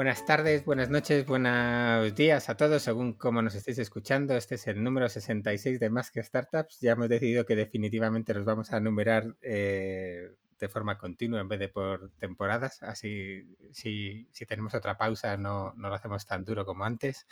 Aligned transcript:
Buenas 0.00 0.24
tardes, 0.24 0.64
buenas 0.64 0.88
noches, 0.88 1.26
buenos 1.26 2.14
días 2.14 2.48
a 2.48 2.56
todos, 2.56 2.80
según 2.80 3.12
cómo 3.12 3.42
nos 3.42 3.54
estéis 3.54 3.80
escuchando. 3.80 4.34
Este 4.34 4.54
es 4.54 4.66
el 4.66 4.82
número 4.82 5.10
66 5.10 5.78
de 5.78 5.90
Más 5.90 6.10
que 6.10 6.22
Startups. 6.22 6.80
Ya 6.80 6.92
hemos 6.92 7.10
decidido 7.10 7.44
que 7.44 7.54
definitivamente 7.54 8.32
los 8.32 8.46
vamos 8.46 8.72
a 8.72 8.80
numerar 8.80 9.36
eh, 9.42 10.30
de 10.58 10.68
forma 10.70 10.96
continua 10.96 11.42
en 11.42 11.48
vez 11.48 11.60
de 11.60 11.68
por 11.68 12.12
temporadas. 12.12 12.82
Así, 12.82 13.42
si, 13.72 14.26
si 14.32 14.46
tenemos 14.46 14.74
otra 14.74 14.96
pausa, 14.96 15.36
no, 15.36 15.74
no, 15.76 15.90
lo 15.90 15.94
hacemos 15.94 16.24
tan 16.24 16.46
duro 16.46 16.64
como 16.64 16.86
antes. 16.86 17.26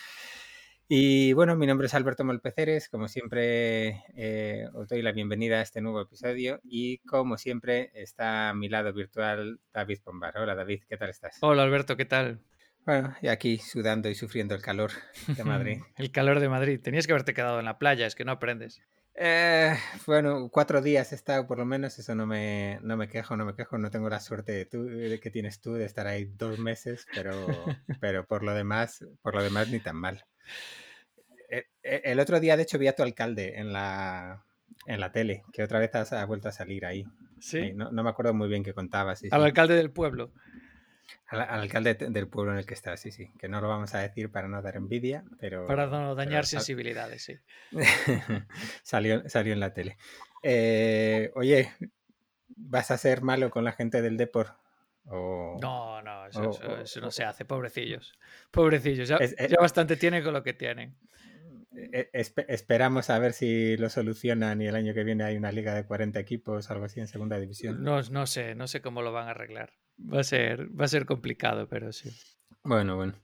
Y 0.86 1.32
bueno, 1.32 1.56
mi 1.56 1.66
nombre 1.66 1.86
es 1.86 1.94
Alberto 1.94 2.22
Molpeceres. 2.22 2.90
Como 2.90 3.08
siempre, 3.08 4.04
eh, 4.14 4.68
os 4.74 4.88
doy 4.88 5.00
la 5.00 5.12
bienvenida 5.12 5.56
a 5.56 5.62
este 5.62 5.80
nuevo 5.80 6.02
episodio. 6.02 6.60
Y 6.64 6.98
como 6.98 7.38
siempre, 7.38 7.92
está 7.94 8.50
a 8.50 8.54
mi 8.54 8.68
lado 8.68 8.92
virtual 8.92 9.58
David 9.72 10.00
Pombar. 10.04 10.36
Hola, 10.36 10.54
David, 10.54 10.82
¿qué 10.86 10.98
tal 10.98 11.08
estás? 11.08 11.38
Hola, 11.40 11.62
Alberto, 11.62 11.96
¿qué 11.96 12.04
tal? 12.04 12.42
Bueno, 12.88 13.14
y 13.20 13.28
aquí 13.28 13.58
sudando 13.58 14.08
y 14.08 14.14
sufriendo 14.14 14.54
el 14.54 14.62
calor 14.62 14.92
de 15.26 15.44
Madrid. 15.44 15.82
el 15.98 16.10
calor 16.10 16.40
de 16.40 16.48
Madrid. 16.48 16.80
Tenías 16.82 17.06
que 17.06 17.12
haberte 17.12 17.34
quedado 17.34 17.58
en 17.58 17.66
la 17.66 17.78
playa, 17.78 18.06
es 18.06 18.14
que 18.14 18.24
no 18.24 18.32
aprendes. 18.32 18.80
Eh, 19.14 19.76
bueno, 20.06 20.48
cuatro 20.50 20.80
días 20.80 21.12
he 21.12 21.14
estado 21.14 21.46
por 21.46 21.58
lo 21.58 21.66
menos, 21.66 21.98
eso 21.98 22.14
no 22.14 22.26
me, 22.26 22.78
no 22.80 22.96
me 22.96 23.06
quejo, 23.06 23.36
no 23.36 23.44
me 23.44 23.54
quejo, 23.54 23.76
no 23.76 23.90
tengo 23.90 24.08
la 24.08 24.20
suerte 24.20 24.52
de, 24.52 24.64
tú, 24.64 24.86
de 24.86 25.20
que 25.20 25.30
tienes 25.30 25.60
tú 25.60 25.74
de 25.74 25.84
estar 25.84 26.06
ahí 26.06 26.32
dos 26.38 26.58
meses, 26.60 27.06
pero, 27.14 27.30
pero 28.00 28.24
por 28.24 28.42
lo 28.42 28.54
demás, 28.54 29.04
por 29.20 29.34
lo 29.34 29.42
demás 29.42 29.68
ni 29.68 29.80
tan 29.80 29.96
mal. 29.96 30.24
Eh, 31.50 31.66
eh, 31.82 32.00
el 32.04 32.20
otro 32.20 32.40
día, 32.40 32.56
de 32.56 32.62
hecho, 32.62 32.78
vi 32.78 32.86
a 32.86 32.96
tu 32.96 33.02
alcalde 33.02 33.58
en 33.58 33.70
la, 33.70 34.46
en 34.86 35.00
la 35.00 35.12
tele, 35.12 35.42
que 35.52 35.62
otra 35.62 35.78
vez 35.78 35.94
ha 35.94 36.24
vuelto 36.24 36.48
a 36.48 36.52
salir 36.52 36.86
ahí. 36.86 37.04
Sí. 37.38 37.74
no, 37.74 37.92
no, 37.92 38.02
me 38.02 38.08
acuerdo 38.08 38.32
muy 38.32 38.48
bien 38.48 38.64
qué 38.64 38.72
contaba. 38.72 39.14
Sí, 39.14 39.28
Al 39.30 39.44
alcalde 39.44 39.74
del 39.74 39.90
pueblo. 39.90 40.32
Al, 41.28 41.40
al, 41.42 41.60
alcalde 41.60 41.94
del 41.94 42.28
pueblo 42.28 42.52
en 42.52 42.58
el 42.58 42.66
que 42.66 42.74
está, 42.74 42.96
sí, 42.96 43.10
sí. 43.10 43.30
Que 43.38 43.48
no 43.48 43.60
lo 43.60 43.68
vamos 43.68 43.94
a 43.94 43.98
decir 43.98 44.30
para 44.30 44.48
no 44.48 44.62
dar 44.62 44.76
envidia, 44.76 45.24
pero. 45.40 45.66
Para 45.66 45.86
no 45.86 46.14
dañar 46.14 46.42
pero, 46.42 46.46
sensibilidades, 46.46 47.22
sí. 47.22 47.36
salió, 48.82 49.28
salió 49.28 49.52
en 49.52 49.60
la 49.60 49.72
tele. 49.72 49.98
Eh, 50.42 51.30
oye, 51.34 51.72
¿vas 52.48 52.90
a 52.90 52.98
ser 52.98 53.22
malo 53.22 53.50
con 53.50 53.64
la 53.64 53.72
gente 53.72 54.02
del 54.02 54.16
Depor? 54.16 54.56
O, 55.10 55.56
no, 55.60 56.02
no, 56.02 56.26
eso, 56.26 56.42
o, 56.42 56.50
eso, 56.50 56.78
eso 56.78 57.00
no 57.00 57.10
se 57.10 57.24
hace, 57.24 57.44
pobrecillos. 57.44 58.12
Pobrecillos, 58.50 59.08
ya, 59.08 59.16
es, 59.16 59.34
es, 59.38 59.50
ya 59.50 59.56
bastante 59.58 59.96
tienen 59.96 60.22
con 60.22 60.34
lo 60.34 60.42
que 60.42 60.52
tienen. 60.52 60.96
Eh, 61.76 62.10
esp 62.12 62.38
esperamos 62.48 63.10
a 63.10 63.18
ver 63.18 63.32
si 63.32 63.76
lo 63.76 63.88
solucionan 63.88 64.62
y 64.62 64.66
el 64.66 64.76
año 64.76 64.94
que 64.94 65.04
viene 65.04 65.24
hay 65.24 65.36
una 65.36 65.52
liga 65.52 65.74
de 65.74 65.84
40 65.84 66.18
equipos, 66.18 66.70
algo 66.70 66.86
así 66.86 67.00
en 67.00 67.08
segunda 67.08 67.38
división. 67.38 67.82
No, 67.82 68.00
no 68.02 68.26
sé, 68.26 68.54
no 68.54 68.66
sé 68.66 68.80
cómo 68.80 69.02
lo 69.02 69.12
van 69.12 69.28
a 69.28 69.30
arreglar. 69.32 69.72
Va 70.00 70.20
a 70.20 70.24
ser, 70.24 70.68
va 70.78 70.84
a 70.84 70.88
ser 70.88 71.06
complicado, 71.06 71.68
pero 71.68 71.92
sí. 71.92 72.10
Bueno, 72.62 72.96
bueno. 72.96 73.14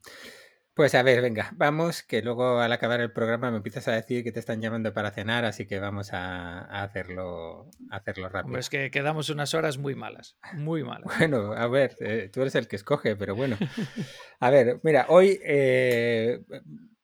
Pues 0.74 0.96
a 0.96 1.04
ver, 1.04 1.22
venga, 1.22 1.52
vamos, 1.54 2.02
que 2.02 2.20
luego 2.20 2.58
al 2.58 2.72
acabar 2.72 3.00
el 3.00 3.12
programa 3.12 3.52
me 3.52 3.58
empiezas 3.58 3.86
a 3.86 3.92
decir 3.92 4.24
que 4.24 4.32
te 4.32 4.40
están 4.40 4.60
llamando 4.60 4.92
para 4.92 5.12
cenar, 5.12 5.44
así 5.44 5.66
que 5.68 5.78
vamos 5.78 6.12
a, 6.12 6.62
a 6.62 6.82
hacerlo, 6.82 7.70
a 7.90 7.96
hacerlo 7.96 8.28
rápido. 8.28 8.46
Hombre, 8.46 8.60
es 8.60 8.70
que 8.70 8.90
quedamos 8.90 9.30
unas 9.30 9.54
horas 9.54 9.78
muy 9.78 9.94
malas, 9.94 10.36
muy 10.54 10.82
malas. 10.84 11.16
Bueno, 11.16 11.52
a 11.52 11.68
ver, 11.68 11.94
eh, 12.00 12.28
tú 12.32 12.40
eres 12.40 12.56
el 12.56 12.66
que 12.66 12.74
escoge, 12.74 13.14
pero 13.14 13.36
bueno. 13.36 13.56
A 14.40 14.50
ver, 14.50 14.80
mira, 14.82 15.06
hoy 15.10 15.38
eh, 15.44 16.40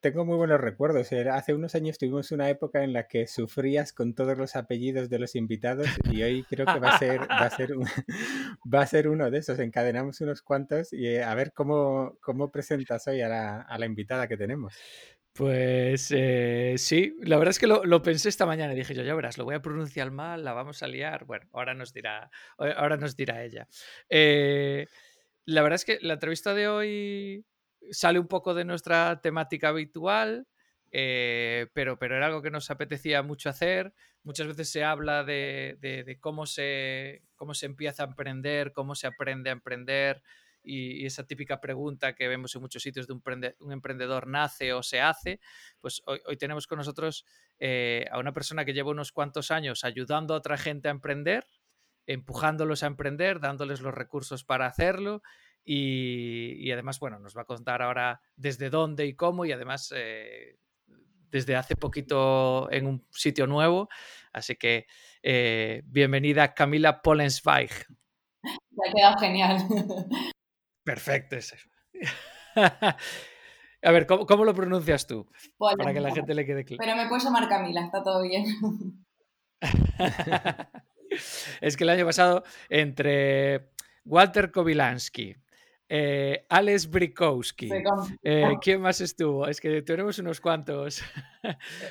tengo 0.01 0.25
muy 0.25 0.37
buenos 0.37 0.61
recuerdos. 0.61 1.11
Hace 1.13 1.55
unos 1.55 1.75
años 1.75 1.99
tuvimos 1.99 2.33
una 2.33 2.49
época 2.49 2.83
en 2.83 2.93
la 2.93 3.07
que 3.07 3.27
sufrías 3.27 3.93
con 3.93 4.15
todos 4.15 4.37
los 4.37 4.57
apellidos 4.57 5.11
de 5.11 5.19
los 5.19 5.37
invitados 5.37 5.89
y 6.11 6.23
hoy 6.23 6.45
creo 6.45 6.67
que 6.67 6.79
va 6.79 6.95
a 6.95 6.99
ser, 6.99 7.21
va 7.21 7.47
a 7.47 7.51
ser, 7.57 7.77
un, 7.77 7.87
va 8.75 8.83
a 8.83 8.87
ser 8.87 9.09
uno 9.09 9.31
de 9.31 9.39
esos. 9.39 9.59
Encadenamos 9.59 10.21
unos 10.21 10.43
cuantos 10.43 10.93
y 10.93 11.17
a 11.19 11.35
ver 11.35 11.53
cómo, 11.53 12.17
cómo 12.21 12.51
presentas 12.51 13.07
hoy 13.09 13.21
a 13.21 13.29
la, 13.29 13.61
a 13.61 13.79
la 13.79 13.87
invitada 13.87 14.27
que 14.27 14.37
tenemos. 14.37 14.75
Pues 15.33 16.09
eh, 16.11 16.75
sí, 16.77 17.17
la 17.21 17.39
verdad 17.39 17.51
es 17.51 17.59
que 17.59 17.69
lo, 17.69 17.85
lo, 17.85 18.03
pensé 18.03 18.29
esta 18.29 18.47
mañana 18.47 18.73
y 18.73 18.77
dije 18.77 18.95
yo, 18.95 19.05
ya 19.05 19.15
verás, 19.15 19.39
lo 19.39 19.45
voy 19.45 19.55
a 19.55 19.63
pronunciar 19.63 20.11
mal, 20.11 20.45
la 20.45 20.53
vamos 20.53 20.83
a 20.83 20.89
liar. 20.89 21.25
Bueno, 21.25 21.47
ahora 21.53 21.73
nos 21.75 21.93
dirá, 21.93 22.31
ahora 22.59 22.97
nos 22.97 23.17
dirá 23.17 23.45
ella. 23.45 23.69
Eh, 24.09 24.87
la 25.45 25.63
verdad 25.63 25.77
es 25.77 25.85
que 25.85 25.99
la 26.03 26.15
entrevista 26.15 26.53
de 26.53 26.69
hoy 26.69 27.45
sale 27.91 28.19
un 28.19 28.29
poco 28.29 28.55
de 28.55 28.65
nuestra 28.65 29.21
temática 29.21 29.69
habitual, 29.69 30.47
eh, 30.93 31.69
pero, 31.73 31.99
pero 31.99 32.17
era 32.17 32.27
algo 32.27 32.43
que 32.43 32.51
nos 32.51 32.71
apetecía 32.71 33.23
mucho 33.23 33.49
hacer. 33.49 33.95
Muchas 34.23 34.47
veces 34.47 34.71
se 34.71 34.85
habla 34.85 35.25
de, 35.25 36.19
cómo, 36.21 36.47
se, 36.47 37.23
cómo 37.37 37.55
se 37.55 37.67
empieza 37.67 38.03
a 38.03 38.07
emprender, 38.07 38.73
cómo 38.73 38.95
se 38.95 39.07
aprende 39.07 39.51
a 39.51 39.55
emprender 39.55 40.23
y, 40.63 41.07
esa 41.07 41.27
típica 41.27 41.61
pregunta 41.61 42.15
que 42.15 42.29
vemos 42.29 42.55
en 42.55 42.61
muchos 42.61 42.83
sitios 42.83 43.07
de 43.07 43.15
un, 43.15 43.23
prende, 43.23 43.57
un 43.61 43.73
emprendedor 43.73 44.27
nace 44.27 44.73
o 44.73 44.83
se 44.83 45.01
hace, 45.01 45.41
pues 45.81 46.03
hoy, 46.07 46.21
hoy 46.27 46.37
tenemos 46.37 46.67
con 46.67 46.79
nosotros 46.79 47.25
eh, 47.59 48.05
a 48.11 48.19
una 48.19 48.33
persona 48.33 48.65
que 48.65 48.75
lleva 48.75 48.91
unos 48.91 49.13
cuantos 49.13 49.51
años 49.51 49.85
ayudando 49.85 50.35
a 50.35 50.39
otra 50.39 50.59
gente 50.59 50.89
a 50.89 50.91
emprender, 50.91 51.47
empujándolos 52.07 52.83
a 52.83 52.89
emprender, 52.89 53.41
dándoles 53.41 53.81
los 53.81 53.95
recursos 53.95 54.45
para 54.45 54.67
hacerlo 54.67 55.23
y, 55.65 56.57
y, 56.59 56.73
además, 56.73 56.99
bueno, 57.01 57.19
nos 57.19 57.37
va 57.37 57.43
a 57.43 57.47
contar 57.47 57.83
ahora 57.83 58.21
desde 58.37 58.71
dónde 58.71 59.07
y 59.07 59.15
cómo 59.15 59.45
y 59.45 59.53
además 59.53 59.93
eh, 59.95 60.59
desde 61.31 61.57
hace 61.57 61.77
poquito 61.77 62.71
en 62.71 62.87
un 62.87 63.07
sitio 63.11 63.47
nuevo. 63.47 63.89
Así 64.33 64.57
que 64.57 64.87
eh, 65.23 65.83
bienvenida 65.85 66.55
Camila 66.55 67.03
Pollensweig. 67.03 67.71
Me 68.43 68.89
ha 68.89 68.93
quedado 68.95 69.19
genial. 69.19 69.59
Perfecto 70.85 71.37
ese. 71.37 71.59
A 73.83 73.93
ver, 73.93 74.07
¿cómo, 74.07 74.27
¿cómo, 74.27 74.45
lo 74.45 74.55
pronuncias 74.55 75.07
tú? 75.07 75.27
Polen, 75.57 75.79
para 75.79 75.95
que 75.95 76.01
la 76.01 76.15
gente 76.15 76.35
le 76.35 76.45
quede 76.45 76.65
claro. 76.65 76.83
Pero 76.83 76.97
me 76.97 77.09
puedes 77.09 77.25
llamar 77.25 77.49
Camila, 77.49 77.83
está 77.83 78.03
todo 78.03 78.23
bien. 78.23 78.45
es 81.63 81.77
que 81.77 81.85
el 81.85 81.91
año 81.91 82.05
pasado, 82.05 82.45
entre 82.69 83.71
Walter 84.05 84.51
Kowilansky, 84.51 85.35
eh, 85.93 86.47
Alex 86.49 86.89
Brikowski. 86.89 87.69
Eh, 88.23 88.45
¿Quién 88.63 88.81
más 88.81 89.01
estuvo? 89.01 89.49
Es 89.49 89.61
que 89.61 89.83
tenemos 89.83 90.21
unos 90.21 90.41
cuantos. 90.41 91.03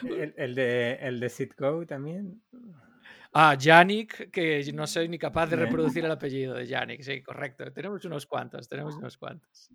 el, 0.03 0.33
el, 0.37 0.55
de, 0.55 0.93
el 1.01 1.19
de 1.19 1.29
Sitco 1.29 1.85
también. 1.85 2.41
Ah, 3.33 3.55
Yannick, 3.55 4.31
que 4.31 4.71
no 4.73 4.87
soy 4.87 5.09
ni 5.09 5.19
capaz 5.19 5.47
de 5.47 5.57
reproducir 5.57 6.05
el 6.05 6.11
apellido 6.11 6.55
de 6.55 6.65
Yannick, 6.65 7.01
sí, 7.01 7.21
correcto. 7.21 7.71
Tenemos 7.73 8.03
unos 8.05 8.25
cuantos, 8.25 8.69
tenemos 8.69 8.95
unos 8.95 9.17
cuantos. 9.17 9.69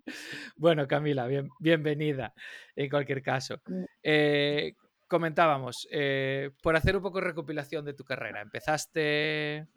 Bueno, 0.57 0.87
Camila, 0.87 1.27
bien, 1.27 1.47
bienvenida 1.59 2.33
en 2.75 2.89
cualquier 2.89 3.21
caso. 3.21 3.61
Eh, 4.01 4.73
comentábamos, 5.07 5.87
eh, 5.91 6.49
por 6.63 6.75
hacer 6.75 6.97
un 6.97 7.03
poco 7.03 7.19
de 7.19 7.27
recopilación 7.27 7.85
de 7.85 7.93
tu 7.93 8.03
carrera, 8.03 8.41
empezaste 8.41 9.67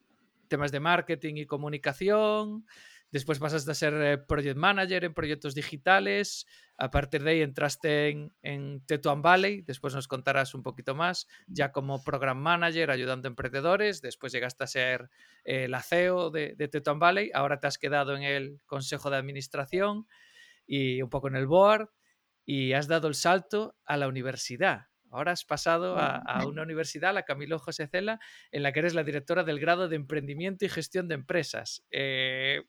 temas 0.49 0.73
de 0.73 0.81
marketing 0.81 1.35
y 1.37 1.47
comunicación, 1.47 2.65
después 3.11 3.39
pasaste 3.39 3.71
a 3.71 3.75
ser 3.75 3.95
eh, 3.95 4.19
project 4.19 4.57
manager 4.57 5.05
en 5.05 5.15
proyectos 5.15 5.55
digitales, 5.55 6.47
a 6.77 6.91
partir 6.91 7.23
de 7.23 7.31
ahí 7.31 7.43
entraste 7.43 8.09
en, 8.09 8.33
en 8.43 8.85
Tetuan 8.87 9.23
Valley, 9.23 9.63
después 9.63 9.95
nos 9.95 10.09
contarás 10.09 10.55
un 10.55 10.63
poquito 10.63 10.95
más, 10.95 11.27
ya 11.47 11.73
como 11.73 12.03
program 12.05 12.39
manager 12.39 12.91
ayudando 12.91 13.29
a 13.29 13.31
emprendedores, 13.31 14.01
después 14.01 14.33
llegaste 14.33 14.65
a 14.65 14.67
ser 14.67 15.11
eh, 15.45 15.69
la 15.69 15.83
CEO 15.83 16.31
de, 16.31 16.55
de 16.57 16.69
Tetuan 16.69 16.99
Valley, 16.99 17.31
ahora 17.35 17.61
te 17.61 17.67
has 17.67 17.79
quedado 17.79 18.15
en 18.15 18.23
el 18.23 18.61
consejo 18.67 19.11
de 19.11 19.17
administración 19.17 20.07
y 20.67 21.03
un 21.03 21.11
poco 21.11 21.29
en 21.29 21.37
el 21.37 21.47
board 21.47 21.89
y 22.45 22.73
has 22.73 22.89
dado 22.89 23.09
el 23.09 23.15
salto 23.15 23.77
a 23.85 23.97
la 23.97 24.09
universidad. 24.09 24.87
Ahora 25.11 25.33
has 25.33 25.45
pasado 25.45 25.97
a, 25.97 26.17
a, 26.17 26.47
una 26.47 26.63
universidad, 26.63 27.15
la 27.15 27.25
Camilo 27.25 27.59
José 27.59 27.87
Cela, 27.87 28.21
en 28.53 28.63
la 28.63 28.73
que 28.73 28.81
eres 28.81 28.95
la 28.95 29.05
directora 29.05 29.45
del 29.45 29.61
grado 29.61 29.89
de 29.89 29.97
emprendimiento 29.97 30.65
y 30.65 30.69
gestión 30.69 31.09
de 31.09 31.15
empresas. 31.15 31.85
Eh, 31.91 32.63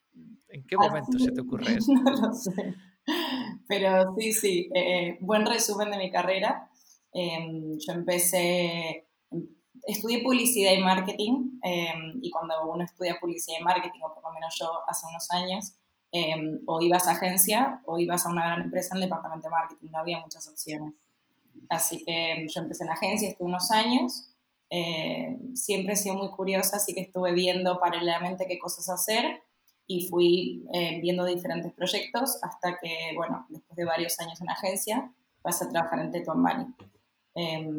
¿En 0.49 0.65
qué 0.65 0.77
momento 0.77 1.09
Así, 1.15 1.25
se 1.25 1.31
te 1.31 1.41
ocurre 1.41 1.73
eso? 1.77 1.91
No 1.93 2.11
lo 2.11 2.33
sé. 2.33 2.75
Pero 3.67 4.15
sí, 4.17 4.33
sí, 4.33 4.69
eh, 4.73 5.17
buen 5.21 5.45
resumen 5.45 5.91
de 5.91 5.97
mi 5.97 6.11
carrera. 6.11 6.69
Eh, 7.13 7.77
yo 7.85 7.93
empecé, 7.93 9.07
estudié 9.87 10.21
publicidad 10.21 10.73
y 10.73 10.81
marketing 10.81 11.59
em, 11.63 12.19
y 12.21 12.29
cuando 12.29 12.53
uno 12.71 12.83
estudia 12.83 13.17
publicidad 13.19 13.57
y 13.59 13.63
marketing, 13.63 13.99
o 14.03 14.13
por 14.13 14.23
lo 14.23 14.31
menos 14.31 14.55
yo 14.59 14.71
hace 14.87 15.07
unos 15.07 15.29
años, 15.31 15.73
em, 16.11 16.59
o 16.65 16.81
ibas 16.81 17.07
a 17.07 17.11
agencia 17.11 17.81
o 17.85 17.99
ibas 17.99 18.25
a 18.25 18.29
una 18.29 18.45
gran 18.45 18.61
empresa 18.61 18.95
en 18.95 19.03
el 19.03 19.09
departamento 19.09 19.47
de 19.47 19.51
marketing, 19.51 19.87
no 19.91 19.99
había 19.99 20.19
muchas 20.19 20.47
opciones. 20.47 20.93
Así 21.69 22.03
que 22.03 22.47
yo 22.49 22.61
empecé 22.61 22.83
en 22.83 22.89
agencia, 22.89 23.29
estuve 23.29 23.47
unos 23.47 23.69
años, 23.71 24.33
eh, 24.71 25.37
siempre 25.53 25.93
he 25.93 25.95
sido 25.95 26.15
muy 26.15 26.29
curiosa, 26.29 26.77
así 26.77 26.93
que 26.93 27.01
estuve 27.01 27.31
viendo 27.33 27.79
paralelamente 27.79 28.47
qué 28.47 28.57
cosas 28.59 28.89
hacer 28.89 29.41
y 29.87 30.07
fui 30.07 30.65
eh, 30.73 30.99
viendo 31.01 31.25
diferentes 31.25 31.71
proyectos 31.73 32.37
hasta 32.41 32.77
que, 32.79 33.13
bueno, 33.15 33.45
después 33.49 33.75
de 33.75 33.85
varios 33.85 34.19
años 34.19 34.41
en 34.41 34.49
agencia, 34.49 35.11
pasé 35.41 35.65
a 35.65 35.69
trabajar 35.69 35.99
en 35.99 36.11
Tetuan 36.11 36.43
Valley. 36.43 36.65
Eh, 37.35 37.69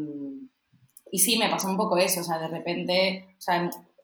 y 1.12 1.18
sí, 1.18 1.36
me 1.36 1.50
pasó 1.50 1.68
un 1.68 1.76
poco 1.76 1.96
eso, 1.98 2.20
o 2.20 2.24
sea, 2.24 2.38
de 2.38 2.48
repente, 2.48 3.36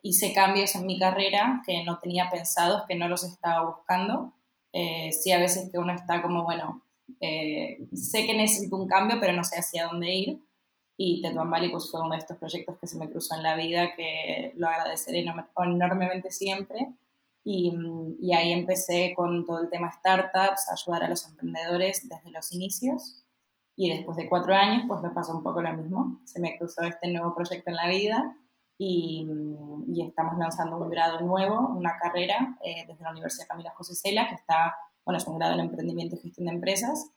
hice 0.02 0.32
cambios 0.32 0.74
en 0.74 0.86
mi 0.86 0.98
carrera 0.98 1.62
que 1.64 1.84
no 1.84 1.98
tenía 2.00 2.28
pensados, 2.30 2.82
que 2.88 2.96
no 2.96 3.08
los 3.08 3.24
estaba 3.24 3.64
buscando, 3.70 4.32
Eh, 4.78 5.10
sí, 5.10 5.32
a 5.32 5.38
veces 5.38 5.70
que 5.70 5.78
uno 5.78 5.94
está 5.94 6.20
como, 6.20 6.44
bueno, 6.44 6.82
eh, 7.20 7.88
sé 7.94 8.26
que 8.26 8.36
necesito 8.36 8.76
un 8.76 8.88
cambio, 8.88 9.18
pero 9.20 9.32
no 9.32 9.44
sé 9.44 9.58
hacia 9.58 9.86
dónde 9.86 10.14
ir. 10.14 10.42
Y 10.96 11.20
Tetuan 11.20 11.50
Valley 11.50 11.70
pues, 11.70 11.90
fue 11.90 12.00
uno 12.00 12.12
de 12.12 12.18
estos 12.18 12.38
proyectos 12.38 12.78
que 12.78 12.86
se 12.86 12.98
me 12.98 13.10
cruzó 13.10 13.34
en 13.34 13.42
la 13.42 13.54
vida, 13.56 13.94
que 13.94 14.52
lo 14.56 14.68
agradeceré 14.68 15.20
enormemente 15.20 16.30
siempre. 16.30 16.94
Y, 17.44 17.72
y, 18.20 18.32
ahí 18.34 18.52
empecé 18.52 19.12
con 19.14 19.44
todo 19.46 19.60
el 19.60 19.70
tema 19.70 19.92
startups, 19.92 20.68
ayudar 20.72 21.04
a 21.04 21.08
los 21.08 21.28
emprendedores 21.28 22.08
desde 22.08 22.30
los 22.30 22.52
inicios. 22.52 23.24
Y 23.76 23.90
después 23.90 24.16
de 24.16 24.28
cuatro 24.28 24.54
años, 24.54 24.84
pues 24.88 25.00
me 25.02 25.10
pasó 25.10 25.36
un 25.36 25.42
poco 25.42 25.62
lo 25.62 25.72
mismo. 25.74 26.20
Se 26.24 26.40
me 26.40 26.58
cruzó 26.58 26.82
este 26.82 27.12
nuevo 27.12 27.34
proyecto 27.34 27.70
en 27.70 27.76
la 27.76 27.88
vida 27.88 28.36
y, 28.78 29.26
y 29.88 30.02
estamos 30.02 30.36
lanzando 30.38 30.78
un 30.78 30.90
grado 30.90 31.20
nuevo, 31.20 31.68
una 31.68 31.96
carrera 31.98 32.58
eh, 32.64 32.84
desde 32.86 33.04
la 33.04 33.12
Universidad 33.12 33.46
Camila 33.48 33.72
José 33.76 33.94
Cela, 33.94 34.28
que 34.28 34.34
está, 34.34 34.74
bueno, 35.06 35.18
es 35.18 35.26
un 35.26 35.38
grado 35.38 35.54
en 35.54 35.60
emprendimiento 35.60 36.16
y 36.16 36.18
gestión 36.18 36.46
de 36.46 36.52
empresas. 36.52 37.10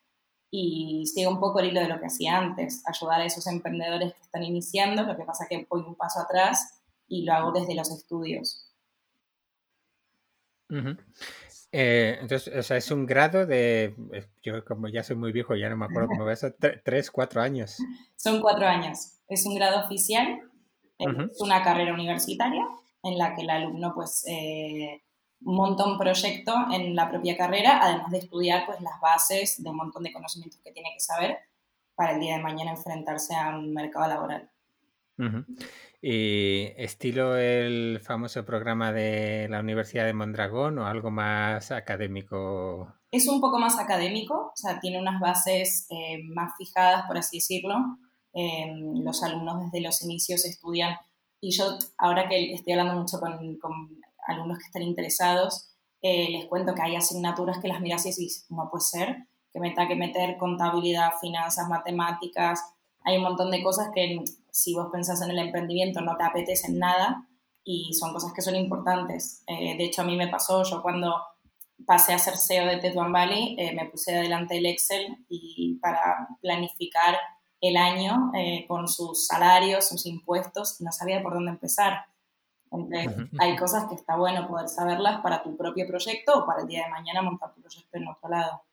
Y 0.51 1.05
sigue 1.07 1.27
un 1.27 1.39
poco 1.39 1.59
el 1.59 1.67
hilo 1.67 1.81
de 1.81 1.89
lo 1.89 1.99
que 1.99 2.05
hacía 2.05 2.37
antes, 2.37 2.83
ayudar 2.87 3.21
a 3.21 3.25
esos 3.25 3.45
emprendedores 3.47 4.13
que 4.13 4.21
están 4.21 4.43
iniciando, 4.43 5.03
lo 5.03 5.17
que 5.17 5.23
pasa 5.23 5.47
que 5.47 5.67
voy 5.69 5.81
un 5.81 5.95
paso 5.95 6.21
atrás 6.21 6.81
y 7.07 7.23
lo 7.23 7.33
hago 7.33 7.51
desde 7.51 7.75
los 7.75 7.91
estudios. 7.91 8.71
Eh, 11.71 12.17
entonces, 12.21 12.55
o 12.55 12.63
sea, 12.63 12.77
es 12.77 12.89
un 12.89 13.05
grado 13.05 13.45
de, 13.45 13.95
eh, 14.13 14.27
yo 14.41 14.63
como 14.65 14.87
ya 14.87 15.03
soy 15.03 15.15
muy 15.17 15.31
viejo, 15.31 15.55
ya 15.55 15.69
no 15.69 15.77
me 15.77 15.85
acuerdo 15.85 16.09
cómo 16.09 16.25
va 16.25 16.33
eso, 16.33 16.51
tres, 16.83 17.11
cuatro 17.11 17.41
años. 17.41 17.77
Son 18.15 18.41
cuatro 18.41 18.65
años. 18.65 19.19
Es 19.27 19.45
un 19.45 19.55
grado 19.55 19.85
oficial, 19.85 20.39
es 20.97 21.41
una 21.41 21.63
carrera 21.63 21.93
universitaria 21.93 22.67
en 23.03 23.17
la 23.17 23.35
que 23.35 23.43
el 23.43 23.49
alumno 23.49 23.93
pues 23.95 24.25
eh, 24.27 25.03
un 25.41 25.97
proyecto 25.97 26.53
en 26.71 26.95
la 26.95 27.09
propia 27.09 27.37
carrera, 27.37 27.79
además 27.81 28.11
de 28.11 28.19
estudiar 28.19 28.65
pues 28.65 28.81
las 28.81 28.99
bases 28.99 29.63
de 29.63 29.69
un 29.69 29.77
montón 29.77 30.03
de 30.03 30.11
conocimientos 30.11 30.59
que 30.63 30.71
tiene 30.71 30.91
que 30.93 30.99
saber 30.99 31.37
para 31.95 32.13
el 32.13 32.19
día 32.19 32.37
de 32.37 32.43
mañana 32.43 32.71
enfrentarse 32.71 33.35
a 33.35 33.57
un 33.57 33.73
mercado 33.73 34.07
laboral. 34.07 34.49
¿Y 36.01 36.71
estilo 36.77 37.35
el 37.35 37.99
famoso 38.01 38.45
programa 38.45 38.93
de 38.93 39.47
la 39.49 39.59
Universidad 39.59 40.05
de 40.05 40.13
Mondragón 40.13 40.79
o 40.79 40.87
algo 40.87 41.11
más 41.11 41.71
académico? 41.71 42.93
Es 43.11 43.27
un 43.27 43.41
poco 43.41 43.59
más 43.59 43.77
académico, 43.79 44.51
o 44.53 44.55
sea, 44.55 44.79
tiene 44.79 44.99
unas 44.99 45.19
bases 45.19 45.87
eh, 45.89 46.23
más 46.23 46.53
fijadas, 46.57 47.05
por 47.05 47.17
así 47.17 47.37
decirlo. 47.37 47.75
Em, 48.31 49.03
los 49.03 49.21
alumnos 49.23 49.65
desde 49.65 49.83
los 49.83 50.01
inicios 50.03 50.45
estudian, 50.45 50.95
y 51.41 51.51
yo 51.51 51.77
ahora 51.97 52.29
que 52.29 52.53
estoy 52.53 52.73
hablando 52.73 53.01
mucho 53.01 53.19
con, 53.19 53.57
con 53.57 53.99
alumnos 54.29 54.59
que 54.59 54.65
están 54.65 54.83
interesados, 54.83 55.71
eh, 56.01 56.29
les 56.29 56.45
cuento 56.45 56.73
que 56.73 56.81
hay 56.81 56.95
asignaturas 56.95 57.59
que 57.59 57.67
las 57.67 57.81
miras 57.81 58.05
y 58.05 58.09
dices, 58.09 58.45
no 58.49 58.69
puede 58.69 58.83
ser, 58.83 59.27
que 59.51 59.59
me 59.59 59.71
tenga 59.71 59.87
que 59.87 59.95
meter 59.95 60.37
contabilidad, 60.37 61.11
finanzas, 61.19 61.67
matemáticas, 61.67 62.61
hay 63.03 63.17
un 63.17 63.23
montón 63.23 63.51
de 63.51 63.63
cosas 63.63 63.89
que 63.93 64.23
si 64.51 64.75
vos 64.75 64.87
pensás 64.91 65.21
en 65.21 65.31
el 65.31 65.39
emprendimiento 65.39 66.01
no 66.01 66.17
te 66.17 66.23
apetecen 66.23 66.79
nada 66.79 67.27
y 67.63 67.93
son 67.93 68.13
cosas 68.13 68.33
que 68.33 68.41
son 68.41 68.55
importantes. 68.55 69.43
Eh, 69.47 69.77
de 69.77 69.85
hecho, 69.85 70.01
a 70.01 70.05
mí 70.05 70.15
me 70.15 70.27
pasó, 70.27 70.63
yo 70.63 70.81
cuando 70.81 71.15
pasé 71.85 72.13
a 72.13 72.19
ser 72.19 72.35
CEO 72.37 72.65
de 72.65 72.77
Tetuan 72.77 73.11
Valley, 73.11 73.55
eh, 73.57 73.73
me 73.73 73.85
puse 73.85 74.11
delante 74.13 74.55
del 74.55 74.65
Excel 74.65 75.17
y 75.29 75.79
para 75.81 76.27
planificar 76.41 77.17
el 77.61 77.77
año 77.77 78.31
eh, 78.35 78.65
con 78.67 78.87
sus 78.87 79.27
salarios, 79.27 79.87
sus 79.87 80.05
impuestos, 80.05 80.81
no 80.81 80.91
sabía 80.91 81.21
por 81.21 81.33
dónde 81.33 81.51
empezar. 81.51 82.05
Entonces, 82.71 83.29
hay 83.39 83.55
cosas 83.55 83.85
que 83.87 83.95
está 83.95 84.15
bueno 84.15 84.47
poder 84.47 84.67
saberlas 84.67 85.21
para 85.21 85.41
tu 85.41 85.57
propio 85.57 85.87
proyecto 85.87 86.39
o 86.39 86.45
para 86.45 86.61
el 86.61 86.67
día 86.67 86.85
de 86.85 86.91
mañana 86.91 87.21
montar 87.21 87.53
tu 87.53 87.61
proyecto 87.61 87.97
en 87.97 88.07
otro 88.07 88.29
lado. 88.29 88.63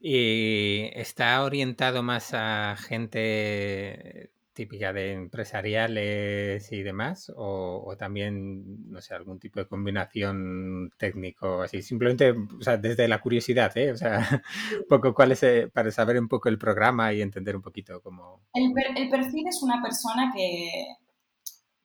¿Y 0.00 0.90
está 0.94 1.42
orientado 1.44 2.02
más 2.02 2.32
a 2.32 2.76
gente 2.76 4.30
típica 4.54 4.92
de 4.92 5.12
empresariales 5.12 6.72
y 6.72 6.82
demás? 6.82 7.30
¿O, 7.36 7.94
también, 7.98 8.90
no 8.90 9.00
sé, 9.00 9.14
algún 9.14 9.38
tipo 9.38 9.60
de 9.60 9.68
combinación 9.68 10.90
técnico 10.96 11.62
así? 11.62 11.82
Simplemente, 11.82 12.30
o 12.30 12.62
sea, 12.62 12.76
desde 12.76 13.06
la 13.08 13.20
curiosidad, 13.20 13.76
¿eh? 13.76 13.92
O 13.92 13.96
sea, 13.96 14.26
un 14.72 14.88
poco 14.88 15.14
cuál 15.14 15.32
es, 15.32 15.42
eh, 15.42 15.70
para 15.72 15.90
saber 15.90 16.18
un 16.18 16.28
poco 16.28 16.48
el 16.48 16.58
programa 16.58 17.12
y 17.12 17.20
entender 17.20 17.54
un 17.54 17.62
poquito 17.62 18.00
cómo... 18.00 18.42
El, 18.54 18.72
el 18.96 19.10
perfil 19.10 19.46
es 19.46 19.62
una 19.62 19.80
persona 19.82 20.32
que, 20.34 20.86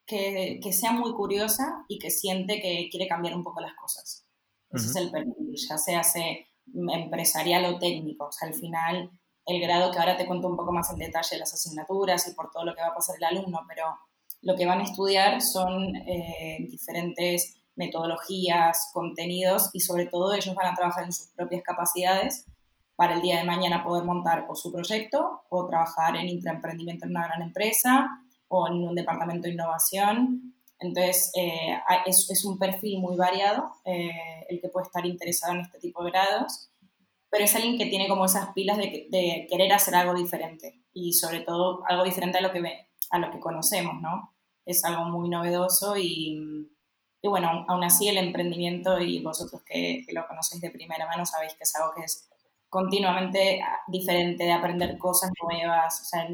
que, 0.05 0.59
que, 0.61 0.73
sea 0.73 0.91
muy 0.91 1.13
curiosa 1.13 1.85
y 1.87 1.99
que 1.99 2.11
siente 2.11 2.61
que 2.61 2.89
quiere 2.91 3.07
cambiar 3.07 3.35
un 3.35 3.43
poco 3.43 3.61
las 3.61 3.73
cosas. 3.75 4.25
Ese 4.71 4.87
es 4.87 4.95
el 4.95 5.11
perfil, 5.11 5.55
ya 5.55 5.77
se 5.77 5.95
hace 5.95 6.47
empresarial 6.73 7.65
o 7.65 7.79
técnico. 7.79 8.25
O 8.25 8.31
sea, 8.31 8.47
al 8.47 8.55
final, 8.55 9.11
el 9.45 9.61
grado 9.61 9.91
que 9.91 9.99
ahora 9.99 10.17
te 10.17 10.25
cuento 10.25 10.47
un 10.47 10.57
poco 10.57 10.71
más 10.71 10.89
en 10.91 10.97
detalle 10.97 11.37
las 11.37 11.53
asignaturas 11.53 12.27
y 12.27 12.33
por 12.33 12.49
todo 12.51 12.65
lo 12.65 12.73
que 12.73 12.81
va 12.81 12.87
a 12.87 12.95
pasar 12.95 13.15
el 13.17 13.23
alumno, 13.23 13.61
pero 13.67 13.85
lo 14.41 14.55
que 14.55 14.65
van 14.65 14.81
a 14.81 14.83
estudiar 14.83 15.41
son 15.41 15.95
eh, 15.95 16.65
diferentes 16.69 17.55
metodologías, 17.75 18.91
contenidos 18.93 19.69
y 19.73 19.79
sobre 19.79 20.05
todo 20.05 20.33
ellos 20.33 20.53
van 20.55 20.67
a 20.67 20.75
trabajar 20.75 21.05
en 21.05 21.13
sus 21.13 21.27
propias 21.27 21.63
capacidades 21.63 22.45
para 22.95 23.15
el 23.15 23.21
día 23.21 23.39
de 23.39 23.45
mañana 23.45 23.83
poder 23.83 24.03
montar 24.03 24.45
o 24.47 24.55
su 24.55 24.71
proyecto 24.71 25.43
o 25.49 25.67
trabajar 25.67 26.15
en 26.15 26.29
intraemprendimiento 26.29 27.05
en 27.05 27.11
una 27.11 27.27
gran 27.27 27.41
empresa 27.41 28.22
o 28.61 28.67
en 28.67 28.75
un 28.75 28.95
departamento 28.95 29.47
de 29.47 29.53
innovación 29.53 30.53
entonces, 30.83 31.31
eh, 31.35 31.79
es, 32.05 32.29
es, 32.29 32.43
un 32.43 32.59
perfil 32.59 32.99
muy 32.99 33.15
variado 33.15 33.71
eh, 33.85 34.45
el 34.49 34.59
que 34.59 34.67
puede 34.67 34.85
estar 34.85 35.05
interesado 35.05 35.53
en 35.53 35.61
este 35.61 35.79
tipo 35.79 36.03
de 36.03 36.11
grados, 36.11 36.69
pero 37.29 37.45
es 37.45 37.55
alguien 37.55 37.77
que 37.77 37.85
tiene 37.85 38.09
como 38.09 38.25
esas 38.25 38.53
pilas 38.53 38.77
de, 38.77 39.07
de, 39.09 39.47
querer 39.49 39.71
hacer 39.71 39.95
algo 39.95 40.13
diferente 40.13 40.83
y 40.93 41.13
sobre 41.13 41.39
todo 41.39 41.83
algo 41.87 42.03
diferente 42.03 42.37
a 42.37 42.41
lo 42.41 42.51
que, 42.51 42.61
ve, 42.61 42.87
a 43.11 43.19
lo 43.19 43.31
que 43.31 43.39
conocemos, 43.39 44.01
¿no? 44.01 44.35
Es 44.65 44.83
algo 44.83 45.05
muy 45.05 45.29
novedoso 45.29 45.95
y, 45.97 46.69
y 47.21 47.27
bueno, 47.29 47.65
aún 47.69 47.83
así 47.83 48.09
el 48.09 48.17
emprendimiento 48.17 48.99
y 48.99 49.21
vosotros 49.23 49.61
que, 49.63 50.03
que, 50.05 50.13
lo 50.13 50.27
conocéis 50.27 50.61
de 50.61 50.69
primera 50.69 51.07
mano 51.07 51.25
sabéis 51.25 51.53
que 51.53 51.63
es 51.63 51.75
algo 51.77 51.93
que 51.95 52.03
es 52.03 52.29
continuamente 52.67 53.63
diferente, 53.87 54.43
de 54.43 54.51
aprender 54.51 54.97
cosas 54.97 55.31
nuevas, 55.41 56.01
o 56.01 56.05
sea, 56.05 56.27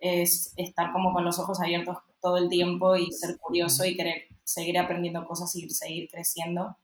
es 0.00 0.52
estar 0.56 0.92
como 0.92 1.12
con 1.12 1.24
los 1.24 1.38
ojos 1.38 1.60
abiertos 1.60 1.98
todo 2.20 2.36
el 2.38 2.48
tiempo 2.48 2.96
y 2.96 3.10
ser 3.12 3.38
curioso 3.38 3.84
y 3.84 3.96
querer 3.96 4.22
seguir 4.44 4.78
aprendiendo 4.78 5.26
cosas 5.26 5.54
y 5.56 5.68
seguir 5.70 6.08
creciendo 6.10 6.76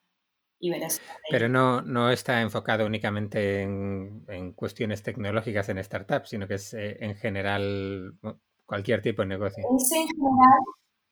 y 0.59 0.71
ver 0.71 0.85
eso. 0.85 1.01
Pero 1.31 1.49
no, 1.49 1.83
no 1.83 2.11
está 2.11 2.41
enfocado 2.41 2.87
únicamente 2.87 3.63
en, 3.63 4.25
en 4.29 4.53
cuestiones 4.53 5.03
tecnológicas 5.03 5.69
en 5.69 5.83
startups, 5.83 6.31
sino 6.31 6.47
que 6.47 6.55
es 6.55 6.73
eh, 6.75 6.99
en 7.01 7.17
general 7.17 8.15
cualquier 8.65 9.03
tipo 9.03 9.23
de 9.23 9.29
negocio. 9.29 9.65
Es 9.77 9.93
en 9.93 10.07
general, 10.07 10.61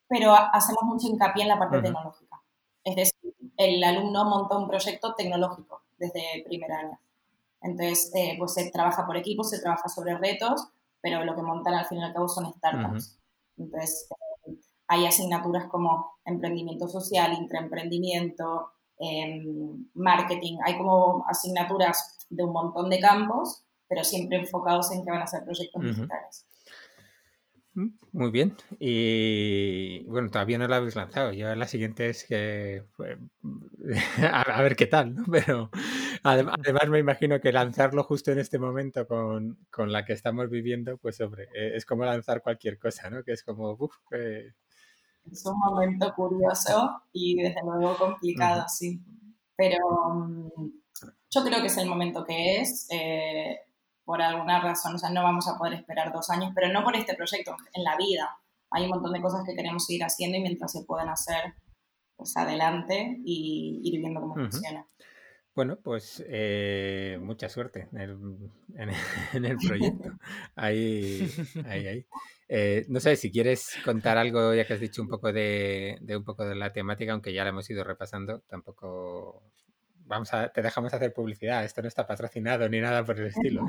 pero 0.07 0.33
hacemos 0.33 0.83
mucho 0.83 1.07
hincapié 1.07 1.43
en 1.43 1.49
la 1.49 1.59
parte 1.59 1.81
tecnológica. 1.81 2.41
Es 2.83 2.95
decir, 2.95 3.35
el 3.57 3.83
alumno 3.83 4.25
monta 4.25 4.57
un 4.57 4.67
proyecto 4.67 5.13
tecnológico 5.15 5.83
desde 5.97 6.43
primer 6.45 6.71
año. 6.71 6.99
Entonces, 7.61 8.11
eh, 8.15 8.35
pues 8.39 8.53
se 8.53 8.71
trabaja 8.71 9.05
por 9.05 9.17
equipos, 9.17 9.49
se 9.49 9.61
trabaja 9.61 9.87
sobre 9.87 10.17
retos, 10.17 10.69
pero 11.01 11.25
lo 11.25 11.35
que 11.35 11.41
montan 11.41 11.73
al 11.73 11.85
fin 11.85 11.99
y 11.99 12.03
al 12.03 12.13
cabo 12.13 12.27
son 12.27 12.51
startups. 12.53 13.19
Entonces, 13.57 14.07
hay 14.87 15.05
asignaturas 15.05 15.67
como 15.67 16.17
emprendimiento 16.25 16.87
social, 16.87 17.33
intraemprendimiento, 17.33 18.71
em, 18.99 19.87
marketing, 19.93 20.57
hay 20.65 20.77
como 20.77 21.25
asignaturas 21.27 22.27
de 22.29 22.43
un 22.43 22.53
montón 22.53 22.89
de 22.89 22.99
campos, 22.99 23.63
pero 23.87 24.03
siempre 24.03 24.37
enfocados 24.37 24.91
en 24.91 25.03
que 25.03 25.11
van 25.11 25.21
a 25.21 25.27
ser 25.27 25.43
proyectos 25.43 25.81
digitales. 25.81 26.45
Mm, 27.73 27.87
muy 28.11 28.31
bien. 28.31 28.55
Y 28.79 30.03
bueno, 30.03 30.29
todavía 30.29 30.57
no 30.57 30.67
la 30.67 30.77
habéis 30.77 30.95
lanzado. 30.95 31.31
Yo 31.31 31.53
la 31.55 31.67
siguiente 31.67 32.09
es 32.09 32.25
que 32.25 32.83
pues, 32.97 33.17
a, 34.31 34.61
ver 34.61 34.75
qué 34.75 34.87
tal, 34.87 35.15
¿no? 35.15 35.23
Pero 35.31 35.71
además, 36.23 36.89
me 36.89 36.99
imagino 36.99 37.39
que 37.39 37.51
lanzarlo 37.51 38.03
justo 38.03 38.31
en 38.31 38.39
este 38.39 38.59
momento 38.59 39.07
con, 39.07 39.65
con, 39.69 39.91
la 39.91 40.05
que 40.05 40.13
estamos 40.13 40.49
viviendo, 40.49 40.97
pues 40.97 41.19
hombre, 41.21 41.47
e, 41.53 41.75
es 41.75 41.85
como 41.85 42.05
lanzar 42.05 42.41
cualquier 42.41 42.77
cosa, 42.77 43.09
¿no? 43.09 43.23
Que 43.23 43.33
es 43.33 43.43
como, 43.43 43.75
uff, 43.79 43.95
eh, 44.11 44.53
es 45.31 45.45
un 45.45 45.57
momento 45.57 46.13
curioso 46.15 47.03
y 47.11 47.41
desde 47.41 47.61
luego 47.63 47.95
complicado, 47.97 48.65
sí. 48.67 48.99
Pero 49.55 49.77
mm, 50.15 50.71
yo 51.29 51.43
creo 51.43 51.61
que 51.61 51.67
es 51.67 51.77
el 51.77 51.87
momento 51.87 52.23
que 52.25 52.61
es. 52.61 52.87
Eh, 52.89 53.59
por 54.03 54.21
alguna 54.21 54.59
razón, 54.59 54.95
o 54.95 54.97
sea, 54.97 55.09
no 55.09 55.23
vamos 55.23 55.47
a 55.47 55.57
poder 55.57 55.73
esperar 55.73 56.11
dos 56.11 56.29
años, 56.29 56.51
pero 56.53 56.73
no 56.73 56.83
por 56.83 56.95
este 56.95 57.15
proyecto, 57.15 57.55
en 57.73 57.83
la 57.83 57.95
vida. 57.95 58.37
Hay 58.71 58.83
un 58.83 58.89
montón 58.89 59.13
de 59.13 59.21
cosas 59.21 59.43
que 59.45 59.55
queremos 59.55 59.85
seguir 59.85 60.03
haciendo 60.03 60.37
y 60.37 60.41
mientras 60.41 60.71
se 60.71 60.83
puedan 60.83 61.07
hacer, 61.07 61.53
pues 62.15 62.35
adelante 62.35 63.21
y 63.23 63.79
ir 63.83 63.99
viendo 63.99 64.19
cómo 64.19 64.33
funciona. 64.33 64.85
Bueno, 65.53 65.77
pues 65.83 66.23
eh, 66.27 67.19
mucha 67.21 67.49
suerte 67.49 67.89
en 67.91 67.99
el, 67.99 68.17
en 69.33 69.45
el, 69.45 69.57
proyecto. 69.67 70.11
ahí, 70.55 71.29
ahí, 71.67 71.87
ahí. 71.87 72.05
Eh, 72.53 72.85
no 72.89 72.99
sé 72.99 73.15
si 73.15 73.31
quieres 73.31 73.77
contar 73.85 74.17
algo, 74.17 74.53
ya 74.53 74.67
que 74.67 74.73
has 74.73 74.81
dicho 74.81 75.01
un 75.01 75.07
poco 75.07 75.31
de, 75.31 75.97
de, 76.01 76.17
un 76.17 76.25
poco 76.25 76.43
de 76.43 76.53
la 76.53 76.73
temática, 76.73 77.13
aunque 77.13 77.31
ya 77.31 77.45
la 77.45 77.51
hemos 77.51 77.69
ido 77.69 77.81
repasando, 77.85 78.41
tampoco 78.41 79.41
vamos 80.11 80.33
a, 80.33 80.49
te 80.49 80.61
dejamos 80.61 80.93
hacer 80.93 81.13
publicidad, 81.13 81.63
esto 81.63 81.81
no 81.81 81.87
está 81.87 82.05
patrocinado 82.05 82.67
ni 82.67 82.81
nada 82.81 83.05
por 83.05 83.17
el 83.17 83.27
estilo. 83.27 83.65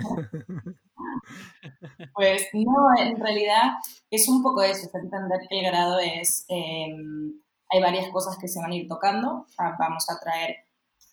Pues 2.15 2.49
no, 2.53 3.01
en 3.01 3.17
realidad 3.17 3.75
es 4.11 4.29
un 4.29 4.43
poco 4.43 4.63
eso, 4.63 4.87
es 4.87 4.95
entender 4.95 5.39
que 5.49 5.61
el 5.61 5.67
grado 5.67 6.01
es, 6.01 6.45
em, 6.49 7.41
hay 7.71 7.81
varias 7.81 8.11
cosas 8.11 8.37
que 8.39 8.49
se 8.49 8.61
van 8.61 8.73
a 8.73 8.75
ir 8.75 8.89
tocando, 8.89 9.47
vamos 9.79 10.11
a 10.11 10.19
traer, 10.19 10.57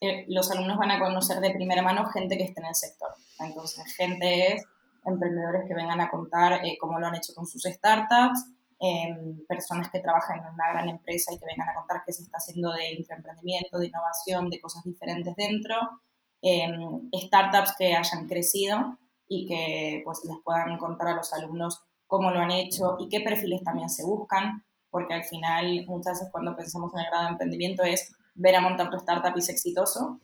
eh, 0.01 0.25
los 0.29 0.49
alumnos 0.51 0.77
van 0.77 0.91
a 0.91 0.99
conocer 0.99 1.39
de 1.39 1.51
primera 1.51 1.81
mano 1.81 2.05
gente 2.07 2.37
que 2.37 2.43
esté 2.43 2.61
en 2.61 2.67
el 2.67 2.75
sector, 2.75 3.09
entonces 3.39 3.93
gente 3.95 4.53
es 4.53 4.65
emprendedores 5.05 5.67
que 5.67 5.73
vengan 5.73 6.01
a 6.01 6.09
contar 6.09 6.65
eh, 6.65 6.77
cómo 6.79 6.99
lo 6.99 7.07
han 7.07 7.15
hecho 7.15 7.33
con 7.33 7.45
sus 7.45 7.63
startups, 7.63 8.45
em, 8.79 9.45
personas 9.45 9.89
que 9.89 9.99
trabajan 9.99 10.39
en 10.39 10.53
una 10.53 10.69
gran 10.69 10.89
empresa 10.89 11.33
y 11.33 11.39
que 11.39 11.45
vengan 11.45 11.69
a 11.69 11.73
contar 11.73 12.03
qué 12.05 12.13
se 12.13 12.23
está 12.23 12.37
haciendo 12.37 12.71
de 12.71 13.05
emprendimiento, 13.09 13.77
de 13.77 13.87
innovación, 13.87 14.49
de 14.49 14.61
cosas 14.61 14.83
diferentes 14.83 15.35
dentro, 15.35 15.75
em, 16.41 17.09
startups 17.13 17.75
que 17.77 17.95
hayan 17.95 18.27
crecido 18.27 18.97
y 19.27 19.47
que 19.47 20.01
pues 20.05 20.21
les 20.25 20.37
puedan 20.43 20.77
contar 20.77 21.09
a 21.09 21.15
los 21.15 21.33
alumnos 21.33 21.83
cómo 22.07 22.31
lo 22.31 22.39
han 22.39 22.51
hecho 22.51 22.97
y 22.99 23.09
qué 23.09 23.21
perfiles 23.21 23.63
también 23.63 23.89
se 23.89 24.03
buscan, 24.03 24.63
porque 24.89 25.13
al 25.13 25.23
final 25.23 25.85
muchas 25.87 26.13
veces 26.13 26.29
cuando 26.31 26.55
pensamos 26.55 26.91
en 26.93 27.01
el 27.01 27.05
grado 27.05 27.25
de 27.25 27.31
emprendimiento 27.31 27.83
es 27.83 28.11
ver 28.39 28.55
a 28.55 28.61
montar 28.61 28.89
tu 28.89 28.97
startup 28.97 29.33
y 29.35 29.39
es 29.39 29.49
exitoso 29.49 30.19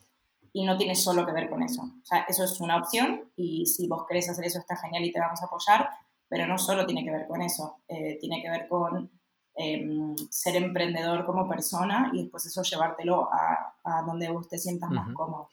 y 0.53 0.65
no 0.65 0.77
tiene 0.77 0.95
solo 0.95 1.25
que 1.25 1.33
ver 1.33 1.49
con 1.49 1.61
eso. 1.63 1.81
O 1.81 2.05
sea, 2.05 2.25
eso 2.27 2.43
es 2.43 2.59
una 2.61 2.77
opción 2.77 3.31
y 3.35 3.65
si 3.65 3.87
vos 3.87 4.05
querés 4.07 4.29
hacer 4.29 4.45
eso 4.45 4.59
está 4.59 4.75
genial 4.77 5.03
y 5.03 5.11
te 5.11 5.19
vamos 5.19 5.41
a 5.41 5.45
apoyar, 5.45 5.89
pero 6.27 6.47
no 6.47 6.57
solo 6.57 6.85
tiene 6.85 7.03
que 7.03 7.11
ver 7.11 7.27
con 7.27 7.41
eso, 7.41 7.77
eh, 7.87 8.17
tiene 8.19 8.41
que 8.41 8.49
ver 8.49 8.67
con 8.67 9.09
em, 9.55 10.15
ser 10.29 10.55
emprendedor 10.55 11.25
como 11.25 11.47
persona 11.47 12.09
y 12.13 12.23
después 12.23 12.45
eso 12.45 12.63
llevártelo 12.63 13.29
a, 13.31 13.75
a 13.83 14.01
donde 14.03 14.29
vos 14.29 14.47
te 14.47 14.57
sientas 14.57 14.89
más 14.89 15.13
cómodo. 15.13 15.49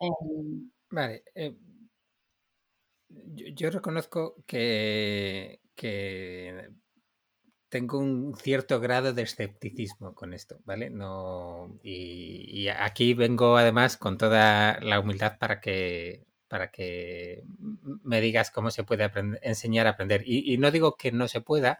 Em, 0.00 0.70
vale, 0.90 1.24
eh, 1.34 1.56
yo, 3.10 3.70
reconozco 3.70 4.36
que, 4.46 5.60
tengo 7.70 7.98
un 7.98 8.34
cierto 8.36 8.80
grado 8.80 9.14
de 9.14 9.22
escepticismo 9.22 10.14
con 10.14 10.34
esto, 10.34 10.58
¿vale? 10.64 10.90
No, 10.90 11.78
y, 11.82 12.68
aquí 12.68 13.14
vengo 13.14 13.56
además 13.56 13.96
con 13.96 14.18
toda 14.18 14.78
la 14.80 15.00
humildad 15.00 15.38
para 15.38 15.60
que, 15.60 16.24
para 16.48 16.70
que 16.72 17.44
me 18.02 18.20
digas 18.20 18.50
cómo 18.50 18.70
se 18.72 18.84
puede 18.84 19.10
enseñar 19.42 19.86
a 19.86 19.90
aprender. 19.90 20.22
Y, 20.26 20.52
y, 20.52 20.58
no 20.58 20.72
digo 20.72 20.96
que 20.96 21.12
no 21.12 21.28
se 21.28 21.40
pueda, 21.40 21.78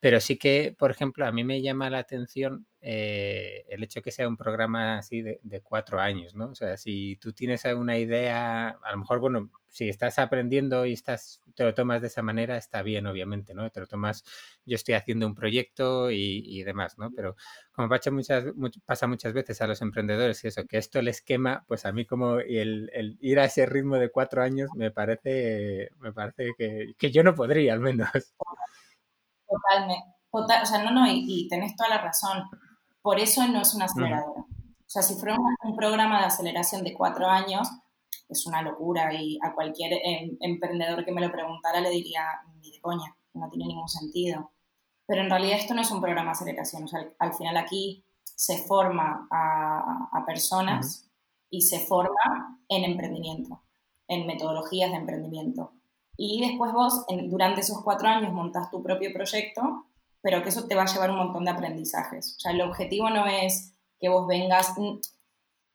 pero 0.00 0.18
sí 0.20 0.38
que, 0.38 0.74
por 0.78 0.90
ejemplo, 0.90 1.26
a 1.26 1.32
mí 1.32 1.44
me 1.44 1.60
llama 1.60 1.90
la 1.90 1.98
atención 1.98 2.66
eh, 2.80 3.66
el 3.68 3.82
hecho 3.82 4.00
que 4.00 4.10
sea 4.10 4.26
un 4.26 4.38
programa 4.38 4.96
así 4.96 5.20
de, 5.20 5.38
cuatro 5.62 6.00
años, 6.00 6.34
¿no? 6.34 6.46
O 6.48 6.54
sea, 6.54 6.78
si 6.78 7.16
tú 7.20 7.34
tienes 7.34 7.66
alguna 7.66 7.98
idea, 7.98 8.70
a 8.70 8.92
lo 8.92 8.98
mejor, 8.98 9.20
bueno, 9.20 9.50
si 9.68 9.90
estás 9.90 10.18
aprendiendo 10.18 10.86
y 10.86 10.94
estás, 10.94 11.42
te 11.54 11.64
lo 11.64 11.74
tomas 11.74 12.00
de 12.00 12.06
esa 12.06 12.22
manera, 12.22 12.56
está 12.56 12.82
bien, 12.82 13.06
obviamente, 13.06 13.52
¿no? 13.54 13.68
Te 13.70 13.80
lo 13.80 13.86
tomas, 13.86 14.24
yo 14.64 14.76
estoy 14.76 14.94
haciendo 14.94 15.26
un 15.26 15.34
proyecto 15.34 16.10
y, 16.10 16.62
demás, 16.64 16.96
¿no? 16.98 17.10
Pero 17.14 17.36
como 17.72 17.90
pasa 17.90 18.10
muchas, 18.10 18.44
pasa 18.86 19.06
muchas 19.06 19.34
veces 19.34 19.60
a 19.60 19.66
los 19.66 19.82
emprendedores 19.82 20.42
y 20.44 20.48
eso, 20.48 20.66
que 20.66 20.78
esto 20.78 21.02
les 21.02 21.20
quema, 21.20 21.64
pues 21.68 21.84
a 21.84 21.92
mí 21.92 22.06
como 22.06 22.38
el, 22.40 22.90
el 22.94 23.18
ir 23.20 23.38
a 23.38 23.44
ese 23.44 23.66
ritmo 23.66 23.96
de 23.98 24.10
cuatro 24.10 24.42
años 24.42 24.70
me 24.74 24.90
parece, 24.90 25.90
me 25.98 26.12
parece 26.12 26.52
que, 26.56 26.94
que 26.98 27.10
yo 27.10 27.22
no 27.22 27.34
podría, 27.34 27.74
al 27.74 27.80
menos. 27.80 28.08
Totalmente. 29.50 30.04
Total, 30.30 30.62
o 30.62 30.66
sea, 30.66 30.82
no, 30.82 30.92
no, 30.92 31.06
y, 31.08 31.48
tenés 31.48 31.74
toda 31.74 31.90
la 31.90 31.98
razón. 31.98 32.44
Por 33.02 33.18
eso 33.18 33.46
no 33.48 33.62
es 33.62 33.74
una 33.74 33.86
aceleradora. 33.86 34.42
O 34.42 34.92
sea, 34.92 35.02
si 35.02 35.14
fuera 35.14 35.36
un, 35.64 35.76
programa 35.76 36.20
de 36.20 36.26
aceleración 36.26 36.84
de 36.84 36.94
cuatro 36.94 37.26
años, 37.26 37.68
es 38.28 38.46
una 38.46 38.62
locura 38.62 39.12
y 39.12 39.38
a 39.42 39.52
cualquier 39.54 39.94
em, 40.04 40.36
emprendedor 40.40 41.04
que 41.04 41.12
me 41.12 41.20
lo 41.20 41.32
preguntara 41.32 41.80
le 41.80 41.90
diría, 41.90 42.22
ni 42.60 42.70
de 42.70 42.80
coña, 42.80 43.16
no 43.34 43.48
tiene 43.50 43.66
ningún 43.66 43.88
sentido. 43.88 44.52
Pero 45.06 45.22
en 45.22 45.30
realidad 45.30 45.58
esto 45.58 45.74
no 45.74 45.82
es 45.82 45.90
un 45.90 46.00
programa 46.00 46.30
de 46.30 46.32
aceleración. 46.32 46.84
O 46.84 46.88
sea, 46.88 47.00
al, 47.18 47.34
final 47.34 47.56
aquí 47.56 48.04
se 48.22 48.58
forma 48.58 49.26
a, 49.30 50.24
personas 50.26 51.10
y 51.50 51.62
se 51.62 51.80
forma 51.80 52.60
en 52.68 52.84
emprendimiento, 52.84 53.62
en 54.06 54.26
metodologías 54.26 54.92
de 54.92 54.98
emprendimiento. 54.98 55.72
Y 56.22 56.46
después 56.46 56.70
vos, 56.74 57.06
durante 57.30 57.62
esos 57.62 57.82
cuatro 57.82 58.06
años, 58.06 58.30
montas 58.34 58.70
tu 58.70 58.82
propio 58.82 59.10
proyecto, 59.10 59.86
pero 60.20 60.42
que 60.42 60.50
eso 60.50 60.68
te 60.68 60.74
va 60.74 60.82
a 60.82 60.92
llevar 60.92 61.10
un 61.10 61.16
montón 61.16 61.46
de 61.46 61.50
aprendizajes. 61.50 62.36
O 62.36 62.40
sea, 62.40 62.52
el 62.52 62.60
objetivo 62.60 63.08
no 63.08 63.24
es 63.26 63.72
que 63.98 64.10
vos 64.10 64.26
vengas, 64.26 64.74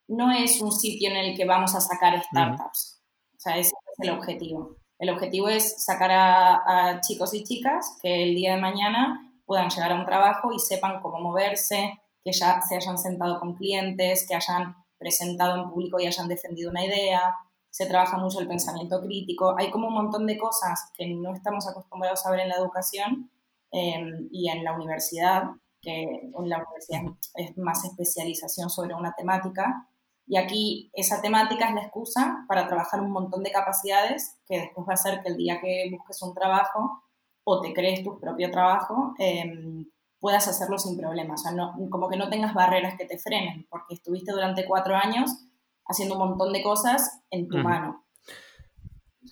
no 0.08 0.32
es 0.32 0.62
un 0.62 0.72
sitio 0.72 1.10
en 1.10 1.18
el 1.18 1.36
que 1.36 1.46
vamos 1.46 1.74
a 1.74 1.82
sacar 1.82 2.22
startups. 2.22 3.02
O 3.36 3.40
sea, 3.40 3.58
ese 3.58 3.72
es 3.72 4.08
el 4.08 4.12
objetivo. 4.12 4.76
El 5.00 5.10
objetivo 5.10 5.50
es 5.50 5.84
sacar 5.84 6.12
a, 6.12 7.02
chicos 7.02 7.34
y 7.34 7.44
chicas 7.44 7.98
que 8.04 8.22
el 8.22 8.36
día 8.36 8.54
de 8.54 8.62
mañana 8.62 9.34
puedan 9.48 9.72
llegar 9.72 9.94
a 9.94 9.96
un 9.96 10.06
trabajo 10.06 10.54
y 10.54 10.60
sepan 10.60 11.02
cómo 11.02 11.22
moverse, 11.22 12.00
que 12.24 12.32
ya 12.32 12.62
se 12.62 12.76
hayan 12.76 13.00
sentado 13.00 13.40
con 13.40 13.56
clientes, 13.56 14.28
que 14.28 14.36
hayan 14.36 14.76
presentado 15.00 15.56
en 15.56 15.72
público 15.72 16.00
y 16.00 16.06
hayan 16.06 16.28
defendido 16.28 16.70
una 16.70 16.86
idea, 16.86 17.36
se 17.76 17.88
trabaja 17.88 18.18
mucho 18.18 18.40
el 18.40 18.48
pensamiento 18.48 19.02
crítico, 19.02 19.54
hay 19.58 19.70
como 19.70 19.90
un 19.90 19.96
montón 19.96 20.26
de 20.26 20.38
cosas 20.38 20.92
que 20.94 21.14
no 21.14 21.34
estamos 21.34 21.68
acostumbrados 21.68 22.26
a 22.26 22.32
ver 22.32 22.40
en 22.40 22.48
la 22.48 22.56
educación 22.56 23.30
em, 23.70 24.30
y 24.32 24.50
en 24.50 24.64
la 24.64 24.72
universidad, 24.72 25.44
que 25.82 26.04
en 26.04 26.50
la 26.50 26.64
universidad 26.64 27.02
es 27.34 27.58
más 27.58 27.84
especialización 27.84 28.70
sobre 28.70 28.96
una 28.96 29.14
temática, 29.14 29.90
y 30.26 30.38
aquí 30.38 30.90
esa 30.94 31.22
temática 31.22 31.68
es 31.68 31.76
la 31.76 31.82
excusa 31.82 32.46
para 32.48 32.66
trabajar 32.66 33.02
un 33.02 33.12
montón 33.12 33.44
de 33.44 33.52
capacidades 33.52 34.38
que 34.48 34.58
después 34.58 34.88
va 34.88 34.92
a 34.92 34.94
hacer 34.94 35.22
que 35.22 35.28
el 35.28 35.36
día 35.36 35.60
que 35.60 35.90
busques 35.92 36.22
un 36.22 36.34
trabajo 36.34 37.04
o 37.44 37.60
te 37.60 37.74
crees 37.74 38.06
tu 38.06 38.18
propio 38.22 38.50
trabajo, 38.52 39.16
em, 39.20 39.86
puedas 40.22 40.48
hacerlo 40.48 40.78
sin 40.78 40.96
problemas. 40.98 41.42
O 41.42 41.44
sea, 41.44 41.52
no, 41.52 41.76
como 41.90 42.08
que 42.08 42.16
no 42.16 42.30
tengas 42.30 42.54
barreras 42.54 42.96
que 42.98 43.06
te 43.06 43.18
frenen, 43.18 43.68
porque 43.70 43.96
estuviste 43.96 44.32
durante 44.32 44.66
cuatro 44.66 44.96
años 44.96 45.46
haciendo 45.88 46.16
un 46.16 46.30
montón 46.30 46.54
de 46.54 46.64
cosas 46.64 47.22
en 47.30 47.48
tu 47.48 47.58
mano. 47.58 48.06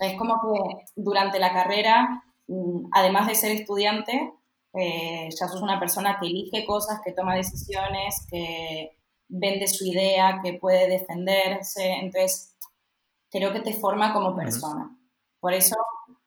es 0.00 0.18
como 0.18 0.40
que 0.42 0.84
durante 0.96 1.38
la 1.38 1.52
carrera, 1.52 2.24
mm, 2.48 2.88
además 2.92 3.28
de 3.28 3.36
ser 3.36 3.52
estudiante, 3.52 4.34
eh, 4.72 5.28
ya 5.30 5.46
sos 5.46 5.62
una 5.62 5.78
persona 5.78 6.18
que 6.18 6.26
elige 6.26 6.66
cosas, 6.66 7.00
que 7.04 7.12
toma 7.12 7.36
decisiones, 7.36 8.26
que 8.28 8.98
vende 9.28 9.68
su 9.68 9.84
idea, 9.84 10.40
que 10.42 10.54
puede 10.54 10.88
defenderse. 10.88 11.92
Entonces, 11.92 12.56
creo 13.30 13.52
que 13.52 13.60
te 13.60 13.72
forma 13.72 14.12
como 14.12 14.34
persona. 14.34 14.96
Por 15.40 15.52
eso, 15.52 15.76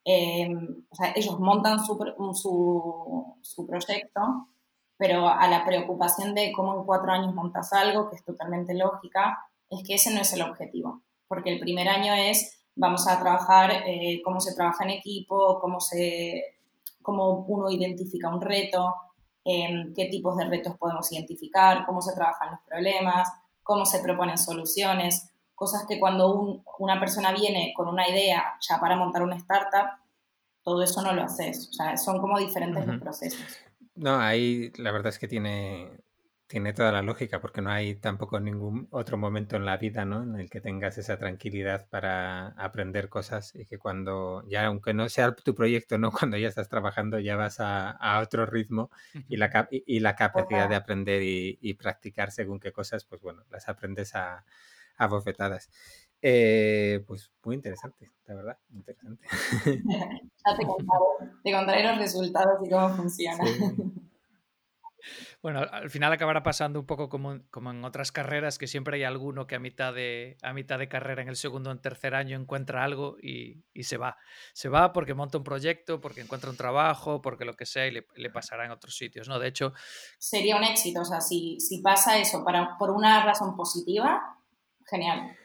em, 0.04 0.86
ellos 1.14 1.38
montan 1.38 1.84
su, 1.84 1.98
su, 2.34 3.36
su, 3.42 3.66
proyecto, 3.66 4.48
pero 4.96 5.28
a 5.28 5.46
la 5.48 5.64
preocupación 5.64 6.34
de 6.34 6.52
cómo 6.52 6.74
en 6.74 6.84
cuatro 6.84 7.12
años 7.12 7.34
montas 7.34 7.72
algo, 7.72 8.08
que 8.08 8.16
es 8.16 8.24
totalmente 8.24 8.74
lógica, 8.74 9.38
es 9.70 9.86
que 9.86 9.94
ese 9.94 10.12
no 10.12 10.20
es 10.20 10.32
el 10.32 10.42
objetivo, 10.42 11.02
porque 11.26 11.52
el 11.52 11.60
primer 11.60 11.88
año 11.88 12.14
es, 12.14 12.62
vamos 12.74 13.06
a 13.08 13.18
trabajar 13.20 13.70
eh, 13.86 14.20
cómo 14.24 14.40
se 14.40 14.54
trabaja 14.54 14.84
en 14.84 14.90
equipo, 14.90 15.58
cómo, 15.60 15.80
se, 15.80 16.42
cómo 17.02 17.44
uno 17.46 17.70
identifica 17.70 18.28
un 18.28 18.40
reto, 18.40 18.94
em, 19.44 19.92
qué 19.94 20.06
tipos 20.06 20.36
de 20.36 20.46
retos 20.46 20.76
podemos 20.76 21.10
identificar, 21.12 21.84
cómo 21.86 22.00
se 22.00 22.14
trabajan 22.14 22.52
los 22.52 22.60
problemas, 22.60 23.28
cómo 23.62 23.84
se 23.84 24.00
proponen 24.00 24.38
soluciones, 24.38 25.30
cosas 25.54 25.84
que 25.88 25.98
cuando 25.98 26.62
una 26.78 27.00
persona 27.00 27.32
viene 27.32 27.72
con 27.76 27.88
una 27.88 28.08
idea 28.08 28.56
ya 28.60 28.78
para 28.78 28.96
montar 28.96 29.22
una 29.22 29.36
startup, 29.36 29.88
todo 30.62 30.82
eso 30.82 31.02
no 31.02 31.12
lo 31.12 31.22
haces. 31.22 31.68
O 31.70 31.72
sea, 31.72 31.96
son 31.96 32.20
como 32.20 32.38
diferentes 32.38 32.86
los 32.86 33.00
procesos. 33.00 33.40
No, 33.94 34.20
ahí 34.20 34.70
la 34.76 34.92
verdad 34.92 35.08
es 35.08 35.18
que 35.18 35.26
tiene, 35.26 35.90
tiene 36.48 36.72
toda 36.72 36.90
la 36.90 37.02
lógica, 37.02 37.40
porque 37.40 37.60
no 37.60 37.70
hay 37.70 37.94
tampoco 37.94 38.40
ningún 38.40 38.88
otro 38.90 39.18
momento 39.18 39.56
en 39.56 39.66
la 39.66 39.76
vida 39.76 40.06
¿no? 40.06 40.22
en 40.22 40.34
el 40.40 40.48
que 40.48 40.62
tengas 40.62 40.96
esa 40.96 41.18
tranquilidad 41.18 41.86
para 41.90 42.48
aprender 42.56 43.10
cosas 43.10 43.54
y 43.54 43.66
que 43.66 43.78
cuando, 43.78 44.42
ya 44.48 44.64
aunque 44.64 44.94
no 44.94 45.10
sea 45.10 45.34
tu 45.34 45.54
proyecto, 45.54 45.98
¿no? 45.98 46.10
cuando 46.30 46.38
ya 46.38 46.48
estás 46.48 46.70
trabajando 46.70 47.18
ya 47.18 47.36
vas 47.36 47.58
a, 47.60 47.96
otro 48.22 48.46
ritmo 48.46 48.90
y 49.28 49.36
la, 49.36 49.68
y, 49.70 50.00
la 50.00 50.16
capacidad 50.16 50.68
de 50.68 50.74
aprender 50.74 51.22
y, 51.22 51.74
practicar 51.74 52.32
según 52.32 52.58
qué 52.58 52.72
cosas, 52.72 53.04
pues 53.04 53.20
bueno, 53.20 53.44
las 53.50 53.68
aprendes 53.68 54.14
a, 54.14 54.44
a 54.96 55.06
bofetadas. 55.06 55.70
Eh, 56.22 57.04
pues 57.06 57.30
muy 57.44 57.56
interesante, 57.56 58.10
la 58.26 58.34
verdad, 58.34 58.58
interesante. 58.70 59.28
ya 59.84 60.56
te 60.56 60.66
contaré, 60.66 61.04
te 61.44 61.52
contaré 61.52 61.84
los 61.84 61.98
resultados 61.98 62.66
y 62.66 62.70
cómo 62.70 62.88
funciona. 62.96 63.44
Bueno, 65.42 65.60
al 65.60 65.90
final 65.90 66.12
acabará 66.12 66.42
pasando 66.42 66.80
un 66.80 66.86
poco 66.86 67.08
como, 67.08 67.40
como, 67.50 67.70
en 67.70 67.84
otras 67.84 68.12
carreras, 68.12 68.58
que 68.58 68.66
siempre 68.66 68.96
hay 68.96 69.04
alguno 69.04 69.46
que 69.46 69.54
a 69.54 69.58
mitad 69.58 69.94
de, 69.94 70.36
a 70.42 70.52
mitad 70.52 70.78
de 70.78 70.88
carrera, 70.88 71.22
en 71.22 71.28
el 71.28 71.36
segundo 71.36 71.70
o 71.70 71.72
en 71.72 71.80
tercer 71.80 72.14
año, 72.14 72.38
encuentra 72.38 72.84
algo 72.84 73.16
y, 73.20 73.64
y, 73.72 73.84
se 73.84 73.96
va. 73.96 74.16
Se 74.52 74.68
va 74.68 74.92
porque 74.92 75.14
monta 75.14 75.38
un 75.38 75.44
proyecto, 75.44 76.00
porque 76.00 76.20
encuentra 76.20 76.50
un 76.50 76.56
trabajo, 76.56 77.20
porque 77.22 77.44
lo 77.44 77.54
que 77.54 77.66
sea, 77.66 77.86
y 77.86 77.92
le, 77.92 78.30
pasará 78.30 78.64
en 78.64 78.70
otros 78.70 78.96
sitios, 78.96 79.28
¿no? 79.28 79.38
De 79.38 79.48
hecho... 79.48 79.72
Sería 80.18 80.56
un 80.56 80.64
éxito, 80.64 81.00
o 81.00 81.04
sea, 81.04 81.20
si, 81.20 81.58
si 81.60 81.80
pasa 81.80 82.18
eso 82.18 82.44
para, 82.44 82.76
por 82.78 82.90
una 82.90 83.24
razón 83.24 83.56
positiva, 83.56 84.38
genial. 84.86 85.36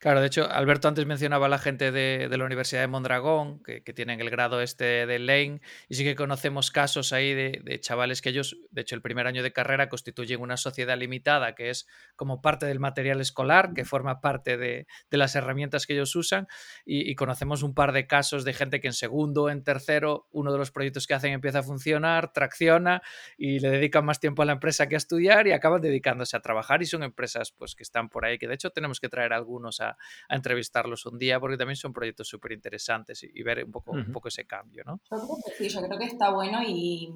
Claro, 0.00 0.20
de 0.20 0.28
hecho, 0.28 0.48
Alberto 0.48 0.86
antes 0.86 1.06
mencionaba 1.06 1.46
a 1.46 1.48
la 1.48 1.58
gente 1.58 1.90
de, 1.90 2.28
de 2.28 2.38
la 2.38 2.44
Universidad 2.44 2.82
de 2.82 2.86
Mondragón, 2.86 3.60
que, 3.64 3.82
que, 3.82 3.92
tienen 3.92 4.20
el 4.20 4.30
grado 4.30 4.60
este 4.60 5.06
de 5.06 5.18
Lane, 5.18 5.60
y 5.88 5.96
sí 5.96 6.04
que 6.04 6.14
conocemos 6.14 6.70
casos 6.70 7.12
ahí 7.12 7.34
de, 7.34 7.60
de, 7.64 7.80
chavales 7.80 8.22
que 8.22 8.28
ellos, 8.28 8.56
de 8.70 8.82
hecho, 8.82 8.94
el 8.94 9.02
primer 9.02 9.26
año 9.26 9.42
de 9.42 9.52
carrera 9.52 9.88
constituyen 9.88 10.40
una 10.40 10.56
sociedad 10.56 10.96
limitada, 10.96 11.56
que 11.56 11.70
es 11.70 11.88
como 12.14 12.40
parte 12.40 12.66
del 12.66 12.78
material 12.78 13.20
escolar, 13.20 13.72
que 13.74 13.84
forma 13.84 14.20
parte 14.20 14.56
de, 14.56 14.86
de 15.10 15.16
las 15.18 15.34
herramientas 15.34 15.84
que 15.84 15.94
ellos 15.94 16.14
usan, 16.14 16.46
y, 16.84 17.10
y, 17.10 17.16
conocemos 17.16 17.64
un 17.64 17.74
par 17.74 17.90
de 17.90 18.06
casos 18.06 18.44
de 18.44 18.52
gente 18.52 18.80
que 18.80 18.86
en 18.86 18.92
segundo, 18.92 19.50
en 19.50 19.64
tercero, 19.64 20.28
uno 20.30 20.52
de 20.52 20.58
los 20.58 20.70
proyectos 20.70 21.08
que 21.08 21.14
hacen 21.14 21.32
empieza 21.32 21.58
a 21.58 21.62
funcionar, 21.64 22.32
tracciona, 22.32 23.02
y 23.36 23.58
le 23.58 23.70
dedican 23.70 24.04
más 24.04 24.20
tiempo 24.20 24.42
a 24.42 24.44
la 24.44 24.52
empresa 24.52 24.88
que 24.88 24.94
a 24.94 24.98
estudiar, 24.98 25.48
y 25.48 25.50
acaban 25.50 25.80
dedicándose 25.80 26.36
a 26.36 26.40
trabajar, 26.40 26.82
y 26.82 26.86
son 26.86 27.02
empresas 27.02 27.50
pues 27.50 27.74
que 27.74 27.82
están 27.82 28.08
por 28.08 28.24
ahí, 28.24 28.38
que 28.38 28.46
de 28.46 28.54
hecho 28.54 28.70
tenemos 28.70 29.00
que 29.00 29.08
traer 29.08 29.32
algunos 29.32 29.80
a 29.80 29.87
a, 29.88 29.96
entrevistarlos 30.28 31.06
un 31.06 31.18
día 31.18 31.40
porque 31.40 31.56
también 31.56 31.76
son 31.76 31.92
proyectos 31.92 32.28
súper 32.28 32.52
interesantes 32.52 33.22
y, 33.22 33.30
y, 33.34 33.42
ver 33.42 33.64
un 33.64 33.72
poco, 33.72 33.92
uh 33.92 33.96
-huh. 33.96 34.06
un 34.06 34.12
poco 34.12 34.28
ese 34.28 34.46
cambio, 34.46 34.84
¿no? 34.84 35.00
Yo 35.10 35.16
creo 35.16 35.38
que 35.44 35.52
sí, 35.52 35.68
yo 35.68 35.80
creo 35.82 35.98
que 35.98 36.06
está 36.06 36.30
bueno 36.30 36.60
y, 36.66 37.12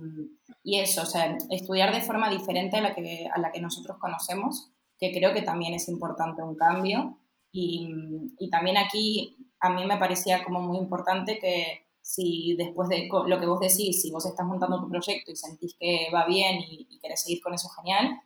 y 0.62 0.78
eso, 0.78 1.02
o 1.02 1.06
sea, 1.06 1.36
estudiar 1.50 1.94
de 1.94 2.00
forma 2.00 2.30
diferente 2.30 2.76
a 2.76 2.80
la, 2.80 2.94
que, 2.94 3.28
a 3.32 3.38
la 3.38 3.50
que 3.52 3.60
nosotros 3.60 3.98
conocemos, 3.98 4.70
que 4.98 5.12
creo 5.12 5.32
que 5.32 5.42
también 5.42 5.74
es 5.74 5.88
importante 5.88 6.42
un 6.42 6.56
cambio. 6.56 7.18
Y, 7.54 7.90
y 8.38 8.48
también 8.48 8.78
aquí 8.78 9.36
a 9.60 9.70
mí 9.70 9.84
me 9.86 9.98
parecía 9.98 10.42
como 10.42 10.60
muy 10.60 10.78
importante 10.78 11.38
que 11.38 11.86
si 12.00 12.56
después 12.56 12.88
de 12.88 13.08
lo 13.08 13.38
que 13.40 13.46
vos 13.46 13.60
decís, 13.60 14.00
si 14.00 14.10
vos 14.10 14.26
estás 14.26 14.46
montando 14.46 14.80
tu 14.80 14.88
proyecto 14.88 15.30
y 15.30 15.36
sentís 15.36 15.76
que 15.78 16.08
va 16.12 16.26
bien 16.26 16.60
y, 16.60 16.86
y 16.90 16.98
querés 16.98 17.22
seguir 17.22 17.42
con 17.42 17.54
eso, 17.54 17.68
genial, 17.68 18.20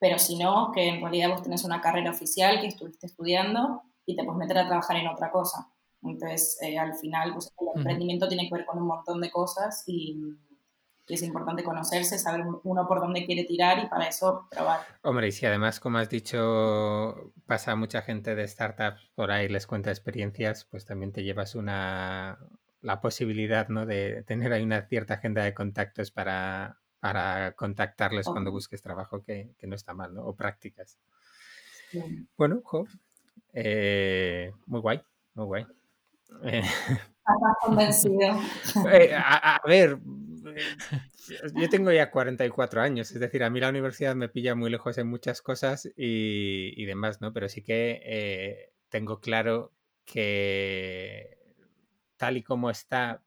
pero 0.00 0.18
si 0.18 0.36
no, 0.36 0.72
que 0.72 0.88
en 0.88 1.00
realidad 1.00 1.28
vos 1.28 1.42
tenés 1.42 1.62
una 1.62 1.80
carrera 1.80 2.10
oficial 2.10 2.58
que 2.60 2.66
estuviste 2.66 3.06
estudiando 3.06 3.82
y 4.06 4.16
te 4.16 4.24
puedes 4.24 4.38
meter 4.38 4.58
a 4.58 4.66
trabajar 4.66 4.96
en 4.96 5.06
otra 5.06 5.30
cosa. 5.30 5.68
Entonces, 6.02 6.58
eh, 6.62 6.78
al 6.78 6.94
final, 6.94 7.34
pues, 7.34 7.52
el 7.60 7.68
emprendimiento 7.76 8.24
uh 8.24 8.26
-huh. 8.26 8.30
tiene 8.30 8.48
que 8.48 8.54
ver 8.54 8.64
con 8.64 8.78
un 8.78 8.86
montón 8.86 9.20
de 9.20 9.30
cosas 9.30 9.84
y, 9.86 10.18
y, 11.06 11.14
es 11.14 11.22
importante 11.22 11.62
conocerse, 11.62 12.18
saber 12.18 12.46
uno 12.64 12.88
por 12.88 13.00
dónde 13.00 13.26
quiere 13.26 13.44
tirar 13.44 13.84
y 13.84 13.88
para 13.88 14.06
eso 14.06 14.48
probar. 14.50 14.80
Hombre, 15.02 15.28
y 15.28 15.32
si 15.32 15.44
además, 15.44 15.78
como 15.78 15.98
has 15.98 16.08
dicho, 16.08 17.32
pasa 17.46 17.76
mucha 17.76 18.00
gente 18.00 18.34
de 18.34 18.48
startups 18.48 19.10
por 19.14 19.30
ahí, 19.30 19.48
les 19.48 19.66
cuenta 19.66 19.90
experiencias, 19.90 20.64
pues 20.64 20.86
también 20.86 21.12
te 21.12 21.22
llevas 21.22 21.54
una 21.54 22.38
la 22.82 23.02
posibilidad 23.02 23.68
¿no? 23.68 23.84
de 23.84 24.22
tener 24.22 24.54
ahí 24.54 24.62
una 24.62 24.80
cierta 24.86 25.14
agenda 25.14 25.44
de 25.44 25.52
contactos 25.52 26.10
para, 26.10 26.78
para 27.00 27.52
contactarles 27.52 28.28
oh. 28.28 28.32
cuando 28.32 28.52
busques 28.52 28.82
trabajo, 28.82 29.22
que, 29.22 29.50
que, 29.58 29.66
no 29.66 29.74
está 29.74 29.94
mal, 29.94 30.14
¿no? 30.14 30.24
O 30.24 30.34
prácticas. 30.34 30.98
Sí. 31.90 32.26
Bueno, 32.36 32.60
jo, 32.62 32.86
eh, 33.52 34.52
muy 34.66 34.80
guay, 34.80 35.00
muy 35.34 35.46
guay. 35.46 35.66
Eh, 36.44 36.62
convencido. 37.62 38.38
Eh, 38.92 39.14
a, 39.14 39.56
a, 39.56 39.60
ver, 39.66 39.98
yo 41.54 41.68
tengo 41.68 41.90
ya 41.90 42.10
44 42.10 42.82
años, 42.82 43.10
es 43.10 43.20
decir, 43.20 43.42
a 43.42 43.50
mí 43.50 43.60
la 43.60 43.70
universidad 43.70 44.14
me 44.14 44.28
pilla 44.28 44.54
muy 44.54 44.70
lejos 44.70 44.98
en 44.98 45.08
muchas 45.08 45.42
cosas 45.42 45.86
y, 45.96 46.74
y 46.76 46.84
demás, 46.84 47.20
¿no? 47.20 47.32
Pero 47.32 47.48
sí 47.48 47.62
que 47.62 48.70
tengo 48.88 49.20
claro 49.20 49.72
que 50.04 51.38
tal 52.16 52.36
y 52.36 52.42
como 52.42 52.70
está, 52.70 53.22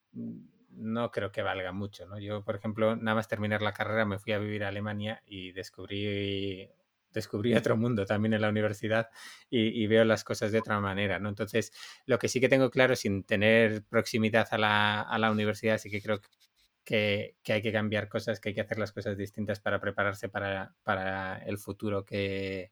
no 0.76 1.12
creo 1.12 1.32
que 1.32 1.42
valga 1.42 1.72
mucho, 1.72 2.06
¿no? 2.06 2.20
Yo, 2.20 2.44
por 2.44 2.56
ejemplo, 2.56 2.96
nada 2.96 3.16
más 3.16 3.28
terminar 3.28 3.62
la 3.62 3.74
carrera 3.74 4.06
me 4.06 4.20
fui 4.20 4.34
a 4.34 4.40
vivir 4.40 4.64
a 4.64 4.70
Alemania 4.70 5.22
y 5.26 5.52
descubrí 5.52 6.70
descubrí 7.14 7.54
otro 7.56 7.78
mundo 7.78 8.06
también 8.06 8.34
en 8.34 8.42
la 8.42 8.50
universidad 8.50 9.10
y, 9.50 9.86
veo 9.88 10.04
las 10.04 10.24
cosas 10.24 10.52
de 10.52 10.60
otra 10.60 10.80
manera, 10.80 11.20
¿no? 11.20 11.30
Entonces, 11.30 11.72
lo 12.06 12.18
que 12.20 12.28
sí 12.28 12.42
que 12.42 12.50
tengo 12.50 12.70
claro, 12.72 12.96
sin 12.96 13.24
tener 13.24 13.84
proximidad 13.84 14.48
a 14.52 14.58
la, 14.58 15.02
a 15.02 15.20
la 15.20 15.32
universidad, 15.32 15.78
sí 15.78 15.90
que 15.90 16.02
creo 16.02 16.20
que, 16.84 17.36
que, 17.44 17.54
hay 17.54 17.62
que 17.62 17.72
cambiar 17.72 18.10
cosas, 18.10 18.40
que 18.40 18.50
hay 18.50 18.56
que 18.56 18.62
hacer 18.62 18.80
las 18.80 18.92
cosas 18.92 19.18
distintas 19.18 19.60
para 19.60 19.80
prepararse 19.80 20.28
para, 20.30 20.76
para 20.84 21.38
el 21.46 21.58
futuro 21.58 22.04
que, 22.04 22.72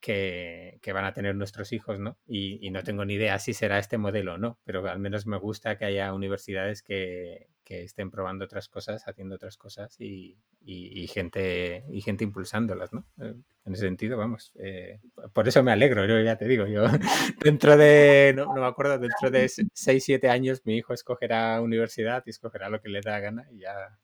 que, 0.00 0.78
que, 0.82 0.92
van 0.92 1.04
a 1.04 1.12
tener 1.12 1.34
nuestros 1.34 1.72
hijos, 1.72 1.98
¿no? 1.98 2.18
Y, 2.26 2.58
y, 2.66 2.70
no 2.70 2.82
tengo 2.82 3.04
ni 3.04 3.14
idea 3.14 3.38
si 3.38 3.52
será 3.54 3.78
este 3.78 3.98
modelo 3.98 4.34
o 4.34 4.38
no, 4.38 4.58
pero 4.64 4.86
al 4.88 4.98
menos 4.98 5.26
me 5.26 5.38
gusta 5.38 5.76
que 5.76 5.84
haya 5.84 6.12
universidades 6.14 6.82
que, 6.82 7.48
que 7.64 7.84
estén 7.84 8.10
probando 8.10 8.44
otras 8.44 8.68
cosas, 8.68 9.06
haciendo 9.06 9.36
otras 9.36 9.56
cosas 9.56 9.94
y, 10.00 10.38
y, 10.60 11.02
y 11.02 11.06
gente 11.06 11.84
y 11.88 12.00
gente 12.00 12.24
impulsándolas, 12.24 12.92
¿no? 12.92 13.06
Eh, 13.20 13.34
en 13.64 13.72
ese 13.72 13.86
sentido, 13.86 14.16
vamos. 14.16 14.52
Eh, 14.56 15.00
por 15.32 15.46
eso 15.46 15.62
me 15.62 15.72
alegro, 15.72 16.06
yo 16.06 16.20
ya 16.20 16.36
te 16.36 16.46
digo, 16.46 16.66
yo 16.66 16.84
dentro 17.44 17.76
de, 17.76 18.32
no, 18.34 18.46
no 18.46 18.60
me 18.60 18.66
acuerdo, 18.66 18.98
dentro 18.98 19.30
de 19.30 19.48
6, 19.48 20.04
7 20.04 20.28
años 20.28 20.62
mi 20.64 20.76
hijo 20.76 20.94
escogerá 20.94 21.60
universidad 21.60 22.22
y 22.26 22.30
escogerá 22.30 22.68
lo 22.70 22.80
que 22.80 22.88
le 22.88 23.00
da 23.02 23.20
gana 23.20 23.46
y 23.52 23.60
ya 23.60 23.98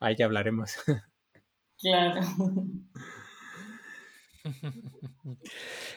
ahí 0.00 0.16
ya 0.16 0.26
hablaremos. 0.26 0.76
Claro. 1.78 2.22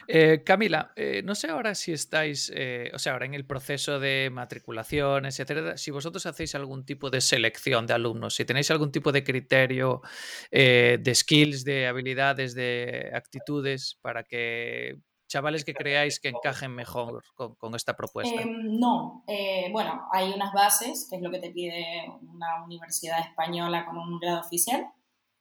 Eh, 0.08 0.42
Camila, 0.44 0.92
eh, 0.96 1.22
no 1.24 1.34
sé 1.34 1.48
ahora 1.48 1.74
si 1.74 1.92
estáis, 1.92 2.50
eh, 2.54 2.90
o 2.92 2.98
sea, 2.98 3.12
ahora 3.12 3.26
en 3.26 3.34
el 3.34 3.46
proceso 3.46 4.00
de 4.00 4.28
matriculaciones, 4.32 5.38
etcétera, 5.38 5.76
si 5.76 5.90
vosotros 5.90 6.26
hacéis 6.26 6.54
algún 6.54 6.84
tipo 6.84 7.10
de 7.10 7.20
selección 7.20 7.86
de 7.86 7.94
alumnos, 7.94 8.34
si 8.34 8.44
tenéis 8.44 8.70
algún 8.70 8.90
tipo 8.90 9.12
de 9.12 9.22
criterio 9.22 10.02
de 10.50 11.12
skills, 11.14 11.64
de 11.64 11.86
habilidades, 11.86 12.54
de 12.54 13.10
actitudes 13.14 13.98
para 14.02 14.24
que 14.24 14.98
chavales 15.28 15.64
que 15.64 15.74
creáis 15.74 16.18
que 16.18 16.28
encajen 16.28 16.74
mejor 16.74 17.22
con, 17.34 17.54
con 17.54 17.76
esta 17.76 17.96
propuesta? 17.96 18.42
Eh, 18.42 18.46
no, 18.46 19.24
bueno, 19.70 20.08
hay 20.12 20.32
unas 20.32 20.52
bases, 20.52 21.06
que 21.08 21.16
es 21.16 21.22
lo 21.22 21.30
que 21.30 21.38
te 21.38 21.50
pide 21.50 22.10
una 22.22 22.64
universidad 22.64 23.20
española 23.20 23.86
con 23.86 23.96
un 23.96 24.18
grado 24.18 24.40
oficial, 24.40 24.90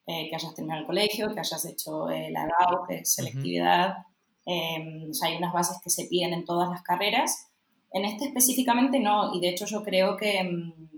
eh, 0.08 0.28
que 0.30 0.36
hayas 0.36 0.54
terminado 0.56 0.82
el 0.82 0.88
colegio, 0.88 1.34
que 1.34 1.40
hayas 1.40 1.66
hecho 1.66 2.10
eh, 2.10 2.30
la 2.32 2.46
GAU, 2.46 2.86
que 2.88 3.00
es 3.00 3.14
selectividad. 3.14 3.98
Uh 4.46 4.52
-huh. 4.52 5.10
o 5.12 5.14
sea, 5.14 5.30
hay 5.30 5.38
unas 5.38 5.54
bases 5.54 5.78
que 5.84 5.90
se 5.90 6.06
piden 6.06 6.34
en 6.34 6.46
todas 6.46 6.70
las 6.70 6.82
carreras. 6.82 7.52
En 7.92 8.06
este 8.06 8.26
específicamente 8.26 9.00
no, 9.00 9.34
y 9.36 9.40
de 9.40 9.50
hecho 9.50 9.66
yo 9.66 9.84
creo 9.84 10.18
que, 10.18 10.44
mm, 10.44 10.90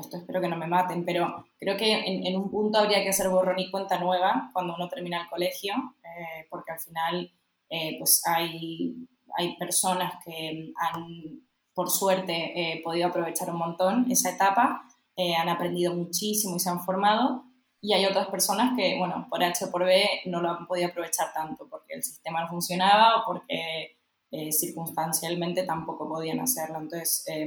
esto 0.00 0.16
espero 0.16 0.40
que 0.40 0.48
no 0.48 0.56
me 0.56 0.66
maten, 0.66 1.04
pero 1.04 1.44
creo 1.58 1.76
que 1.76 1.92
en, 1.92 2.26
en, 2.26 2.36
un 2.36 2.50
punto 2.50 2.78
habría 2.78 3.02
que 3.02 3.10
hacer 3.10 3.28
borrón 3.28 3.58
y 3.58 3.70
cuenta 3.70 3.98
nueva 3.98 4.50
cuando 4.54 4.74
uno 4.74 4.88
termina 4.88 5.22
el 5.22 5.28
colegio, 5.28 5.74
eh, 6.02 6.46
porque 6.50 6.72
al 6.72 6.80
final 6.80 7.30
eh, 7.74 7.96
pues 7.98 8.20
hay, 8.26 8.94
hay 9.38 9.56
personas 9.56 10.12
que 10.22 10.74
han, 10.76 11.40
por 11.72 11.90
suerte, 11.90 12.52
eh, 12.54 12.82
podido 12.84 13.08
aprovechar 13.08 13.48
un 13.48 13.56
montón 13.56 14.10
esa 14.10 14.28
etapa, 14.28 14.82
eh, 15.16 15.34
han 15.34 15.48
aprendido 15.48 15.94
muchísimo 15.94 16.56
y 16.56 16.60
se 16.60 16.68
han 16.68 16.84
formado, 16.84 17.44
y 17.84 17.92
hay 17.94 18.06
otras 18.06 18.28
personas 18.28 18.76
que, 18.76 18.96
bueno, 18.96 19.26
por 19.28 19.42
H 19.42 19.64
o 19.64 19.70
por 19.72 19.84
B 19.84 20.22
no 20.26 20.40
lo 20.40 20.50
han 20.50 20.68
podido 20.68 20.88
aprovechar 20.88 21.32
tanto 21.34 21.68
porque 21.68 21.94
el 21.94 22.04
sistema 22.04 22.40
no 22.40 22.48
funcionaba 22.48 23.16
o 23.16 23.24
porque 23.26 23.98
eh, 24.30 24.52
circunstancialmente 24.52 25.64
tampoco 25.64 26.08
podían 26.08 26.38
hacerlo. 26.38 26.78
Entonces, 26.78 27.24
eh, 27.26 27.44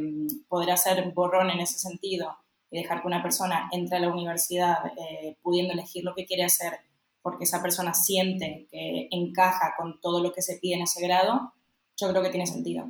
poder 0.50 0.71
hacer 0.71 1.13
borrón 1.13 1.52
en 1.52 1.62
ese 1.62 1.80
sentido 1.80 2.38
y 2.69 2.82
dejar 2.82 3.02
que 3.02 3.08
una 3.08 3.24
persona 3.24 3.69
entre 3.71 3.95
a 3.95 4.02
la 4.02 4.10
universidad 4.10 4.86
eh, 4.98 5.38
pudiendo 5.41 5.71
elegir 5.71 6.04
lo 6.04 6.13
que 6.13 6.26
quiere 6.26 6.43
hacer 6.43 6.82
porque 7.21 7.45
esa 7.45 7.62
persona 7.62 7.93
siente 7.93 8.67
que 8.69 9.08
encaja 9.12 9.74
con 9.78 10.02
todo 10.02 10.21
lo 10.21 10.34
que 10.34 10.41
se 10.41 10.58
pide 10.58 10.76
en 10.76 10.82
ese 10.82 11.02
grado, 11.02 11.54
yo 11.98 12.10
creo 12.10 12.21
que 12.21 12.30
tiene 12.30 12.45
sentido. 12.45 12.88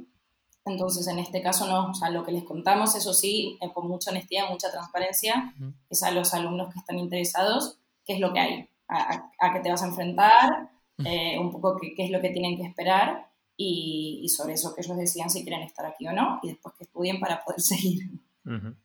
Entonces, 0.65 1.08
en 1.08 1.19
este 1.19 1.41
caso, 1.43 1.67
no, 1.67 1.91
o 1.91 1.93
sea, 1.93 2.10
lo 2.10 2.23
que 2.23 2.32
les 2.32 2.43
contamos, 2.43 2.95
eso 2.95 3.13
sí, 3.13 3.58
eh, 3.62 3.71
con 3.71 3.88
mucha 3.88 4.10
honestidad, 4.10 4.49
mucha 4.49 4.71
transparencia, 4.71 5.54
uh 5.60 5.63
-huh. 5.63 5.73
es 5.89 6.01
a 6.04 6.12
los 6.12 6.34
alumnos 6.34 6.73
que 6.73 6.80
están 6.80 6.97
interesados, 6.97 7.78
qué 8.04 8.13
es 8.13 8.19
lo 8.19 8.34
que 8.34 8.39
hay, 8.39 8.69
a, 8.88 9.30
a 9.39 9.54
qué 9.54 9.60
te 9.60 9.69
vas 9.69 9.84
a 9.84 9.88
enfrentar, 9.88 10.69
eh, 11.04 11.38
un 11.38 11.51
poco 11.51 11.78
qué, 11.80 11.93
qué, 11.93 12.06
es 12.06 12.12
lo 12.12 12.21
que 12.21 12.30
tienen 12.30 12.58
que 12.58 12.63
esperar 12.63 13.28
y, 13.58 14.21
y, 14.23 14.30
sobre 14.30 14.54
eso 14.54 14.73
que 14.73 14.82
ellos 14.82 14.97
decidan 14.97 15.30
si 15.30 15.43
quieren 15.43 15.62
estar 15.62 15.86
aquí 15.86 16.08
o 16.08 16.13
no 16.13 16.39
y 16.41 16.49
después 16.49 16.73
que 16.78 16.86
estudien 16.86 17.19
para 17.19 17.43
poder 17.43 17.62
seguir. 17.62 18.04
Uh 18.45 18.49
-huh. 18.49 18.75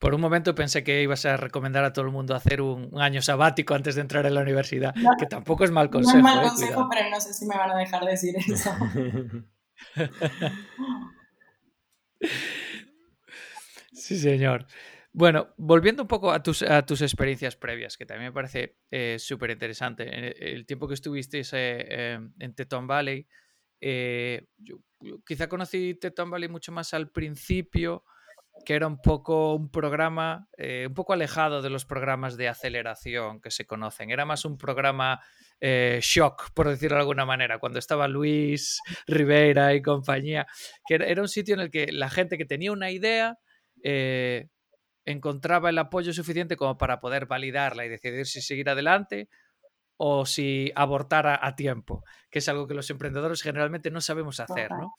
Por 0.00 0.14
un 0.14 0.20
momento 0.22 0.54
pensé 0.54 0.82
que 0.82 1.02
ibas 1.02 1.26
a 1.26 1.36
recomendar 1.36 1.84
a 1.84 1.92
todo 1.92 2.06
el 2.06 2.10
mundo 2.10 2.34
hacer 2.34 2.62
un, 2.62 2.88
un 2.90 3.02
año 3.02 3.20
sabático 3.20 3.74
antes 3.74 3.96
de 3.96 4.00
entrar 4.00 4.24
en 4.24 4.34
la 4.34 4.40
universidad, 4.40 4.94
no, 4.94 5.10
que 5.18 5.26
tampoco 5.26 5.64
es 5.64 5.70
mal 5.70 5.90
consejo. 5.90 6.22
No 6.22 6.28
es 6.28 6.34
mal 6.36 6.44
eh, 6.44 6.48
consejo, 6.48 6.88
pero 6.88 7.10
no 7.10 7.20
sé 7.20 7.34
si 7.34 7.44
me 7.44 7.54
van 7.54 7.70
a 7.70 7.76
dejar 7.76 8.04
decir 8.06 8.34
eso. 8.38 8.70
sí, 13.92 14.18
señor. 14.18 14.66
Bueno, 15.12 15.48
volviendo 15.56 16.02
un 16.02 16.08
poco 16.08 16.30
a 16.30 16.42
tus, 16.42 16.62
a 16.62 16.86
tus 16.86 17.02
experiencias 17.02 17.56
previas, 17.56 17.96
que 17.96 18.06
también 18.06 18.30
me 18.30 18.34
parece 18.34 18.76
eh, 18.90 19.16
súper 19.18 19.50
interesante. 19.50 20.08
El, 20.54 20.64
tiempo 20.66 20.86
que 20.86 20.94
estuvisteis 20.94 21.52
eh, 21.52 22.12
em, 22.12 22.32
en 22.38 22.54
Teton 22.54 22.86
Valley, 22.86 23.26
eh, 23.80 24.46
quizá 25.26 25.48
conocí 25.48 25.94
Teton 25.94 26.30
Valley 26.30 26.48
mucho 26.48 26.70
más 26.70 26.94
al 26.94 27.10
principio, 27.10 28.04
que 28.64 28.74
era 28.74 28.86
un 28.86 29.00
poco 29.00 29.54
un 29.54 29.70
programa, 29.70 30.48
un 30.58 30.94
poco 30.94 31.12
alejado 31.12 31.62
de 31.62 31.70
los 31.70 31.84
programas 31.84 32.36
de 32.36 32.48
aceleración 32.48 33.40
que 33.40 33.50
se 33.50 33.66
conocen. 33.66 34.10
Era 34.10 34.24
más 34.24 34.44
un 34.44 34.58
programa 34.58 35.20
shock, 35.60 36.52
por 36.54 36.68
decirlo 36.68 36.96
de 36.96 37.02
alguna 37.02 37.26
manera, 37.26 37.58
cuando 37.58 37.78
estaba 37.78 38.08
Luis 38.08 38.80
Rivera 39.06 39.74
y 39.74 39.82
compañía, 39.82 40.46
que 40.86 40.94
era, 40.94 41.20
un 41.20 41.28
sitio 41.28 41.54
en 41.54 41.60
el 41.60 41.70
que 41.70 41.92
la 41.92 42.10
gente 42.10 42.38
que 42.38 42.46
tenía 42.46 42.72
una 42.72 42.90
idea 42.90 43.38
encontraba 45.04 45.70
el 45.70 45.78
apoyo 45.78 46.12
suficiente 46.12 46.56
como 46.56 46.78
para 46.78 47.00
poder 47.00 47.26
validarla 47.26 47.84
y 47.84 47.88
decidir 47.88 48.26
si 48.26 48.40
seguir 48.40 48.68
adelante 48.70 49.28
o 49.96 50.24
si 50.24 50.72
abortar 50.76 51.26
a, 51.26 51.56
tiempo, 51.56 52.04
que 52.30 52.38
es 52.38 52.48
algo 52.48 52.66
que 52.66 52.72
los 52.72 52.88
emprendedores 52.88 53.42
generalmente 53.42 53.90
no 53.90 54.00
sabemos 54.00 54.40
hacer. 54.40 54.70
¿no? 54.70 54.94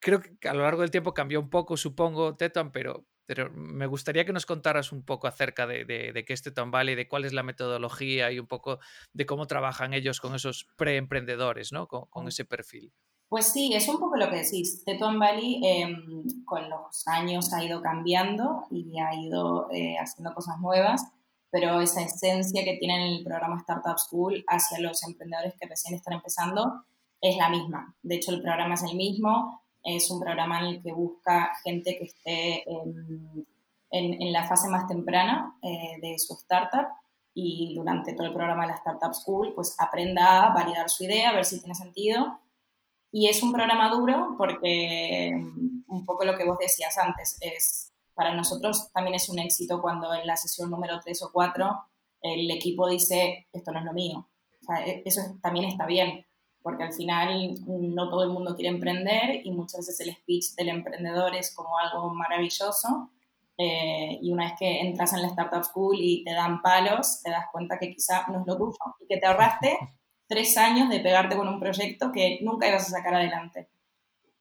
Eh, 0.00 0.20
creo 0.20 0.20
que 0.40 0.48
a 0.48 0.54
lo 0.54 0.62
largo 0.62 0.82
del 0.82 0.90
tiempo 0.90 1.14
cambió 1.14 1.40
un 1.40 1.50
poco, 1.50 1.76
supongo, 1.76 2.36
Teton, 2.36 2.72
pero, 2.72 3.06
pero 3.26 3.50
me 3.52 3.86
gustaría 3.86 4.24
que 4.24 4.32
nos 4.32 4.46
contaras 4.46 4.92
un 4.92 5.04
poco 5.04 5.26
acerca 5.26 5.66
de, 5.66 5.84
de, 5.84 6.24
qué 6.24 6.32
es 6.32 6.42
Teton 6.42 6.70
Valley, 6.70 6.94
de 6.94 7.08
cuál 7.08 7.24
es 7.24 7.32
la 7.32 7.42
metodología 7.42 8.32
y 8.32 8.38
un 8.38 8.46
poco 8.46 8.78
de 9.12 9.26
cómo 9.26 9.46
trabajan 9.46 9.94
ellos 9.94 10.20
con 10.20 10.34
esos 10.34 10.66
preemprendedores, 10.76 11.72
¿no? 11.72 11.86
con 11.86 12.28
ese 12.28 12.44
perfil. 12.44 12.92
Pues 13.30 13.46
sí, 13.46 13.72
es 13.72 13.88
un 13.88 14.00
poco 14.00 14.16
lo 14.16 14.28
que 14.28 14.38
decís. 14.38 14.82
Teton 14.84 15.20
Valley 15.20 15.60
em, 15.62 16.44
con 16.44 16.68
los 16.68 17.06
años 17.06 17.52
ha 17.52 17.62
ido 17.64 17.80
cambiando 17.80 18.64
y 18.72 18.98
ha 18.98 19.14
ido 19.14 19.70
eh, 19.70 19.96
haciendo 19.98 20.34
cosas 20.34 20.58
nuevas, 20.58 21.06
pero 21.48 21.80
esa 21.80 22.02
esencia 22.02 22.64
que 22.64 22.76
tiene 22.78 23.18
el 23.18 23.22
programa 23.22 23.58
Startup 23.58 23.96
School 23.96 24.44
hacia 24.48 24.80
los 24.80 25.04
emprendedores 25.04 25.54
que 25.60 25.68
recién 25.68 25.94
están 25.94 26.14
empezando 26.14 26.84
es 27.20 27.36
la 27.36 27.50
misma. 27.50 27.94
De 28.02 28.16
hecho, 28.16 28.32
el 28.32 28.42
programa 28.42 28.74
es 28.74 28.82
el 28.82 28.96
mismo. 28.96 29.59
Es 29.82 30.10
un 30.10 30.20
programa 30.20 30.60
en 30.60 30.66
el 30.66 30.82
que 30.82 30.92
busca 30.92 31.52
gente 31.64 31.96
que 31.96 32.04
esté 32.04 32.64
en, 32.68 34.32
la 34.32 34.46
fase 34.46 34.68
más 34.68 34.86
temprana 34.86 35.56
eh, 35.62 35.98
de 36.00 36.18
su 36.18 36.34
startup 36.34 36.86
y 37.34 37.74
durante 37.74 38.12
todo 38.12 38.26
el 38.26 38.34
programa 38.34 38.62
de 38.62 38.68
la 38.68 38.76
Startup 38.76 39.14
School, 39.14 39.52
pues 39.54 39.74
aprenda 39.78 40.46
a 40.46 40.54
validar 40.54 40.88
su 40.88 41.04
idea, 41.04 41.30
a 41.30 41.34
ver 41.34 41.44
si 41.44 41.60
tiene 41.60 41.74
sentido 41.74 42.40
y 43.12 43.28
es 43.28 43.42
un 43.42 43.52
programa 43.52 43.90
duro 43.90 44.34
porque 44.38 45.32
mm, 45.34 45.84
un 45.88 46.04
poco 46.04 46.24
lo 46.24 46.36
que 46.36 46.44
vos 46.44 46.58
decías 46.58 46.96
antes, 46.98 47.36
es 47.40 47.92
para 48.14 48.34
nosotros 48.34 48.90
también 48.92 49.14
es 49.14 49.28
un 49.28 49.38
éxito 49.38 49.80
cuando 49.80 50.12
en 50.14 50.26
la 50.26 50.36
sesión 50.36 50.70
número 50.70 51.00
3 51.00 51.22
o 51.22 51.32
4 51.32 51.84
el 52.22 52.50
equipo 52.50 52.88
dice, 52.88 53.48
esto 53.52 53.72
no 53.72 53.78
es 53.78 53.84
lo 53.84 53.92
mío. 53.94 54.28
E, 54.84 55.02
eso 55.06 55.22
también 55.42 55.66
está 55.66 55.86
bien, 55.86 56.24
porque 56.62 56.84
al 56.84 56.92
final 56.92 57.54
no 57.66 58.10
todo 58.10 58.24
el 58.24 58.30
mundo 58.30 58.54
quiere 58.54 58.68
emprender 58.74 59.40
y 59.44 59.50
muchas 59.52 59.86
veces 59.86 60.00
el 60.00 60.14
speech 60.14 60.54
del 60.56 60.68
emprendedor 60.68 61.34
es 61.34 61.54
como 61.54 61.78
algo 61.78 62.12
maravilloso. 62.14 63.10
Eh, 63.56 64.18
y 64.22 64.32
una 64.32 64.44
vez 64.44 64.54
que 64.58 64.80
entras 64.80 65.12
en 65.12 65.22
la 65.22 65.28
Startup 65.28 65.62
School 65.62 65.96
y 66.00 66.24
te 66.24 66.32
dan 66.32 66.62
palos, 66.62 67.20
te 67.22 67.30
das 67.30 67.44
cuenta 67.52 67.78
que 67.78 67.90
quizá 67.90 68.26
no 68.28 68.40
es 68.40 68.46
lo 68.46 68.56
tuyo 68.56 68.78
y 69.00 69.06
que 69.06 69.18
te 69.18 69.26
ahorraste 69.26 69.78
tres 70.26 70.56
años 70.56 70.88
de 70.88 71.00
pegarte 71.00 71.36
con 71.36 71.48
un 71.48 71.60
proyecto 71.60 72.10
que 72.12 72.38
nunca 72.42 72.68
ibas 72.68 72.86
a 72.86 72.98
sacar 72.98 73.14
adelante. 73.14 73.68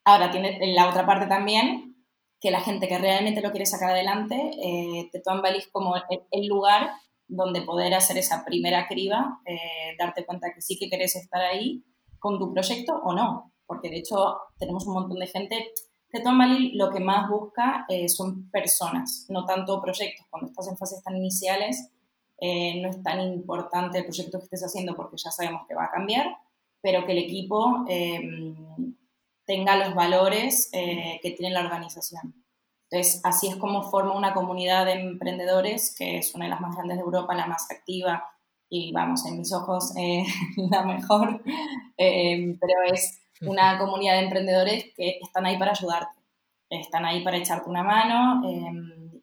Ahora, 0.06 0.32
tiene 0.32 0.58
la 0.74 0.88
otra 0.88 1.06
parte 1.06 1.26
también, 1.28 1.96
que 2.40 2.52
la 2.52 2.62
gente 2.62 2.88
que 2.88 2.98
realmente 2.98 3.42
lo 3.42 3.52
quiere 3.52 3.66
sacar 3.66 3.92
adelante, 3.92 4.52
eh, 4.64 5.10
te 5.12 5.20
toma 5.20 5.44
como 5.72 5.96
el, 6.32 6.48
lugar 6.48 6.92
donde 7.28 7.62
poder 7.62 7.94
hacer 7.94 8.18
esa 8.18 8.46
primera 8.46 8.88
criba, 8.88 9.42
eh, 9.46 9.96
darte 9.98 10.26
cuenta 10.26 10.54
que 10.54 10.62
sí 10.62 10.78
que 10.78 10.90
querés 10.90 11.16
estar 11.16 11.42
ahí 11.42 11.84
con 12.20 12.38
tu 12.38 12.54
proyecto 12.54 12.94
o 12.94 13.14
no, 13.14 13.54
porque 13.66 13.90
de 13.90 13.98
hecho 13.98 14.38
tenemos 14.58 14.86
un 14.88 14.94
montón 14.94 15.20
de 15.20 15.28
gente. 15.28 15.74
Teton 16.12 16.38
Valley 16.38 16.74
lo 16.74 16.90
que 16.90 17.00
más 17.00 17.30
busca 17.30 17.86
eh, 17.88 18.10
son 18.10 18.50
personas, 18.50 19.26
no 19.30 19.46
tanto 19.46 19.82
proyectos. 19.82 20.26
Cuando 20.30 20.50
estás 20.50 20.68
en 20.68 20.78
fases 20.78 21.04
tan 21.04 21.16
iniciales, 21.16 21.92
eh, 22.42 22.82
no 22.82 22.90
es 22.90 23.04
tan 23.04 23.20
importante 23.22 24.00
el 24.00 24.06
proyecto 24.06 24.40
que 24.40 24.46
estés 24.46 24.64
haciendo 24.64 24.96
porque 24.96 25.18
ya 25.18 25.30
sabemos 25.30 25.64
que 25.68 25.76
va 25.76 25.86
a 25.86 25.92
cambiar, 25.92 26.38
pero 26.82 27.06
que 27.06 27.12
el 27.12 27.18
equipo 27.18 27.86
eh, 27.90 28.22
tenga 29.46 29.76
los 29.76 29.94
valores 29.94 30.70
eh, 30.74 31.20
que 31.22 31.32
tiene 31.32 31.54
la 31.54 31.62
organización. 31.62 32.36
Entonces, 32.90 33.22
así 33.24 33.48
es 33.48 33.56
como 33.56 33.84
forma 33.84 34.16
una 34.16 34.34
comunidad 34.34 34.86
de 34.86 34.94
emprendedores, 34.94 35.96
que 35.96 36.18
es 36.18 36.34
una 36.34 36.46
de 36.46 36.52
las 36.52 36.62
más 36.62 36.76
grandes 36.76 36.98
de 36.98 37.04
Europa, 37.04 37.36
la 37.36 37.46
más 37.46 37.70
activa 37.70 38.24
y, 38.70 38.92
vamos, 38.92 39.26
en 39.26 39.38
mis 39.38 39.52
ojos, 39.54 39.94
la 40.58 40.84
mejor, 40.84 41.42
pero 41.98 42.94
es 42.94 43.22
una 43.42 43.78
comunidad 43.80 44.14
de 44.14 44.24
emprendedores 44.26 44.86
que 44.96 45.20
están 45.22 45.46
ahí 45.46 45.58
para 45.58 45.72
ayudarte, 45.72 46.20
están 46.70 47.06
ahí 47.06 47.24
para 47.24 47.38
echarte 47.38 47.70
una 47.70 47.84
mano 47.84 48.42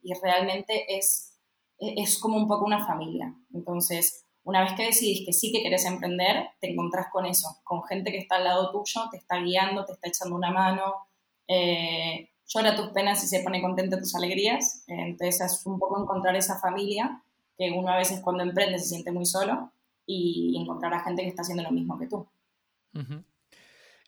y 0.03 0.13
realmente 0.23 0.97
es 0.97 1.37
e-, 1.79 1.95
es 2.03 2.19
como 2.19 2.37
un 2.37 2.49
poco 2.49 2.65
una 2.65 2.85
familia. 2.87 3.35
Entonces, 3.53 4.25
una 4.45 4.63
vez 4.63 4.73
que 4.75 4.85
decidís 4.85 5.27
que 5.27 5.33
sí 5.33 5.53
que 5.53 5.63
querés 5.63 5.85
emprender, 5.87 6.51
te 6.61 6.71
encontrás 6.71 7.07
con 7.13 7.27
eso, 7.27 7.49
con 7.65 7.83
gente 7.85 8.13
que 8.13 8.19
está 8.19 8.37
al 8.37 8.45
lado 8.45 8.71
tuyo, 8.71 9.09
te 9.11 9.19
está 9.19 9.39
guiando, 9.41 9.85
te 9.85 9.93
está 9.93 10.09
echando 10.09 10.37
una 10.37 10.51
mano, 10.51 10.95
eh, 11.49 12.31
llora 12.47 12.77
tus 12.77 12.89
penas 12.89 13.23
y 13.25 13.27
se 13.27 13.41
pone 13.41 13.61
contento 13.61 13.99
tus 13.99 14.15
alegrías. 14.15 14.85
entonces, 14.87 15.41
es 15.41 15.67
un 15.67 15.79
poco 15.79 16.01
encontrar 16.01 16.37
esa 16.37 16.59
familia 16.59 17.23
que 17.57 17.71
uno 17.71 17.89
a 17.89 17.97
veces 17.97 18.21
cuando 18.21 18.43
emprende 18.43 18.79
se 18.79 18.87
siente 18.87 19.13
muy 19.13 19.27
solo 19.27 19.73
y 20.07 20.57
encontrar 20.61 20.95
a 20.95 21.03
gente 21.03 21.23
que 21.23 21.29
está 21.29 21.43
haciendo 21.43 21.63
lo 21.63 21.71
mismo 21.71 21.99
que 21.99 22.07
tú. 22.07 22.27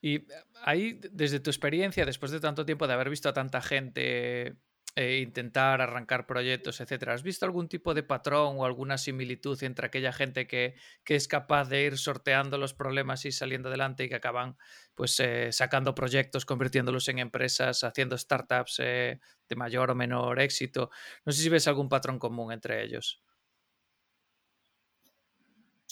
Y 0.00 0.26
ahí, 0.62 1.00
desde 1.12 1.40
tu 1.40 1.50
experiencia, 1.50 2.06
después 2.06 2.30
de 2.30 2.40
tanto 2.40 2.64
tiempo 2.64 2.86
de 2.86 2.94
haber 2.94 3.10
visto 3.10 3.28
a 3.28 3.32
tanta 3.32 3.60
gente 3.60 4.56
e 4.98 5.20
intentar 5.20 5.80
arrancar 5.80 6.26
proyectos, 6.26 6.80
etcétera. 6.80 7.14
¿Has 7.14 7.22
visto 7.22 7.46
algún 7.46 7.68
tipo 7.68 7.94
de 7.94 8.02
patrón 8.02 8.56
o 8.58 8.64
alguna 8.64 8.98
similitud 8.98 9.62
entre 9.62 9.86
aquella 9.86 10.12
gente 10.12 10.48
que, 10.48 10.74
es 11.06 11.28
capaz 11.28 11.68
de 11.68 11.84
ir 11.84 11.98
sorteando 11.98 12.58
los 12.58 12.74
problemas 12.74 13.24
y 13.24 13.30
saliendo 13.30 13.68
adelante 13.68 14.02
y 14.02 14.08
que 14.08 14.16
acaban 14.16 14.56
pues 14.96 15.20
eh, 15.20 15.52
sacando 15.52 15.94
proyectos, 15.94 16.44
convirtiéndolos 16.44 17.08
en 17.08 17.20
empresas, 17.20 17.84
haciendo 17.84 18.18
startups 18.18 18.80
eh, 18.80 19.20
de 19.48 19.56
mayor 19.56 19.92
o 19.92 19.94
menor 19.94 20.40
éxito? 20.40 20.90
No 21.24 21.30
sé 21.30 21.42
si 21.42 21.48
ves 21.48 21.68
algún 21.68 21.88
patrón 21.88 22.18
común 22.18 22.50
entre 22.50 22.82
ellos. 22.82 23.22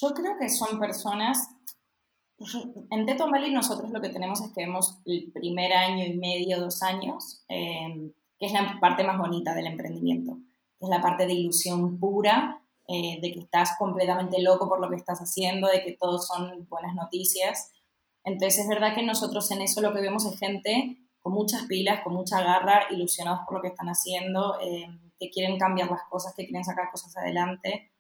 Yo 0.01 0.15
creo 0.15 0.37
que 0.39 0.49
son 0.49 0.79
personas 0.79 1.57
en 2.91 3.07
Teton 3.07 3.31
Valley 3.31 3.53
nosotros 3.53 3.91
lo 3.91 4.01
que 4.01 4.11
tenemos 4.11 4.41
es 4.43 4.53
que 4.53 4.67
vemos 4.67 4.99
el 5.07 5.33
primer 5.33 5.73
año 5.73 6.05
y 6.05 6.19
medio, 6.19 6.61
dos 6.61 6.83
años, 6.83 7.45
eh, 7.49 8.13
que 8.39 8.47
es 8.47 8.53
la 8.53 8.79
parte 8.79 9.05
más 9.05 9.19
bonita 9.19 9.55
del 9.55 9.67
emprendimiento, 9.67 10.39
es 10.79 10.89
la 10.89 11.01
parte 11.01 11.27
de 11.27 11.33
ilusión 11.33 11.99
pura, 11.99 12.63
eh, 12.89 13.19
de 13.23 13.33
que 13.33 13.41
estás 13.41 13.77
completamente 13.79 14.41
loco 14.43 14.69
por 14.69 14.81
lo 14.81 14.91
que 14.91 14.97
estás 14.97 15.19
haciendo, 15.21 15.69
de 15.69 15.83
que 15.83 15.97
todos 15.99 16.27
son 16.27 16.67
buenas 16.69 16.95
noticias. 16.95 17.73
Entonces 18.23 18.61
es 18.61 18.69
verdad 18.69 18.95
que 18.95 19.03
nosotros 19.03 19.51
en 19.51 19.63
eso 19.63 19.81
lo 19.81 19.95
que 19.95 20.03
vemos 20.03 20.27
es 20.27 20.39
gente 20.39 20.99
con 21.21 21.33
muchas 21.33 21.65
pilas, 21.65 22.03
con 22.05 22.13
mucha 22.13 22.43
garra, 22.43 22.83
ilusionados 22.91 23.41
por 23.47 23.57
lo 23.57 23.63
que 23.63 23.69
están 23.69 23.89
haciendo, 23.89 24.61
eh, 24.61 24.87
que 25.19 25.31
quieren 25.31 25.59
cambiar 25.59 25.91
las 25.91 26.03
cosas, 26.11 26.35
que 26.35 26.45
quieren 26.45 26.65
sacar 26.65 26.91
cosas 26.91 27.17
adelante. 27.17 27.91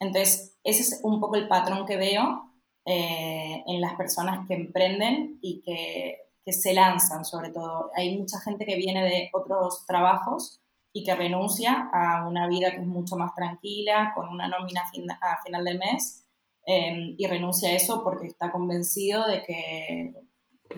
Entonces 0.00 0.56
ese 0.64 0.82
es 0.82 1.00
un 1.02 1.20
poco 1.20 1.36
el 1.36 1.48
patrón 1.48 1.86
que 1.86 1.96
veo 1.96 2.52
eh, 2.84 3.62
en 3.66 3.80
las 3.80 3.94
personas 3.94 4.46
que 4.46 4.54
emprenden 4.54 5.38
y 5.40 5.60
que 5.62 6.24
que 6.44 6.52
se 6.52 6.74
lanzan 6.74 7.24
sobre 7.24 7.50
todo. 7.50 7.90
Hay 7.96 8.18
mucha 8.18 8.40
gente 8.40 8.66
que 8.66 8.76
viene 8.76 9.02
de 9.04 9.30
otros 9.32 9.86
trabajos 9.86 10.60
y 10.92 11.02
que 11.02 11.14
renuncia 11.14 11.90
a 11.92 12.28
una 12.28 12.46
vida 12.46 12.70
que 12.70 12.80
es 12.80 12.86
mucho 12.86 13.16
más 13.16 13.34
tranquila, 13.34 14.12
con 14.14 14.28
una 14.28 14.46
nómina 14.46 14.82
a 15.20 15.42
final 15.42 15.64
del 15.64 15.78
mes, 15.78 16.26
em, 16.66 17.14
y 17.18 17.26
renuncia 17.26 17.70
a 17.70 17.72
eso 17.72 18.04
porque 18.04 18.26
está 18.26 18.52
convencido 18.52 19.26
de 19.26 19.42
que 19.42 20.14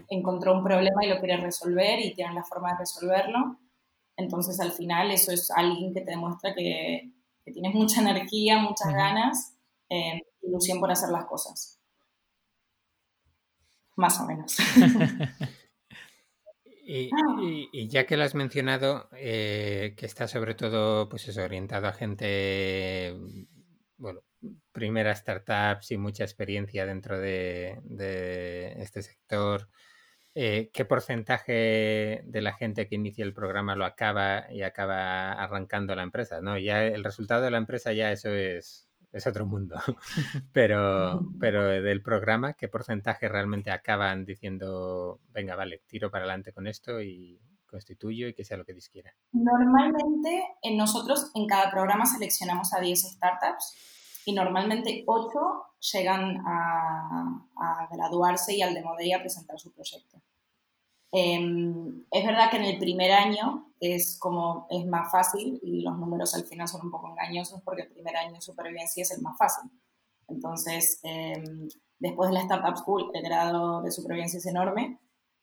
encontró 0.08 0.54
un 0.54 0.64
problema 0.64 1.04
y 1.04 1.08
lo 1.08 1.18
quiere 1.20 1.36
resolver 1.38 2.00
y 2.00 2.14
tiene 2.14 2.34
la 2.34 2.44
forma 2.44 2.72
de 2.72 2.78
resolverlo. 2.78 3.58
Entonces, 4.16 4.60
al 4.60 4.72
final, 4.72 5.10
eso 5.10 5.32
es 5.32 5.50
alguien 5.50 5.92
que 5.92 6.00
te 6.00 6.12
demuestra 6.12 6.54
que, 6.54 7.12
que 7.46 7.52
tienes 7.52 7.74
mucha 7.74 8.02
energía, 8.02 8.58
muchas 8.58 8.92
ganas, 8.92 9.56
eh, 9.88 10.20
ilusión 10.42 10.80
por 10.80 10.90
hacer 10.90 11.08
las 11.08 11.24
cosas 11.24 11.76
más 13.96 14.20
o 14.20 14.26
menos. 14.26 14.56
Ah. 16.88 17.40
y, 17.42 17.88
ya 17.88 18.06
que 18.06 18.16
lo 18.16 18.22
has 18.22 18.36
mencionado, 18.36 19.08
eh, 19.16 19.94
que 19.96 20.06
está 20.06 20.28
sobre 20.28 20.54
todo 20.54 21.08
pues 21.08 21.36
orientado 21.36 21.88
a 21.88 21.92
gente, 21.92 23.12
bueno, 23.96 24.20
primeras 24.70 25.18
startups 25.18 25.90
y 25.90 25.98
mucha 25.98 26.22
experiencia 26.22 26.86
dentro 26.86 27.18
de, 27.18 28.76
este 28.76 29.02
sector. 29.02 29.68
Eh, 30.38 30.68
¿qué 30.70 30.84
porcentaje 30.84 32.20
de 32.26 32.40
la 32.42 32.52
gente 32.52 32.86
que 32.86 32.96
inicia 32.96 33.24
el 33.24 33.32
programa 33.32 33.74
lo 33.74 33.86
acaba 33.86 34.52
y 34.52 34.60
acaba 34.60 35.32
arrancando 35.32 35.96
la 35.96 36.02
empresa? 36.02 36.42
¿no? 36.42 36.58
Ya 36.58 36.84
el 36.84 37.04
resultado 37.04 37.40
de 37.40 37.50
la 37.50 37.56
empresa 37.56 37.94
ya 37.94 38.12
eso 38.12 38.28
es, 38.28 38.86
es 39.12 39.26
otro 39.26 39.46
mundo. 39.46 39.76
pero, 40.52 41.22
pero 41.40 41.64
del 41.64 42.02
programa, 42.02 42.52
¿qué 42.52 42.68
porcentaje 42.68 43.30
realmente 43.30 43.70
acaban 43.70 44.26
diciendo, 44.26 45.20
venga, 45.30 45.56
vale, 45.56 45.80
tiro 45.86 46.10
para 46.10 46.24
adelante 46.24 46.52
con 46.52 46.66
esto 46.66 47.00
y 47.00 47.40
constituyo 47.64 48.28
y 48.28 48.34
que 48.34 48.44
sea 48.44 48.58
lo 48.58 48.66
que 48.66 48.74
Dios 48.74 48.90
quiera? 48.90 49.14
Normalmente 49.32 50.48
en 50.62 50.76
nosotros 50.76 51.30
en 51.34 51.46
cada 51.46 51.70
programa 51.70 52.04
seleccionamos 52.04 52.74
a 52.74 52.80
10 52.80 53.00
startups 53.14 53.74
y 54.26 54.34
normalmente 54.34 55.02
8 55.06 55.30
llegan 55.92 56.42
a, 56.46 57.46
a 57.56 57.88
graduarse 57.90 58.54
y 58.54 58.60
al 58.60 58.74
Demo 58.74 58.94
Day 58.98 59.12
a 59.12 59.20
presentar 59.20 59.58
su 59.58 59.72
proyecto. 59.72 60.05
Em, 61.12 62.04
es 62.10 62.26
verdad 62.26 62.50
que 62.50 62.56
en 62.56 62.64
el 62.64 62.78
primer 62.78 63.12
año 63.12 63.72
es 63.80 64.18
como 64.18 64.66
es 64.70 64.84
más 64.86 65.10
fácil 65.10 65.60
y 65.62 65.82
los 65.82 65.96
números 65.98 66.34
al 66.34 66.44
final 66.44 66.66
son 66.68 66.86
un 66.86 66.90
poco 66.90 67.08
engañosos 67.08 67.60
porque 67.62 67.82
el 67.82 67.88
primer 67.88 68.16
año 68.16 68.34
de 68.34 68.40
supervivencia 68.40 69.02
es 69.02 69.10
el 69.12 69.22
más 69.22 69.36
fácil. 69.38 69.70
Entonces, 70.28 71.00
em, 71.02 71.68
después 71.98 72.30
de 72.30 72.34
la 72.34 72.40
Startup 72.42 72.76
School, 72.76 73.10
el 73.14 73.22
grado 73.22 73.82
de 73.82 73.90
supervivencia 73.90 74.38
es 74.38 74.46
enorme, 74.46 74.98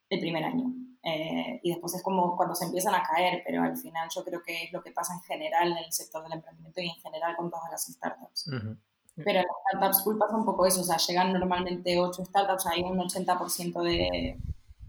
el 0.10 0.20
primer 0.20 0.44
año. 0.44 0.74
Eh, 1.06 1.60
y 1.64 1.72
después 1.72 1.94
es 1.96 2.04
como 2.04 2.38
cuando 2.38 2.56
se 2.56 2.66
empiezan 2.66 2.96
a 2.96 3.04
caer, 3.04 3.44
pero 3.46 3.62
al 3.62 3.78
final 3.78 4.08
yo 4.14 4.24
creo 4.24 4.42
que 4.42 4.64
es 4.64 4.74
lo 4.74 4.82
que 4.82 4.92
pasa 4.92 5.14
en 5.14 5.22
general 5.22 5.72
en 5.72 5.78
el 5.80 5.92
sector 5.92 6.24
del 6.24 6.34
emprendimiento 6.34 6.82
y 6.82 6.90
en 6.90 6.96
general 6.96 7.36
con 7.36 7.50
todas 7.50 7.70
las 7.72 7.86
startups. 7.88 8.50
Pero 9.16 9.40
en 9.40 9.46
la 9.46 9.54
Startup 9.74 9.94
School 9.94 10.18
pasa 10.18 10.36
un 10.36 10.46
poco 10.46 10.66
eso, 10.66 10.82
o 10.82 10.84
sea, 10.84 10.98
llegan 10.98 11.34
normalmente 11.34 12.00
8 12.00 12.26
startups, 12.26 12.66
hay 12.68 12.82
un 12.82 12.98
80% 12.98 13.82
de 13.84 14.40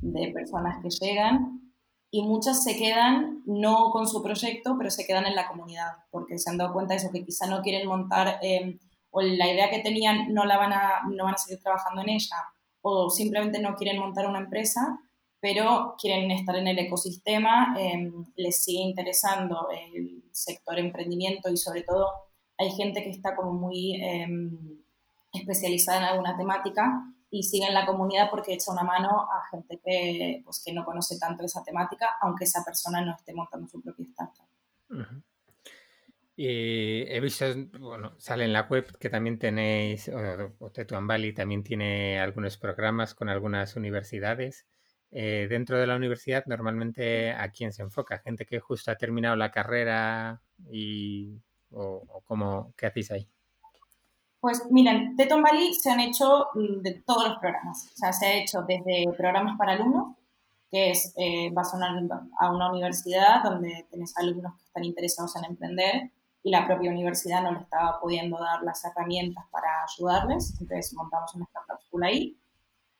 de 0.05 0.33
personas 0.33 0.83
que 0.83 0.91
llegan 0.91 1.73
y 2.11 2.23
muchas 2.23 2.63
se 2.63 2.77
quedan 2.77 3.43
no 3.47 3.91
con 3.91 4.07
su 4.07 4.23
proyecto, 4.23 4.77
pero 4.79 4.91
se 4.91 5.05
quedan 5.05 5.27
en 5.27 5.35
la 5.35 5.49
comunidad, 5.49 5.93
porque 6.11 6.39
se 6.39 6.51
han 6.51 6.59
dado 6.59 6.73
cuenta 6.73 6.95
de 6.95 6.99
eso, 6.99 7.11
que 7.11 7.25
quizá 7.25 7.47
no 7.47 7.61
quieren 7.63 7.89
montar 7.89 8.39
em, 8.43 8.79
o 9.11 9.21
la 9.21 9.53
idea 9.53 9.71
que 9.71 9.81
tenían 9.81 10.33
no 10.33 10.45
la 10.45 10.57
van 10.57 10.73
a, 10.73 11.03
no 11.11 11.25
van 11.25 11.35
a 11.35 11.39
seguir 11.39 11.61
trabajando 11.61 12.03
en 12.03 12.11
ella, 12.11 12.37
o 12.83 13.11
simplemente 13.11 13.61
no 13.61 13.75
quieren 13.75 13.99
montar 13.99 14.29
una 14.29 14.41
empresa, 14.41 15.01
pero 15.41 15.97
quieren 16.01 16.31
estar 16.31 16.57
en 16.57 16.69
el 16.69 16.79
ecosistema, 16.79 17.75
em, 17.79 18.25
les 18.37 18.63
sigue 18.63 18.83
interesando 18.83 19.69
el 19.71 20.23
sector 20.33 20.79
emprendimiento 20.79 21.51
y 21.51 21.57
sobre 21.57 21.83
todo 21.83 22.09
hay 22.59 22.71
gente 22.71 23.03
que 23.03 23.11
está 23.11 23.35
como 23.35 23.53
muy 23.53 24.01
em, 24.03 24.85
especializada 25.33 25.99
en 25.99 26.05
alguna 26.05 26.37
temática 26.37 27.14
y 27.35 27.43
sigue 27.43 27.67
en 27.67 27.75
la 27.75 27.85
comunidad 27.85 28.31
porque 28.31 28.55
echa 28.55 28.71
una 28.71 28.85
mano 28.85 29.29
a 29.29 29.49
gente 29.51 29.81
que, 29.85 30.41
pues, 30.45 30.63
que 30.65 30.73
no 30.73 30.85
conoce 30.85 31.19
tanto 31.19 31.45
esa 31.45 31.65
temática, 31.65 32.11
aunque 32.21 32.45
esa 32.45 32.65
persona 32.65 33.05
no 33.05 33.17
esté 33.17 33.35
montando 33.35 33.67
su 33.67 33.83
propia 33.83 34.07
startup. 34.07 34.47
Y 36.37 37.03
he 37.09 37.19
visto, 37.19 37.45
bueno, 37.81 38.15
sale 38.19 38.45
en 38.45 38.53
la 38.53 38.63
web 38.63 38.97
que 38.99 39.11
también 39.11 39.41
tenéis, 39.41 40.09
o, 40.61 40.71
Tetuan 40.71 41.09
Valley 41.09 41.35
también 41.35 41.65
tiene 41.65 42.21
algunos 42.21 42.57
programas 42.57 43.15
con 43.17 43.29
algunas 43.29 43.75
universidades. 43.75 44.67
Eh, 45.11 45.49
dentro 45.49 45.77
de 45.77 45.89
la 45.89 45.97
universidad, 45.97 46.45
normalmente, 46.47 47.33
¿a 47.33 47.51
quién 47.51 47.73
se 47.73 47.83
enfoca? 47.83 48.19
¿Gente 48.21 48.47
que 48.47 48.61
justo 48.61 48.93
ha 48.93 48.97
terminado 48.97 49.35
la 49.35 49.51
carrera 49.51 50.41
y, 50.71 51.41
o, 51.73 52.05
o 52.07 52.21
cómo, 52.21 52.75
qué 52.77 52.87
hacéis 52.87 53.11
ahí? 53.11 53.34
Pues 54.45 54.71
miren, 54.71 55.17
Teton 55.17 55.43
Valley 55.43 55.73
se 55.73 55.91
han 55.91 56.01
hecho 56.01 56.49
mm, 56.53 56.83
de 56.83 57.03
todos 57.07 57.27
los 57.27 57.39
programas. 57.39 57.89
O 57.95 57.97
sea, 57.97 58.13
se 58.13 58.27
ha 58.27 58.35
hecho 58.35 58.61
desde 58.61 59.11
programas 59.17 59.57
para 59.57 59.73
alumnos, 59.73 60.19
que 60.71 60.91
es, 60.91 61.15
eh, 61.17 61.49
vas 61.51 61.73
a 61.73 61.79
una, 61.79 62.29
a 62.39 62.53
una 62.53 62.71
universidad 62.71 63.43
donde 63.43 63.87
tenés 63.91 64.15
alumnos 64.19 64.53
que 64.59 64.65
están 64.65 64.85
interesados 64.85 65.35
en 65.37 65.47
emprender 65.47 66.11
y 66.43 66.51
la 66.51 66.67
propia 66.67 66.91
universidad 66.91 67.43
no 67.43 67.53
le 67.53 67.61
estaba 67.61 67.99
pudiendo 68.03 68.39
dar 68.39 68.63
las 68.63 68.85
herramientas 68.85 69.47
para 69.51 69.83
ayudarles, 69.83 70.55
entonces 70.61 70.93
montamos 70.93 71.35
una 71.35 71.47
startup 71.47 71.81
school 71.87 72.05
ahí. 72.05 72.37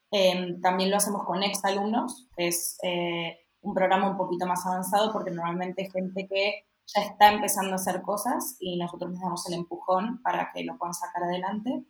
Em, 0.09 0.59
también 0.61 0.89
lo 0.89 0.97
hacemos 0.97 1.25
con 1.25 1.43
ex 1.43 1.63
alumnos, 1.63 2.27
que 2.35 2.47
es 2.47 2.79
eh, 2.81 3.37
un 3.61 3.75
programa 3.75 4.09
un 4.09 4.17
poquito 4.17 4.47
más 4.47 4.65
avanzado 4.65 5.13
porque 5.13 5.29
normalmente 5.29 5.91
gente 5.91 6.27
que 6.27 6.65
ya 6.87 7.01
está 7.01 7.31
empezando 7.31 7.73
a 7.73 7.75
hacer 7.75 8.01
cosas 8.01 8.57
y 8.59 8.77
nosotros 8.77 9.11
les 9.11 9.19
damos 9.19 9.47
el 9.47 9.55
empujón 9.55 10.21
para 10.21 10.51
que 10.53 10.63
lo 10.63 10.77
puedan 10.77 10.93
sacar 10.93 11.23
adelante. 11.23 11.85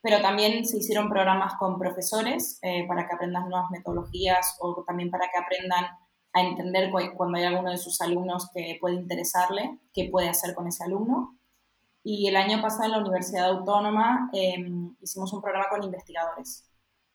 Pero 0.00 0.20
también 0.20 0.64
se 0.64 0.78
hicieron 0.78 1.08
programas 1.08 1.54
con 1.58 1.78
profesores 1.78 2.58
eh, 2.62 2.86
para 2.86 3.06
que 3.06 3.14
aprendan 3.14 3.48
nuevas 3.48 3.70
metodologías 3.70 4.56
o 4.60 4.84
también 4.86 5.10
para 5.10 5.28
que 5.28 5.38
aprendan 5.38 5.84
a 6.32 6.42
entender 6.42 6.90
cuando 7.16 7.38
hay 7.38 7.44
alguno 7.44 7.70
de 7.70 7.78
sus 7.78 8.00
alumnos 8.02 8.50
que 8.52 8.76
puede 8.80 8.96
interesarle, 8.96 9.78
qué 9.94 10.08
puede 10.10 10.28
hacer 10.28 10.54
con 10.54 10.68
ese 10.68 10.84
alumno. 10.84 11.38
Y 12.04 12.28
el 12.28 12.36
año 12.36 12.60
pasado 12.60 12.84
en 12.84 12.90
la 12.92 12.98
Universidad 12.98 13.46
Autónoma 13.46 14.30
em, 14.32 14.94
hicimos 15.00 15.32
un 15.32 15.40
programa 15.40 15.68
con 15.70 15.82
investigadores, 15.82 16.70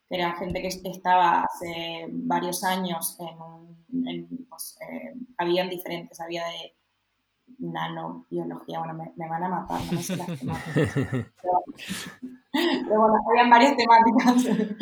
que 0.10 0.16
era 0.16 0.34
gente 0.34 0.62
que 0.62 0.68
estaba 0.68 1.44
hace 1.44 2.08
varios 2.10 2.64
años 2.64 3.18
en, 3.20 4.48
pues, 4.50 4.78
eh, 4.82 5.14
habían 5.38 5.70
diferentes, 5.70 6.20
había 6.20 6.46
de 6.46 6.76
nanobiología, 7.62 8.80
bueno, 8.80 8.94
me, 9.16 9.30
van 9.30 9.44
a 9.44 9.50
matar, 9.50 9.82
no 9.92 10.02
sé 10.02 10.18
las 10.18 10.28
temáticas. 10.40 10.94
Pero, 12.52 13.00
bueno, 13.00 13.14
habían 13.30 13.50
varias 13.50 13.76
temáticas. 13.76 14.58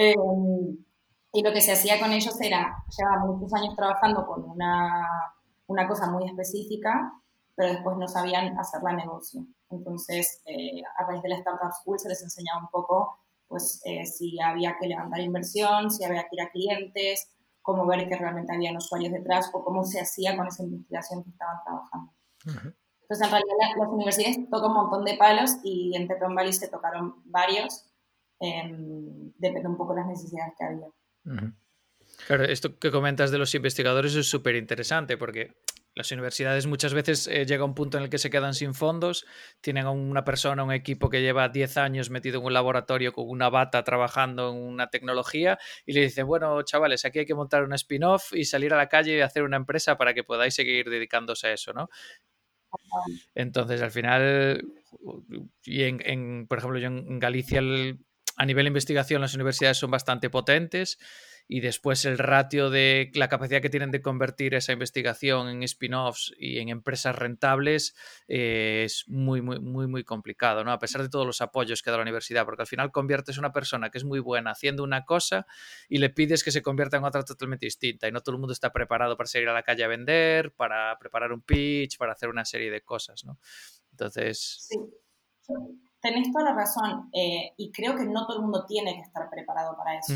Eh, 0.00 0.14
y 1.32 1.42
lo 1.42 1.52
que 1.52 1.60
se 1.60 1.72
hacía 1.72 1.98
con 1.98 2.12
ellos 2.12 2.40
era, 2.40 2.84
llevaba 2.96 3.26
muchos 3.26 3.52
años 3.52 3.74
trabajando 3.74 4.24
con 4.24 4.48
una, 4.48 5.04
una 5.66 5.88
cosa 5.88 6.08
muy 6.08 6.24
específica, 6.24 7.12
pero 7.56 7.72
después 7.72 7.96
no 7.96 8.06
sabían 8.06 8.56
hacer 8.56 8.80
la 8.84 8.92
negocio. 8.92 9.44
Entonces, 9.70 10.40
eh, 10.46 10.82
a 10.96 11.04
través 11.04 11.20
de 11.24 11.30
la 11.30 11.38
Startup 11.38 11.72
School 11.72 11.98
se 11.98 12.08
les 12.08 12.22
enseñaba 12.22 12.60
un 12.60 12.68
poco 12.68 13.18
pues 13.48 13.80
eh, 13.84 14.06
si 14.06 14.38
había 14.40 14.76
que 14.78 14.86
levantar 14.86 15.20
inversión, 15.20 15.90
si 15.90 16.04
había 16.04 16.22
que 16.22 16.36
ir 16.36 16.42
a 16.42 16.50
clientes, 16.50 17.28
cómo 17.68 17.84
ver 17.84 18.08
que 18.08 18.16
realmente 18.16 18.50
habían 18.54 18.78
usuarios 18.78 19.12
detrás 19.12 19.50
o 19.52 19.62
cómo 19.62 19.84
se 19.84 20.00
hacía 20.00 20.34
con 20.34 20.46
esa 20.46 20.62
investigación 20.62 21.22
que 21.22 21.28
estaban 21.28 21.58
trabajando. 21.62 22.14
Entonces, 22.46 23.26
en 23.26 23.30
realidad, 23.30 23.76
las 23.76 23.88
universidades 23.88 24.48
tocan 24.50 24.70
un 24.70 24.76
montón 24.78 25.04
de 25.04 25.18
palos 25.18 25.58
y 25.62 25.94
en 25.94 26.08
Teton 26.08 26.34
Valley 26.34 26.54
se 26.54 26.68
tocaron 26.68 27.16
varios. 27.26 27.84
Em, 28.40 29.32
depende 29.36 29.68
un 29.68 29.76
poco 29.76 29.92
de 29.92 30.00
las 30.00 30.08
necesidades 30.08 30.54
que 30.56 30.64
había. 30.64 30.86
Claro, 32.26 32.44
esto 32.44 32.78
que 32.78 32.90
comentas 32.90 33.30
de 33.30 33.36
los 33.36 33.54
investigadores 33.54 34.14
es 34.14 34.30
súper 34.30 34.56
interesante 34.56 35.18
porque 35.18 35.60
las 35.98 36.12
universidades 36.12 36.68
muchas 36.68 36.94
veces 36.94 37.26
eh, 37.26 37.44
llega 37.44 37.64
un 37.64 37.74
punto 37.74 37.98
en 37.98 38.04
el 38.04 38.08
que 38.08 38.18
se 38.18 38.30
quedan 38.30 38.54
sin 38.54 38.72
fondos, 38.72 39.26
tienen 39.60 39.84
a 39.84 39.90
una 39.90 40.22
persona, 40.22 40.62
un 40.62 40.70
equipo 40.70 41.10
que 41.10 41.20
lleva 41.20 41.48
10 41.48 41.76
años 41.76 42.08
metido 42.08 42.38
en 42.38 42.46
un 42.46 42.52
laboratorio 42.52 43.12
con 43.12 43.28
una 43.28 43.50
bata 43.50 43.82
trabajando 43.82 44.50
en 44.50 44.58
una 44.58 44.90
tecnología 44.90 45.58
y 45.84 45.94
le 45.94 46.02
dicen, 46.02 46.28
bueno, 46.28 46.62
chavales, 46.62 47.04
aquí 47.04 47.18
hay 47.18 47.26
que 47.26 47.34
montar 47.34 47.64
un 47.64 47.72
spin-off 47.74 48.32
y 48.32 48.44
salir 48.44 48.72
a 48.72 48.76
la 48.76 48.88
calle 48.88 49.16
y 49.16 49.20
hacer 49.20 49.42
una 49.42 49.56
empresa 49.56 49.98
para 49.98 50.14
que 50.14 50.22
podáis 50.22 50.54
seguir 50.54 50.88
dedicándose 50.88 51.48
a 51.48 51.52
eso, 51.54 51.72
¿no? 51.72 51.88
Entonces, 53.34 53.82
al 53.82 53.90
final, 53.90 54.62
y 55.64 55.82
en, 55.82 56.46
por 56.46 56.58
ejemplo, 56.58 56.78
yo 56.78 56.86
en 56.86 57.18
Galicia, 57.18 57.58
a 57.58 58.46
nivel 58.46 58.64
de 58.66 58.68
investigación, 58.68 59.20
las 59.20 59.34
universidades 59.34 59.78
son 59.78 59.90
bastante 59.90 60.30
potentes 60.30 60.98
y 61.48 61.60
después 61.60 62.04
el 62.04 62.18
ratio 62.18 62.68
de 62.68 63.10
la 63.14 63.28
capacidad 63.28 63.62
que 63.62 63.70
tienen 63.70 63.90
de 63.90 64.02
convertir 64.02 64.54
esa 64.54 64.72
investigación 64.72 65.48
en 65.48 65.62
spin-offs 65.62 66.34
y 66.38 66.58
en 66.58 66.68
empresas 66.68 67.16
rentables 67.16 67.96
eh, 68.28 68.82
es 68.84 69.08
muy, 69.08 69.40
muy, 69.40 69.58
muy, 69.58 69.86
muy 69.86 70.04
complicado, 70.04 70.62
¿no? 70.62 70.72
A 70.72 70.78
pesar 70.78 71.02
de 71.02 71.08
todos 71.08 71.26
los 71.26 71.40
apoyos 71.40 71.82
que 71.82 71.90
da 71.90 71.96
la 71.96 72.02
universidad, 72.02 72.44
porque 72.44 72.62
al 72.62 72.68
final 72.68 72.92
conviertes 72.92 73.38
a 73.38 73.40
una 73.40 73.52
persona 73.52 73.88
que 73.88 73.96
es 73.96 74.04
muy 74.04 74.20
buena 74.20 74.50
haciendo 74.50 74.84
una 74.84 75.06
cosa 75.06 75.46
y 75.88 75.98
le 75.98 76.10
pides 76.10 76.44
que 76.44 76.52
se 76.52 76.60
convierta 76.60 76.98
en 76.98 77.04
otra 77.04 77.24
totalmente 77.24 77.64
distinta 77.64 78.06
y 78.06 78.12
no 78.12 78.20
todo 78.20 78.34
el 78.34 78.40
mundo 78.40 78.52
está 78.52 78.70
preparado 78.70 79.16
para 79.16 79.26
salir 79.26 79.48
a 79.48 79.54
la 79.54 79.62
calle 79.62 79.84
a 79.84 79.88
vender, 79.88 80.52
para 80.52 80.98
preparar 80.98 81.32
un 81.32 81.40
pitch, 81.40 81.96
para 81.96 82.12
hacer 82.12 82.28
una 82.28 82.44
serie 82.44 82.70
de 82.70 82.82
cosas, 82.82 83.24
¿no? 83.24 83.38
Entonces... 83.90 84.68
Sí. 84.68 84.78
Tenés 86.00 86.30
toda 86.30 86.44
la 86.44 86.54
razón 86.54 87.08
eh, 87.12 87.54
y 87.56 87.72
creo 87.72 87.96
que 87.96 88.04
no 88.04 88.24
todo 88.26 88.36
el 88.36 88.42
mundo 88.42 88.66
tiene 88.66 88.94
que 88.94 89.00
estar 89.00 89.28
preparado 89.30 89.76
para 89.76 89.98
eso 89.98 90.14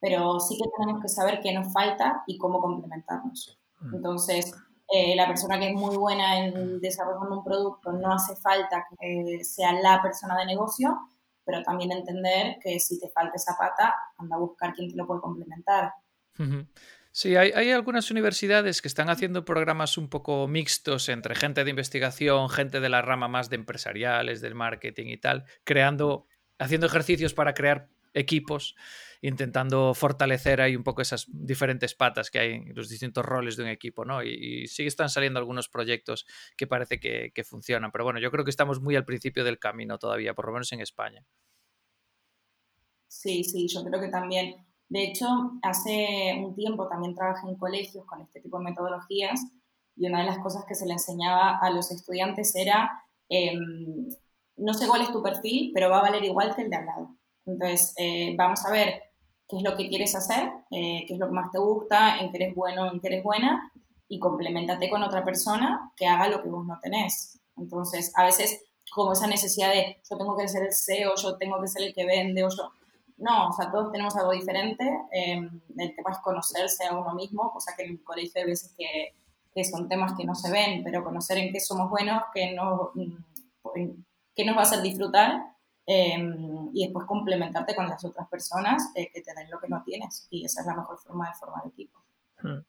pero 0.00 0.38
sí 0.40 0.56
que 0.56 0.68
tenemos 0.78 1.02
que 1.02 1.08
saber 1.08 1.40
qué 1.40 1.52
nos 1.52 1.72
falta 1.72 2.22
y 2.26 2.38
cómo 2.38 2.60
complementarnos. 2.60 3.58
Mm. 3.80 3.94
Entonces, 3.94 4.54
eh, 4.88 5.16
la 5.16 5.26
persona 5.26 5.58
que 5.58 5.70
es 5.70 5.74
muy 5.74 5.96
buena 5.96 6.38
en 6.38 6.80
desarrollando 6.80 7.38
un 7.38 7.44
producto 7.44 7.92
no 7.92 8.12
hace 8.12 8.36
falta 8.36 8.86
que 9.00 9.42
sea 9.42 9.72
la 9.72 10.00
persona 10.00 10.38
de 10.38 10.46
negocio, 10.46 10.96
pero 11.44 11.62
también 11.62 11.92
entender 11.92 12.58
que 12.62 12.78
si 12.78 13.00
te 13.00 13.08
falta 13.08 13.32
esa 13.34 13.56
pata, 13.58 13.94
anda 14.18 14.36
a 14.36 14.38
buscar 14.38 14.74
quién 14.74 14.90
te 14.90 14.96
lo 14.96 15.06
puede 15.06 15.20
complementar. 15.20 15.92
Sí, 17.10 17.34
hay, 17.34 17.50
hay, 17.52 17.70
algunas 17.70 18.10
universidades 18.10 18.82
que 18.82 18.88
están 18.88 19.08
haciendo 19.08 19.44
programas 19.44 19.96
un 19.96 20.08
poco 20.08 20.46
mixtos 20.48 21.08
entre 21.08 21.34
gente 21.34 21.64
de 21.64 21.70
investigación, 21.70 22.50
gente 22.50 22.78
de 22.78 22.90
la 22.90 23.00
rama 23.00 23.26
más 23.26 23.48
de 23.48 23.56
empresariales, 23.56 24.42
del 24.42 24.54
marketing 24.54 25.06
y 25.06 25.16
tal, 25.16 25.44
creando, 25.64 26.26
haciendo 26.58 26.86
ejercicios 26.86 27.32
para 27.32 27.54
crear 27.54 27.88
equipos, 28.12 28.76
intentando 29.22 29.94
fortalecer 29.94 30.60
ahí 30.60 30.76
un 30.76 30.84
poco 30.84 31.02
esas 31.02 31.26
diferentes 31.28 31.94
patas 31.94 32.30
que 32.30 32.38
hay 32.38 32.52
en 32.52 32.74
los 32.74 32.88
distintos 32.88 33.24
roles 33.24 33.56
de 33.56 33.64
un 33.64 33.68
equipo, 33.68 34.04
¿no? 34.04 34.22
Y, 34.22 34.66
sí 34.68 34.86
están 34.86 35.08
saliendo 35.08 35.38
algunos 35.38 35.68
proyectos 35.68 36.26
que 36.56 36.66
parece 36.66 36.98
que, 36.98 37.32
que 37.34 37.44
funcionan, 37.44 37.92
pero 37.92 38.04
bueno, 38.04 38.20
yo 38.20 38.30
creo 38.30 38.44
que 38.44 38.50
estamos 38.50 38.80
muy 38.80 38.96
al 38.96 39.04
principio 39.04 39.44
del 39.44 39.58
camino 39.58 39.98
todavía, 39.98 40.34
por 40.34 40.46
lo 40.46 40.52
menos 40.52 40.72
en 40.72 40.80
España. 40.80 41.24
Sí, 43.08 43.44
sí, 43.44 43.66
yo 43.68 43.84
creo 43.84 44.00
que 44.00 44.08
también. 44.08 44.66
De 44.88 45.02
hecho, 45.02 45.26
hace 45.62 46.34
un 46.38 46.54
tiempo 46.54 46.88
también 46.88 47.14
trabajé 47.14 47.48
en 47.48 47.56
colegios 47.56 48.04
con 48.06 48.20
este 48.20 48.40
tipo 48.40 48.58
de 48.58 48.64
metodologías 48.64 49.40
y 49.96 50.06
una 50.06 50.20
de 50.20 50.26
las 50.26 50.38
cosas 50.38 50.64
que 50.68 50.74
se 50.74 50.86
le 50.86 50.92
enseñaba 50.92 51.58
a 51.58 51.70
los 51.70 51.90
estudiantes 51.90 52.54
era, 52.54 53.02
em, 53.28 54.08
no 54.56 54.74
sé 54.74 54.86
cuál 54.86 55.02
es 55.02 55.10
tu 55.12 55.22
perfil, 55.22 55.72
pero 55.74 55.90
va 55.90 55.98
a 55.98 56.02
valer 56.02 56.24
igual 56.24 56.54
que 56.54 56.62
el 56.62 56.70
de 56.70 56.76
al 56.76 56.86
lado. 56.86 57.16
Entonces, 57.46 57.94
eh, 57.98 58.34
vamos 58.36 58.64
a 58.64 58.70
ver 58.70 59.02
qué 59.48 59.58
es 59.58 59.62
lo 59.62 59.76
que 59.76 59.88
quieres 59.88 60.14
hacer, 60.14 60.50
eh, 60.70 61.04
qué 61.06 61.14
es 61.14 61.18
lo 61.18 61.26
que 61.26 61.34
más 61.34 61.50
te 61.52 61.58
gusta, 61.58 62.18
en 62.18 62.30
qué 62.30 62.36
eres 62.38 62.54
bueno, 62.54 62.90
en 62.90 63.00
qué 63.00 63.08
eres 63.08 63.22
buena, 63.22 63.72
y 64.08 64.18
complementate 64.18 64.88
con 64.88 65.02
otra 65.02 65.24
persona 65.24 65.92
que 65.96 66.06
haga 66.06 66.28
lo 66.28 66.42
que 66.42 66.48
vos 66.48 66.64
no 66.64 66.78
tenés. 66.80 67.40
Entonces, 67.56 68.12
a 68.16 68.24
veces 68.24 68.62
como 68.92 69.12
esa 69.12 69.26
necesidad 69.26 69.70
de 69.70 70.00
yo 70.08 70.16
tengo 70.16 70.36
que 70.36 70.48
ser 70.48 70.62
el 70.64 70.72
CEO, 70.72 71.14
yo 71.16 71.36
tengo 71.36 71.60
que 71.60 71.68
ser 71.68 71.82
el 71.82 71.94
que 71.94 72.06
vende, 72.06 72.44
o 72.44 72.48
yo... 72.48 72.70
No, 73.18 73.48
o 73.48 73.52
sea, 73.52 73.70
todos 73.70 73.90
tenemos 73.92 74.14
algo 74.16 74.32
diferente. 74.32 74.84
Eh, 75.10 75.40
el 75.78 75.96
tema 75.96 76.10
es 76.10 76.18
conocerse 76.18 76.84
a 76.84 76.94
uno 76.94 77.14
mismo, 77.14 77.50
cosa 77.50 77.72
que 77.74 77.84
en 77.84 77.92
el 77.92 78.04
colegio 78.04 78.42
hay 78.42 78.44
veces 78.46 78.74
que, 78.76 79.14
que 79.54 79.64
son 79.64 79.88
temas 79.88 80.12
que 80.18 80.24
no 80.26 80.34
se 80.34 80.50
ven, 80.50 80.84
pero 80.84 81.02
conocer 81.02 81.38
en 81.38 81.50
qué 81.50 81.58
somos 81.58 81.88
buenos, 81.88 82.22
qué, 82.34 82.52
no, 82.52 82.90
mm, 82.94 84.02
qué 84.34 84.44
nos 84.44 84.54
va 84.54 84.60
a 84.60 84.64
hacer 84.64 84.82
disfrutar 84.82 85.55
em, 85.86 86.70
y 86.74 86.84
después 86.84 87.06
complementarte 87.06 87.74
con 87.74 87.88
las 87.88 88.04
otras 88.04 88.28
personas 88.28 88.90
eh, 88.94 89.10
que 89.12 89.22
te 89.22 89.34
den 89.34 89.50
lo 89.50 89.58
que 89.60 89.68
no 89.68 89.82
tienes. 89.84 90.26
Y 90.30 90.44
esa 90.44 90.60
es 90.60 90.66
la 90.66 90.76
mejor 90.76 90.98
forma 90.98 91.28
de 91.28 91.34
formar 91.34 91.66
equipo. 91.66 92.02
Hmm. 92.42 92.60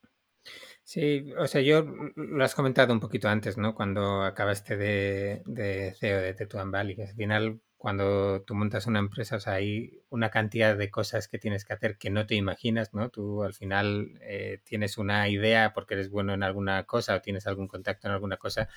Sí, 0.84 1.34
o 1.38 1.48
sea, 1.48 1.62
yo 1.62 1.84
lo 2.16 2.44
has 2.46 2.56
comentado 2.56 2.94
un 2.94 3.02
poquito 3.02 3.28
antes, 3.28 3.58
¿no? 3.58 3.76
Cuando 3.76 4.24
acabaste 4.24 4.78
de, 4.78 5.44
de 5.46 5.94
CEO 6.00 6.22
de 6.22 6.34
Tetuan 6.34 6.72
Valley, 6.72 6.96
que 6.96 7.04
al 7.04 7.16
final 7.16 7.60
cuando 7.78 8.42
tú 8.42 8.56
montas 8.56 8.88
una 8.88 9.00
empresa, 9.00 9.36
o 9.36 9.40
sea, 9.40 9.54
hay 9.54 10.02
una 10.10 10.30
cantidad 10.30 10.76
de 10.76 10.90
cosas 10.90 11.28
que 11.28 11.38
tienes 11.38 11.64
que 11.64 11.74
hacer 11.74 11.98
que 11.98 12.10
no 12.10 12.26
te 12.26 12.36
imaginas, 12.36 12.94
¿no? 12.94 13.10
Tú 13.10 13.44
al 13.44 13.54
final 13.54 14.18
eh, 14.22 14.62
tienes 14.64 14.98
una 14.98 15.30
idea 15.30 15.74
porque 15.74 15.94
eres 15.94 16.10
bueno 16.10 16.34
en 16.34 16.44
alguna 16.44 16.84
cosa 16.86 17.16
o 17.16 17.22
tienes 17.22 17.46
algún 17.48 17.68
contacto 17.68 18.08
en 18.08 18.14
alguna 18.14 18.38
cosa, 18.38 18.68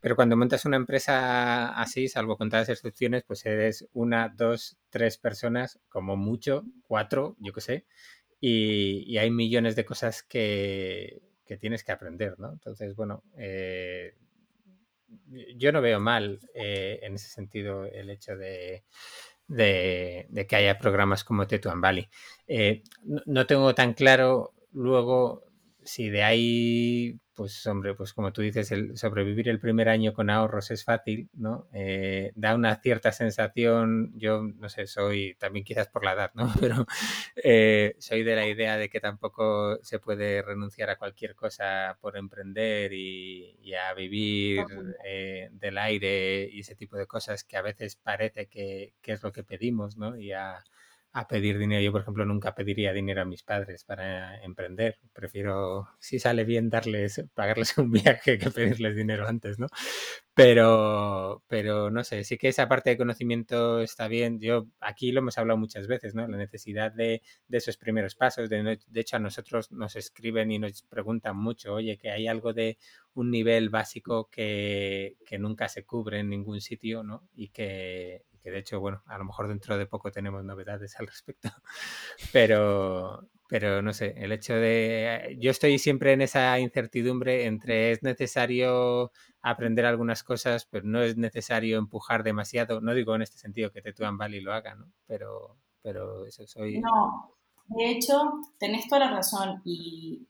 pero 0.00 0.16
cuando 0.16 0.36
montas 0.36 0.64
una 0.64 0.76
empresa 0.76 1.68
así, 1.80 2.08
salvo 2.08 2.36
contadas 2.36 2.68
excepciones, 2.68 3.24
pues 3.24 3.44
eres 3.46 3.88
una, 3.92 4.28
dos, 4.28 4.78
tres 4.90 5.18
personas, 5.18 5.80
como 5.88 6.16
mucho, 6.16 6.64
cuatro, 6.82 7.36
yo 7.40 7.52
qué 7.52 7.60
sé, 7.60 7.86
y, 8.40 9.16
hay 9.18 9.30
millones 9.30 9.74
de 9.76 9.84
cosas 9.84 10.22
que, 10.22 11.22
que, 11.44 11.56
tienes 11.56 11.82
que 11.82 11.92
aprender, 11.92 12.38
¿no? 12.38 12.52
Entonces, 12.52 12.94
bueno, 12.94 13.24
eh, 13.36 14.14
yo 15.56 15.72
no 15.72 15.80
veo 15.80 16.00
mal 16.00 16.38
eh, 16.54 17.00
en 17.02 17.14
ese 17.14 17.28
sentido 17.28 17.84
el 17.84 18.10
hecho 18.10 18.36
de, 18.36 18.84
de, 19.48 20.46
que 20.48 20.56
haya 20.56 20.78
programas 20.78 21.24
como 21.24 21.46
Tetuan 21.46 21.80
Valley. 21.80 22.08
Eh, 22.46 22.82
no, 23.26 23.46
tengo 23.46 23.74
tan 23.74 23.94
claro 23.94 24.54
luego 24.72 25.44
si 25.82 26.10
de 26.10 26.22
ahí 26.22 27.18
pues 27.38 27.64
hombre, 27.68 27.94
pues 27.94 28.12
como 28.12 28.32
tú 28.32 28.42
dices, 28.42 28.72
el 28.72 28.98
sobrevivir 28.98 29.48
el 29.48 29.60
primer 29.60 29.88
año 29.88 30.12
con 30.12 30.28
ahorros 30.28 30.72
es 30.72 30.82
fácil, 30.82 31.30
¿no? 31.34 31.68
Eh, 31.72 32.32
da 32.34 32.56
una 32.56 32.74
cierta 32.80 33.12
sensación, 33.12 34.12
yo 34.16 34.42
no 34.42 34.68
sé, 34.68 34.88
soy 34.88 35.36
también 35.38 35.64
quizás 35.64 35.86
por 35.86 36.04
la 36.04 36.14
edad, 36.14 36.32
¿no? 36.34 36.52
Pero 36.60 36.84
eh, 37.36 37.94
soy 38.00 38.24
de 38.24 38.34
la 38.34 38.48
idea 38.48 38.76
de 38.76 38.88
que 38.90 38.98
tampoco 38.98 39.78
se 39.84 40.00
puede 40.00 40.42
renunciar 40.42 40.90
a 40.90 40.96
cualquier 40.96 41.36
cosa 41.36 41.96
por 42.00 42.16
emprender 42.16 42.92
y, 42.92 43.54
a 43.74 43.94
vivir 43.94 44.64
eh, 45.04 45.48
del 45.52 45.78
aire 45.78 46.48
y 46.50 46.60
ese 46.60 46.74
tipo 46.74 46.96
de 46.96 47.06
cosas 47.06 47.44
que 47.44 47.56
a 47.56 47.62
veces 47.62 47.94
parece 47.94 48.46
que, 48.48 48.94
que 49.00 49.12
es 49.12 49.22
lo 49.22 49.30
que 49.30 49.44
pedimos, 49.44 49.96
¿no? 49.96 50.18
Y 50.18 50.32
a, 50.32 50.64
a 51.12 51.26
pedir 51.26 51.58
dinero. 51.58 51.82
Yo, 51.82 51.92
por 51.92 52.02
ejemplo, 52.02 52.24
nunca 52.24 52.54
pediría 52.54 52.92
dinero 52.92 53.22
a 53.22 53.24
mis 53.24 53.42
padres 53.42 53.84
para 53.84 54.42
emprender. 54.42 54.98
Prefiero, 55.12 55.88
si 55.98 56.18
sale 56.18 56.44
bien, 56.44 56.70
darles, 56.70 57.24
pagarles 57.34 57.76
un 57.78 57.90
viaje 57.90 58.38
que 58.38 58.50
pedirles 58.50 58.96
dinero 58.96 59.26
antes, 59.26 59.58
¿no? 59.58 59.68
Pero, 60.34 61.42
pero 61.48 61.90
no 61.90 62.04
sé, 62.04 62.22
sí 62.24 62.38
que 62.38 62.48
esa 62.48 62.68
parte 62.68 62.90
de 62.90 62.96
conocimiento 62.96 63.80
está 63.80 64.06
bien. 64.06 64.38
Yo 64.40 64.66
aquí 64.80 65.10
lo 65.10 65.20
hemos 65.20 65.36
hablado 65.38 65.58
muchas 65.58 65.88
veces, 65.88 66.14
¿no? 66.14 66.28
La 66.28 66.36
necesidad 66.36 66.92
de, 66.92 67.22
de 67.48 67.58
esos 67.58 67.76
primeros 67.76 68.14
pasos. 68.14 68.48
De, 68.48 68.78
de 68.86 69.00
hecho, 69.00 69.16
a 69.16 69.20
nosotros 69.20 69.72
nos 69.72 69.96
escriben 69.96 70.52
y 70.52 70.58
nos 70.58 70.82
preguntan 70.82 71.36
mucho, 71.36 71.74
oye, 71.74 71.98
que 71.98 72.10
hay 72.10 72.28
algo 72.28 72.52
de 72.52 72.78
un 73.14 73.30
nivel 73.32 73.68
básico 73.70 74.28
que, 74.30 75.16
que 75.26 75.38
nunca 75.38 75.68
se 75.68 75.84
cubre 75.84 76.20
en 76.20 76.30
ningún 76.30 76.60
sitio, 76.60 77.02
¿no? 77.02 77.28
Y 77.34 77.48
que, 77.48 78.24
que 78.38 78.50
de 78.50 78.58
hecho, 78.58 78.80
bueno, 78.80 79.02
a 79.06 79.18
lo 79.18 79.24
mejor 79.24 79.48
dentro 79.48 79.76
de 79.78 79.86
poco 79.86 80.10
tenemos 80.10 80.44
novedades 80.44 80.98
al 80.98 81.06
respecto, 81.06 81.50
pero, 82.32 83.28
pero 83.48 83.82
no 83.82 83.92
sé, 83.92 84.14
el 84.16 84.32
hecho 84.32 84.54
de, 84.54 85.36
yo 85.40 85.50
estoy 85.50 85.78
siempre 85.78 86.12
en 86.12 86.22
esa 86.22 86.58
incertidumbre 86.58 87.46
entre 87.46 87.92
es 87.92 88.02
necesario 88.02 89.12
aprender 89.42 89.86
algunas 89.86 90.22
cosas, 90.22 90.66
pero 90.66 90.86
no 90.86 91.02
es 91.02 91.16
necesario 91.16 91.78
empujar 91.78 92.22
demasiado, 92.22 92.80
no 92.80 92.94
digo 92.94 93.14
en 93.14 93.22
este 93.22 93.38
sentido 93.38 93.70
que 93.70 93.82
Tetuan 93.82 94.18
Valley 94.18 94.40
lo 94.40 94.52
haga, 94.52 94.74
¿no? 94.74 94.92
Pero, 95.06 95.56
pero 95.82 96.26
eso 96.26 96.46
soy... 96.46 96.80
No, 96.80 97.38
de 97.68 97.90
hecho, 97.90 98.32
tenés 98.58 98.88
toda 98.88 99.06
la 99.06 99.10
razón 99.10 99.60
y, 99.64 100.26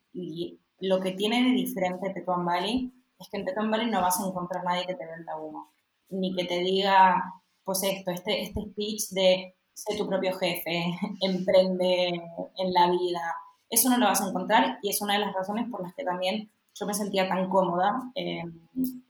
lo 0.81 1.01
que 1.01 1.12
tiene 1.12 1.42
de 1.42 1.51
diferente 1.51 2.11
Tetuan 2.11 2.44
Valley 2.44 2.92
es 3.18 3.29
que 3.29 3.38
en 3.38 3.44
Tetuan 3.44 3.71
Valley 3.71 3.90
no 3.90 4.01
vas 4.01 4.21
a 4.21 4.29
encontrar 4.29 4.62
nadie 4.64 4.87
que 4.87 4.94
te 4.94 5.07
venda 5.07 5.37
uno, 5.37 5.73
ni 6.09 6.35
que 6.35 6.44
te 6.44 6.61
diga, 6.61 7.21
pues 7.68 7.83
esto, 7.83 8.11
este, 8.12 8.44
este 8.44 8.62
speech 8.62 9.11
de 9.11 9.54
ser 9.74 9.98
tu 9.98 10.09
propio 10.09 10.35
jefe, 10.38 10.87
emprende 11.20 12.09
en 12.57 12.72
la 12.72 12.90
vida, 12.90 13.20
eso 13.68 13.90
no 13.90 13.98
lo 13.98 14.07
vas 14.07 14.22
a 14.22 14.28
encontrar 14.31 14.78
y 14.81 14.88
es 14.88 15.02
una 15.02 15.12
de 15.12 15.18
las 15.18 15.35
razones 15.35 15.68
por 15.70 15.83
las 15.83 15.92
que 15.94 16.02
también 16.02 16.50
yo 16.72 16.87
me 16.87 16.94
sentía 16.94 17.28
tan 17.28 17.50
cómoda 17.50 18.11
eh, 18.14 18.42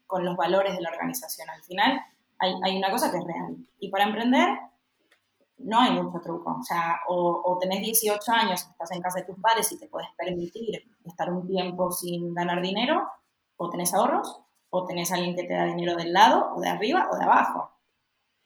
con 0.08 0.24
los 0.24 0.36
valores 0.36 0.74
de 0.74 0.82
la 0.82 0.90
organización. 0.90 1.48
Al 1.48 1.62
final 1.62 2.00
hay, 2.40 2.52
hay, 2.64 2.76
una 2.76 2.90
cosa 2.90 3.12
que 3.12 3.18
es 3.18 3.24
real 3.24 3.58
y 3.78 3.90
para 3.90 4.06
emprender 4.06 4.48
no 5.58 5.78
hay 5.78 5.92
mucho 5.92 6.18
truco. 6.18 6.56
O 6.58 6.62
sea, 6.64 6.98
o, 7.06 7.40
o, 7.44 7.58
tenés 7.58 7.80
18 7.80 8.20
años, 8.32 8.66
estás 8.68 8.90
en 8.90 9.02
casa 9.02 9.20
de 9.20 9.26
tus 9.26 9.38
padres 9.38 9.70
y 9.70 9.78
te 9.78 9.86
puedes 9.86 10.08
permitir 10.18 10.82
estar 11.04 11.32
un 11.32 11.46
tiempo 11.46 11.92
sin 11.92 12.34
ganar 12.34 12.60
dinero, 12.60 13.08
o 13.56 13.70
tenés 13.70 13.94
ahorros, 13.94 14.40
o 14.70 14.84
tenés 14.84 15.12
alguien 15.12 15.36
que 15.36 15.44
te 15.44 15.54
da 15.54 15.64
dinero 15.64 15.94
del 15.94 16.12
lado, 16.12 16.56
o 16.56 16.60
de 16.60 16.68
arriba, 16.68 17.08
o 17.12 17.16
de 17.16 17.22
abajo 17.22 17.77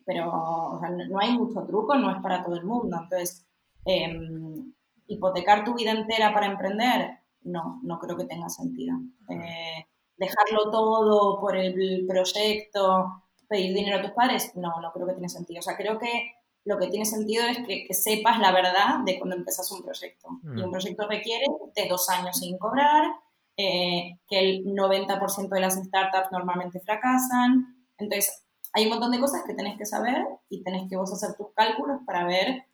pero 0.05 0.81
no 1.09 1.19
hay 1.19 1.33
mucho 1.33 1.65
truco, 1.65 1.95
no 1.97 2.11
es 2.11 2.23
para 2.23 2.45
todo 2.45 2.57
el 2.57 2.65
mundo. 2.65 2.99
Entonces, 3.03 3.47
em, 3.85 4.73
hipotecar 5.07 5.65
tu 5.65 5.75
vida 5.75 5.93
entera 5.93 6.33
para 6.33 6.47
emprender, 6.47 7.19
no, 7.43 7.81
no 7.83 7.99
creo 7.99 8.17
que 8.17 8.25
tenga 8.25 8.49
sentido. 8.49 8.97
Eh, 9.29 9.87
dejarlo 10.17 10.71
todo 10.71 11.41
por 11.41 11.57
el 11.57 12.07
proyecto, 12.07 13.23
pedir 13.49 13.75
dinero 13.75 13.99
a 13.99 14.03
tus 14.03 14.13
padres, 14.13 14.53
no, 14.57 14.81
no 14.81 14.93
creo 14.93 15.07
que 15.07 15.15
tenga 15.15 15.29
sentido. 15.29 15.61
O 15.61 15.63
sea, 15.63 15.77
creo 15.77 15.99
que 15.99 16.33
lo 16.65 16.79
que 16.79 16.89
tiene 16.89 17.05
sentido 17.05 17.45
es 17.45 17.59
que, 17.67 17.93
sepas 17.93 18.39
la 18.39 18.53
verdad 18.53 19.01
de 19.05 19.19
cuando 19.19 19.37
empezas 19.37 19.71
un 19.73 19.83
proyecto. 19.83 20.29
Y 20.45 20.63
un 20.63 20.69
mm. 20.69 20.71
proyecto 20.71 21.07
requiere 21.09 21.47
de 21.75 21.89
dos 21.89 22.09
años 22.09 22.39
sin 22.39 22.57
cobrar, 22.59 23.13
eh, 23.57 24.19
que 24.29 24.39
el 24.39 24.65
90% 24.65 25.49
de 25.49 25.61
las 25.61 25.75
startups 25.75 26.31
normalmente 26.31 26.81
fracasan. 26.81 27.87
Entonces, 27.99 28.42
hay 28.73 28.85
un 28.85 28.91
montón 28.91 29.13
de 29.13 29.21
cosas 29.21 29.43
que 29.47 29.55
tenés 29.55 29.77
que 29.77 29.87
saber 29.87 30.27
y 30.49 30.63
tenés 30.63 30.89
que 30.89 30.97
vos 30.97 31.13
hacer 31.13 31.37
tus 31.37 31.53
cálculos 31.55 32.01
para 32.07 32.25
ver 32.25 32.65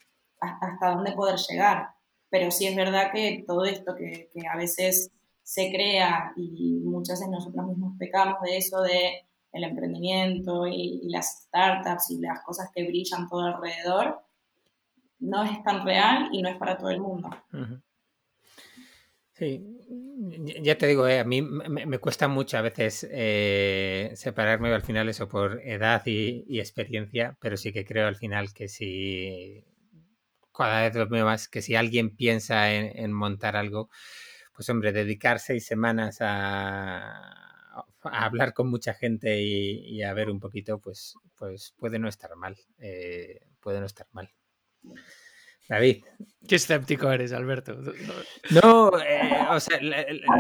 hasta 0.41 0.95
dónde 0.95 1.13
poder 1.13 1.37
llegar. 1.37 1.91
Pero 2.31 2.51
sí 2.51 2.67
es 2.67 2.77
verdad 2.77 3.11
que 3.13 3.45
todo 3.47 3.65
esto 3.65 3.95
que, 3.97 4.29
a 4.51 4.57
veces 4.57 5.11
se 5.43 5.71
crea 5.71 6.33
y 6.37 6.81
muchas 6.85 7.21
veces 7.21 7.31
nosotros 7.31 7.67
mismos 7.67 7.95
pecamos 7.99 8.41
de 8.43 8.59
eso, 8.59 8.83
de 8.83 9.27
el 9.53 9.65
emprendimiento 9.65 10.67
y, 10.67 11.09
las 11.09 11.45
startups 11.47 12.11
y 12.11 12.21
las 12.21 12.43
cosas 12.43 12.71
que 12.75 12.87
brillan 12.87 13.29
todo 13.29 13.41
alrededor, 13.41 14.21
no 15.21 15.43
es 15.43 15.63
tan 15.65 15.85
real 15.85 16.29
y 16.33 16.43
no 16.43 16.49
es 16.49 16.57
para 16.59 16.77
todo 16.77 16.91
el 16.91 17.01
mundo. 17.01 17.31
Sí, 19.39 19.65
ya 20.63 20.77
te 20.77 20.89
digo, 20.89 21.07
eh, 21.07 21.21
a 21.21 21.25
mí 21.25 21.43
me, 21.43 21.99
cuesta 22.01 22.27
mucho 22.27 22.59
a 22.59 22.63
veces 22.63 23.07
eh, 23.09 24.11
separarme 24.17 24.73
al 24.75 24.83
final 24.83 25.09
eso 25.09 25.29
por 25.29 25.61
edad 25.63 26.03
y, 26.07 26.59
experiencia, 26.59 27.37
pero 27.41 27.57
sí 27.57 27.73
que 27.73 27.85
creo 27.85 28.09
al 28.09 28.17
final 28.17 28.53
que 28.53 28.67
si 28.69 29.65
cada 30.53 30.83
vez 30.83 30.95
lo 30.97 31.09
veo 31.09 31.25
más, 31.25 31.49
que 31.49 31.63
si 31.63 31.77
alguien 31.77 32.17
piensa 32.17 32.73
en, 32.73 33.13
montar 33.13 33.55
algo, 33.57 33.91
pues 34.55 34.69
hombre, 34.71 34.93
dedicar 34.93 35.39
seis 35.39 35.65
semanas 35.67 36.19
a, 36.21 37.85
hablar 38.03 38.55
con 38.55 38.69
mucha 38.69 38.95
gente 38.95 39.41
y, 39.41 40.03
a 40.03 40.15
ver 40.15 40.31
un 40.31 40.41
poquito, 40.41 40.81
pues, 40.81 41.15
pues 41.37 41.75
puede 41.79 42.01
no 42.01 42.09
estar 42.09 42.35
mal, 42.35 42.57
eh, 42.81 43.41
puede 43.61 43.79
no 43.79 43.87
estar 43.87 44.09
mal. 44.11 44.33
David. 45.69 46.05
Qué 46.49 46.57
escéptico 46.57 47.13
eres, 47.13 47.33
Alberto. 47.33 47.79
No, 48.51 48.91
eh, 48.99 49.47
o 49.51 49.61
sea, 49.61 49.79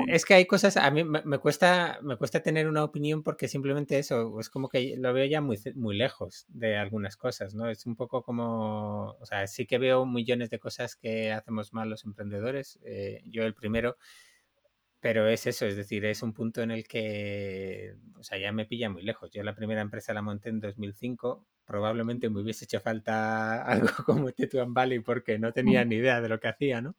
es 0.07 0.24
que 0.24 0.35
hay 0.35 0.47
cosas, 0.47 0.79
a 0.79 0.91
mí 0.91 1.05
me, 1.05 1.39
cuesta, 1.39 1.99
me 2.03 2.16
cuesta 2.16 2.41
tener 2.41 2.66
una 2.66 2.83
opinión 2.83 3.22
porque 3.22 3.47
simplemente 3.47 3.99
eso, 3.99 4.41
es 4.41 4.49
como 4.49 4.70
que 4.70 4.97
lo 4.97 5.12
veo 5.12 5.26
ya 5.26 5.43
muy, 5.43 5.59
muy 5.74 5.99
lejos 5.99 6.47
de 6.49 6.79
algunas 6.79 7.18
cosas, 7.18 7.55
¿no? 7.55 7.68
Es 7.68 7.85
un 7.85 7.95
poco 7.95 8.22
como, 8.22 9.16
o 9.20 9.26
sea, 9.26 9.47
sí 9.47 9.66
que 9.66 9.76
veo 9.76 10.07
millones 10.07 10.49
de 10.49 10.59
cosas 10.59 10.97
que 10.97 11.31
hacemos 11.31 11.74
mal 11.74 11.91
los 11.91 12.07
emprendedores, 12.07 12.79
eh, 12.85 13.20
yo 13.26 13.43
el 13.43 13.55
primero, 13.55 13.99
pero 15.01 15.28
es 15.28 15.46
eso, 15.46 15.66
es 15.66 15.76
decir, 15.76 16.05
es 16.05 16.22
un 16.22 16.32
punto 16.32 16.62
en 16.62 16.70
el 16.72 16.86
que, 16.86 17.94
o 18.16 18.22
sea, 18.22 18.38
ya 18.38 18.53
me 18.53 18.66
pilla 18.66 18.90
muy 18.90 19.03
lejos. 19.03 19.30
Yo 19.30 19.42
la 19.44 19.55
primera 19.55 19.80
empresa 19.80 20.12
la 20.12 20.22
monté 20.22 20.49
en 20.49 20.61
2005, 20.61 21.46
probablemente 21.64 22.30
me 22.30 22.40
hubiese 22.40 22.64
hecho 22.64 22.80
falta 22.80 23.62
algo 23.64 23.90
como 24.05 24.32
Tetuan 24.32 24.74
Valley 24.74 25.01
porque 25.01 25.38
no 25.38 25.53
tenía 25.53 25.84
ni 25.84 25.96
idea 25.96 26.20
de 26.20 26.28
lo 26.28 26.40
que 26.40 26.49
hacía, 26.49 26.80
¿no? 26.80 26.96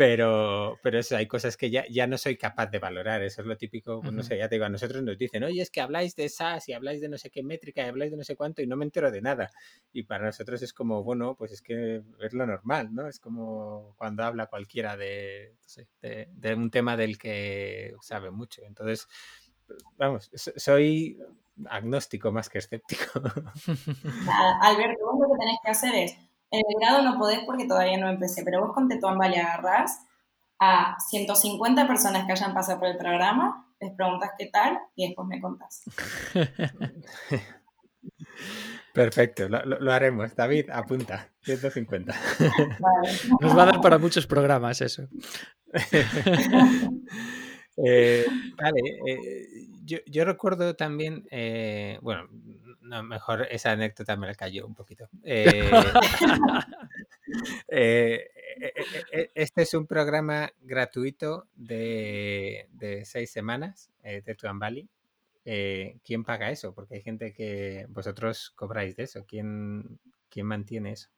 Pero, 0.00 0.78
pero 0.82 0.98
eso, 0.98 1.14
hay 1.14 1.26
cosas 1.26 1.58
que 1.58 1.68
ya, 1.68 1.84
ya 1.90 2.06
no 2.06 2.16
soy 2.16 2.38
capaz 2.38 2.68
de 2.68 2.78
valorar. 2.78 3.22
Eso 3.22 3.42
es 3.42 3.46
lo 3.46 3.58
típico, 3.58 4.00
no 4.10 4.22
sé, 4.22 4.38
ya 4.38 4.48
te 4.48 4.54
digo, 4.54 4.64
a 4.64 4.70
nosotros 4.70 5.02
nos 5.02 5.18
dicen, 5.18 5.44
oye, 5.44 5.60
es 5.60 5.70
que 5.70 5.82
habláis 5.82 6.16
de 6.16 6.30
SaaS 6.30 6.70
y 6.70 6.72
habláis 6.72 7.02
de 7.02 7.10
no 7.10 7.18
sé 7.18 7.28
qué 7.28 7.42
métrica 7.42 7.84
y 7.84 7.88
habláis 7.90 8.10
de 8.10 8.16
no 8.16 8.24
sé 8.24 8.34
cuánto 8.34 8.62
y 8.62 8.66
no 8.66 8.76
me 8.76 8.86
entero 8.86 9.10
de 9.10 9.20
nada. 9.20 9.50
Y 9.92 10.04
para 10.04 10.24
nosotros 10.24 10.62
es 10.62 10.72
como, 10.72 11.04
bueno, 11.04 11.34
pues 11.34 11.52
es 11.52 11.60
que 11.60 12.02
es 12.18 12.32
lo 12.32 12.46
normal, 12.46 12.94
¿no? 12.94 13.08
Es 13.08 13.20
como 13.20 13.94
cuando 13.98 14.24
habla 14.24 14.46
cualquiera 14.46 14.96
de, 14.96 15.52
de, 16.00 16.54
un 16.54 16.70
tema 16.70 16.96
del 16.96 17.18
que 17.18 17.94
sabe 18.00 18.30
mucho. 18.30 18.62
Entonces, 18.64 19.06
vamos, 19.98 20.30
soy 20.34 21.18
agnóstico 21.68 22.32
más 22.32 22.48
que 22.48 22.56
escéptico. 22.56 23.04
Alberto, 24.62 25.04
vos 25.04 25.20
lo 25.20 25.34
que 25.34 25.38
tenés 25.40 25.58
que 25.62 25.70
hacer 25.70 25.94
es 25.94 26.29
en 26.50 26.62
el 26.68 26.80
grado 26.80 27.02
no 27.02 27.18
podés 27.18 27.40
porque 27.46 27.66
todavía 27.66 27.98
no 27.98 28.08
empecé, 28.08 28.42
pero 28.44 28.60
vos 28.60 28.72
con 28.74 28.88
Tetuán 28.88 29.18
y 29.32 29.36
agarrás 29.36 30.00
a 30.58 30.96
150 31.08 31.86
personas 31.86 32.26
que 32.26 32.32
hayan 32.32 32.52
pasado 32.54 32.78
por 32.80 32.88
el 32.88 32.98
programa, 32.98 33.66
les 33.80 33.92
preguntas 33.94 34.32
qué 34.38 34.46
tal 34.46 34.78
y 34.94 35.06
después 35.06 35.26
me 35.26 35.40
contás. 35.40 35.84
Perfecto, 38.92 39.48
lo, 39.48 39.92
haremos. 39.92 40.34
David, 40.34 40.68
apunta, 40.70 41.28
150. 41.42 42.12
Nos 43.40 43.56
va 43.56 43.62
a 43.62 43.66
dar 43.66 43.80
para 43.80 43.98
muchos 43.98 44.26
programas 44.26 44.80
eso. 44.80 45.04
Eh, 47.84 48.24
vale, 48.56 48.80
eh, 49.06 49.66
yo, 49.84 50.24
recuerdo 50.24 50.74
también, 50.76 51.26
eh, 51.30 51.98
bueno, 52.02 52.28
no, 52.80 53.02
mejor 53.02 53.46
esa 53.50 53.72
anécdota 53.72 54.16
me 54.16 54.26
la 54.26 54.34
cayó 54.34 54.66
un 54.66 54.74
poquito. 54.74 55.08
Este 57.72 59.62
es 59.62 59.74
un 59.74 59.86
programa 59.86 60.52
gratuito 60.60 61.46
de, 61.54 62.66
seis 63.04 63.30
semanas 63.30 63.90
de 64.02 64.34
Tuan 64.34 64.58
Valley. 64.58 64.88
¿Quién 65.44 66.24
paga 66.24 66.50
eso? 66.50 66.74
Porque 66.74 66.96
hay 66.96 67.02
gente 67.02 67.32
que 67.32 67.86
vosotros 67.88 68.52
cobráis 68.56 68.96
de 68.96 69.04
eso. 69.04 69.24
¿Quién, 69.26 70.00
quién 70.28 70.46
mantiene 70.46 70.92
eso? 70.92 71.08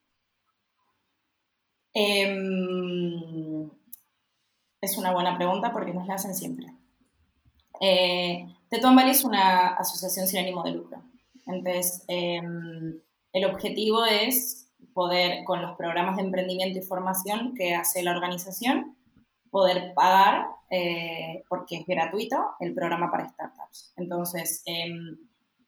Em, 1.95 3.71
es 4.83 4.99
una 4.99 5.13
buena 5.13 5.37
pregunta 5.37 5.73
porque 5.73 5.95
nos 5.95 6.07
la 6.07 6.15
hacen 6.15 6.35
siempre. 6.35 6.67
Eh, 7.81 8.47
Tetuan 8.69 8.97
Valley 8.97 9.13
es 9.13 9.25
una 9.25 9.69
asociación 9.69 10.27
sin 10.27 10.41
ánimo 10.41 10.63
de 10.65 10.73
lucro. 10.73 11.03
Entonces, 11.47 12.05
em, 12.09 13.01
el 13.33 13.45
objetivo 13.45 14.05
es 14.05 14.69
poder, 14.93 15.45
con 15.45 15.63
los 15.63 15.77
programas 15.77 16.17
de 16.17 16.23
emprendimiento 16.23 16.79
y 16.79 16.83
formación 16.83 17.55
que 17.55 17.75
hace 17.75 18.03
la 18.03 18.11
organización, 18.11 18.97
poder 19.51 19.95
pagar, 19.95 20.47
eh, 20.71 21.45
porque 21.49 21.77
es 21.77 21.87
gratuito, 21.87 22.37
el 22.59 22.75
programa 22.75 23.11
para 23.11 23.29
startups. 23.29 23.93
Entonces, 23.97 24.63
em, 24.67 25.17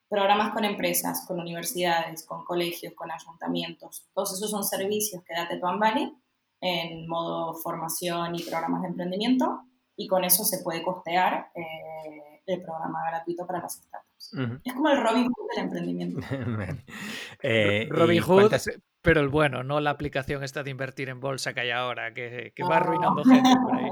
programas 0.08 0.52
con 0.52 0.64
empresas, 0.64 1.24
con 1.26 1.38
universidades, 1.38 2.24
con 2.26 2.44
colegios, 2.44 2.94
con 2.94 3.10
ayuntamientos, 3.10 4.08
todos 4.12 4.34
esos 4.34 4.50
son 4.50 4.64
servicios 4.64 5.22
que 5.24 5.34
da 5.34 5.48
Tetuan 5.48 5.78
Valley 5.78 6.12
en 6.60 7.08
modo 7.08 7.54
formación 7.54 8.34
y 8.34 8.42
programas 8.42 8.82
de 8.82 8.88
emprendimiento, 8.88 9.62
y 9.96 10.06
con 10.06 10.24
eso 10.24 10.44
se 10.44 10.62
puede 10.62 10.82
costear 10.82 11.50
eh, 11.54 12.40
el 12.46 12.62
programa 12.62 13.00
gratuito 13.08 13.46
para 13.46 13.60
las 13.60 13.74
startups. 13.74 14.32
Es 14.64 14.72
como 14.72 14.88
el 14.88 15.02
Robin 15.02 15.26
Hood 15.26 15.48
del 15.54 15.64
emprendimiento. 15.64 16.20
Eh, 17.42 17.88
Robin 17.90 18.22
Hood, 18.22 18.52
pero 19.02 19.20
el 19.20 19.28
bueno, 19.28 19.62
no 19.62 19.80
la 19.80 19.90
aplicación 19.90 20.42
esta 20.42 20.62
de 20.62 20.70
invertir 20.70 21.10
en 21.10 21.20
bolsa 21.20 21.52
que 21.52 21.60
hay 21.60 21.70
ahora, 21.70 22.14
que, 22.14 22.52
va 22.68 22.78
arruinando 22.78 23.22
ah. 23.26 23.34
gente 23.34 23.50
por 23.62 23.74
ahí. 23.74 23.90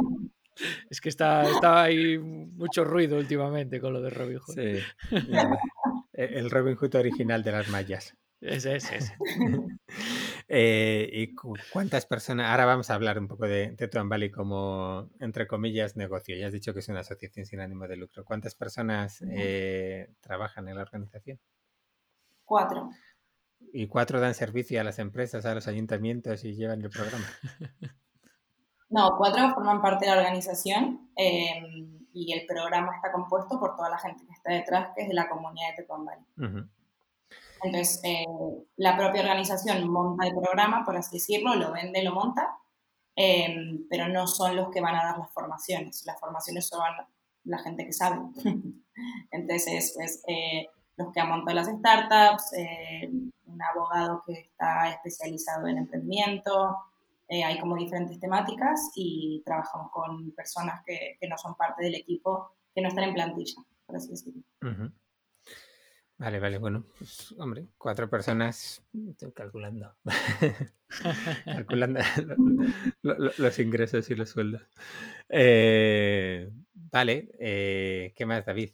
Es 0.91 1.01
que 1.01 1.09
está, 1.09 1.43
está 1.43 1.83
ahí 1.83 2.19
mucho 2.19 2.85
ruido 2.85 3.19
últimamente 3.19 3.81
con 3.81 3.93
lo 3.93 4.01
de 4.01 4.11
Robin 4.11 4.39
Hood. 4.39 4.55
Sí, 4.55 4.79
el 6.13 6.51
Robin 6.51 6.77
Hood 6.77 6.95
original 6.95 7.43
de 7.43 7.53
las 7.53 7.69
mallas. 7.69 8.17
Ese, 8.41 8.77
ese, 8.77 8.97
ese. 8.97 9.17
Eh, 10.55 11.09
¿Y 11.11 11.35
cuántas 11.73 12.05
personas? 12.05 12.51
Ahora 12.51 12.67
vamos 12.67 12.91
a 12.91 12.95
hablar 12.95 13.19
un 13.19 13.27
poco 13.27 13.47
de 13.47 13.69
Tetuan 13.69 14.11
Valley 14.11 14.31
como, 14.31 15.09
entre 15.19 15.47
comillas, 15.47 15.97
negocio. 15.97 16.37
Ya 16.37 16.49
has 16.49 16.53
dicho 16.53 16.75
que 16.75 16.81
es 16.81 16.89
una 16.91 17.01
asociación 17.01 17.47
sin 17.47 17.61
ánimo 17.61 17.89
de 17.89 17.97
lucro. 17.97 18.23
¿Cuántas 18.23 18.55
personas 18.55 19.25
eh, 19.31 20.13
trabajan 20.21 20.69
en 20.69 20.77
la 20.77 20.83
organización? 20.83 21.41
Cuatro. 22.45 22.91
¿Y 23.73 23.87
cuatro 23.87 24.21
dan 24.21 24.35
servicio 24.35 24.79
a 24.79 24.85
las 24.85 24.99
empresas, 24.99 25.47
a 25.47 25.55
los 25.55 25.69
ayuntamientos 25.69 26.45
y 26.45 26.55
llevan 26.55 26.83
el 26.83 26.91
programa? 26.91 27.25
No, 28.95 29.17
cuatro 29.17 29.55
forman 29.55 29.81
parte 29.81 30.05
de 30.05 30.11
la 30.11 30.19
organización 30.19 31.09
em, 31.17 32.07
y 32.13 32.31
el 32.35 32.45
programa 32.45 32.95
está 32.95 33.11
compuesto 33.11 33.59
por 33.59 33.75
toda 33.75 33.89
la 33.89 33.97
gente 33.97 34.27
que 34.27 34.33
está 34.35 34.53
detrás, 34.53 34.91
que 34.95 35.05
es 35.05 35.09
de 35.09 35.15
la 35.15 35.31
comunidad 35.31 35.71
de 35.71 35.77
Tetuan 35.77 36.05
Valley. 36.05 36.27
Entonces, 37.63 38.01
eh, 38.03 38.27
la 38.77 38.97
propia 38.97 39.23
organización 39.23 39.89
monta 39.89 40.27
el 40.27 40.35
programa, 40.35 40.85
por 40.85 40.97
así 40.97 41.17
decirlo, 41.17 41.55
lo 41.55 41.73
vende, 41.73 42.03
lo 42.03 42.13
monta, 42.13 42.57
em, 43.15 43.87
pero 43.89 44.09
no 44.09 44.27
son 44.27 44.57
los 44.57 44.71
que 44.71 44.81
van 44.81 44.97
a 44.97 45.05
dar 45.05 45.19
las 45.19 45.31
formaciones. 45.33 46.05
Las 46.07 46.19
formaciones 46.19 46.67
son 46.67 46.81
la 47.45 47.59
gente 47.59 47.87
que 47.87 47.93
sabe. 47.93 48.19
Entonces, 49.31 49.97
es 49.99 50.23
eh, 50.27 50.67
los 50.97 51.13
que 51.13 51.21
han 51.21 51.29
montado 51.29 51.55
las 51.55 51.69
startups, 51.69 52.53
eh, 52.55 53.11
un 53.47 53.63
abogado 53.63 54.23
que 54.27 54.33
está 54.33 54.91
especializado 54.91 55.67
en 55.69 55.79
emprendimiento, 55.79 56.77
hay 57.29 57.59
como 57.59 57.77
diferentes 57.77 58.21
temáticas 58.21 58.91
y 58.95 59.43
trabajamos 59.47 59.91
con 59.91 60.33
personas 60.33 60.83
que, 60.85 61.17
que, 61.19 61.27
no 61.29 61.39
son 61.39 61.55
parte 61.55 61.83
del 61.83 61.95
equipo, 61.95 62.51
que 62.75 62.83
no 62.83 62.89
están 62.89 63.05
en 63.05 63.15
plantilla, 63.15 63.63
por 63.87 63.97
así 63.97 64.11
decirlo. 64.11 64.43
Vale, 66.23 66.39
vale, 66.39 66.59
bueno, 66.59 66.87
pues, 66.99 67.35
hombre, 67.37 67.67
cuatro 67.77 68.09
personas, 68.09 68.81
estoy 69.11 69.33
calculando, 69.33 69.97
calculando 71.45 71.99
los 73.03 73.59
ingresos 73.59 74.09
y 74.09 74.15
los 74.15 74.31
sueldos. 74.31 74.63
Eh, 75.29 76.49
vale, 76.75 77.29
eh, 77.41 78.13
¿qué 78.15 78.25
más, 78.25 78.47
David? 78.47 78.71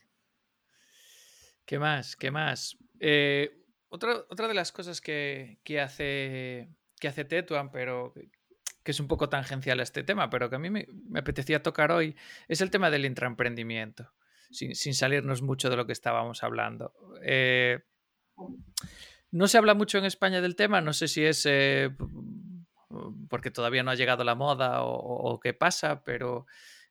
¿Qué 1.64 1.78
más? 1.78 2.16
¿Qué 2.16 2.30
más? 2.30 2.76
Eh, 3.00 3.64
otra, 3.88 4.26
otra 4.28 4.46
de 4.46 4.52
las 4.52 4.70
cosas 4.70 5.00
que, 5.00 5.58
hace, 5.82 6.68
que 7.00 7.08
hace 7.08 7.24
Tetuan, 7.24 7.70
pero 7.70 8.12
que 8.82 8.90
es 8.90 9.00
un 9.00 9.08
poco 9.08 9.30
tangencial 9.30 9.80
a 9.80 9.84
este 9.84 10.02
tema, 10.02 10.28
pero 10.28 10.50
que 10.50 10.56
a 10.56 10.58
mí 10.58 10.68
me, 10.68 10.86
me 11.08 11.20
apetecía 11.20 11.62
tocar 11.62 11.92
hoy, 11.92 12.14
es 12.46 12.60
el 12.60 12.70
tema 12.70 12.90
del 12.90 13.06
intraemprendimiento 13.06 14.12
sin, 14.50 14.94
salirnos 14.94 15.42
mucho 15.42 15.70
de 15.70 15.76
lo 15.76 15.86
que 15.86 15.92
estábamos 15.92 16.42
hablando. 16.42 16.92
Eh, 17.22 17.80
no 19.30 19.46
se 19.46 19.58
habla 19.58 19.74
mucho 19.74 19.98
en 19.98 20.04
España 20.04 20.40
del 20.40 20.56
tema, 20.56 20.80
no 20.80 20.92
sé 20.92 21.08
si 21.08 21.24
es 21.24 21.44
eh, 21.46 21.90
porque 23.28 23.50
todavía 23.50 23.82
no 23.82 23.90
ha 23.90 23.96
llegado 23.96 24.24
la 24.24 24.34
moda 24.34 24.82
o, 24.82 25.38
qué 25.40 25.52
pasa, 25.52 26.02
pero 26.02 26.46